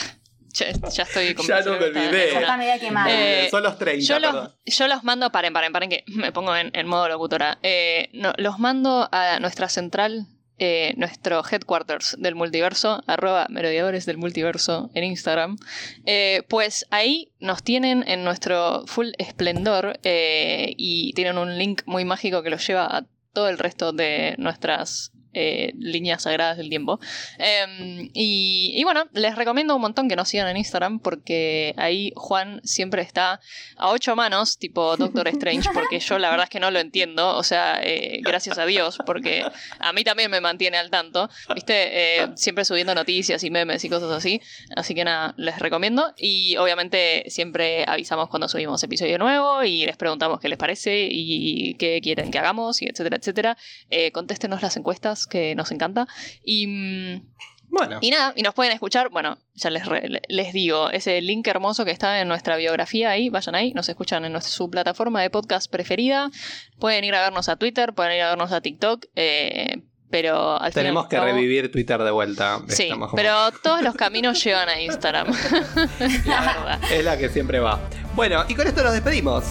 [0.54, 2.32] ya, ya estoy Ya no me olvidé.
[2.32, 3.08] Ya está media quemada.
[3.12, 4.52] Eh, Son los 30, Yo perdón.
[4.66, 7.58] los, yo los mando, paren, paren, paren, que me pongo en, en modo locutora.
[7.62, 10.26] Eh, no, los mando a nuestra central,
[10.58, 15.58] eh, nuestro headquarters del multiverso, arroba merodeadores del multiverso en Instagram.
[16.06, 22.04] Eh, pues ahí nos tienen en nuestro full esplendor eh, y tienen un link muy
[22.04, 26.98] mágico que los lleva a todo el resto de nuestras eh, líneas sagradas del tiempo.
[27.38, 32.62] Em, y, bueno, les recomiendo un montón que nos sigan en Instagram porque ahí Juan
[32.64, 33.40] siempre está
[33.76, 37.36] a ocho manos, tipo Doctor Strange, porque yo la verdad es que no lo entiendo.
[37.36, 39.44] O sea, eh, gracias a Dios, porque
[39.78, 42.22] a mí también me mantiene al tanto, ¿viste?
[42.22, 44.40] Eh, siempre subiendo noticias y memes y cosas así.
[44.74, 46.14] Así que nada, les recomiendo.
[46.16, 51.74] Y obviamente siempre avisamos cuando subimos episodio nuevo y les preguntamos qué les parece y
[51.74, 53.56] qué quieren que hagamos y etcétera, etcétera.
[53.90, 56.06] Eh, contéstenos las encuestas que nos encanta.
[56.44, 57.22] Y, mm,
[57.68, 61.46] Bueno, Y nada, y nos pueden escuchar, bueno, ya les, re- les digo, ese link
[61.48, 65.20] hermoso que está en nuestra biografía ahí, vayan ahí, nos escuchan en nuestra, su plataforma
[65.20, 66.30] de podcast preferida.
[66.78, 70.72] Pueden ir a vernos a Twitter, pueden ir a vernos a TikTok, eh, pero al
[70.72, 72.60] tenemos final que revivir Twitter de vuelta.
[72.68, 75.26] Sí, como- pero todos los caminos llevan a Instagram.
[76.24, 76.80] La verdad.
[76.92, 77.80] Es la que siempre va.
[78.14, 79.44] Bueno, y con esto nos despedimos.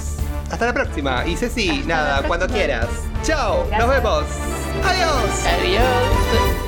[0.56, 1.26] Hasta la próxima.
[1.27, 2.88] Y Ceci, Hasta nada, cuando quieras.
[3.23, 4.23] Chao, nos vemos.
[4.86, 5.45] Adiós.
[5.45, 6.64] Adiós.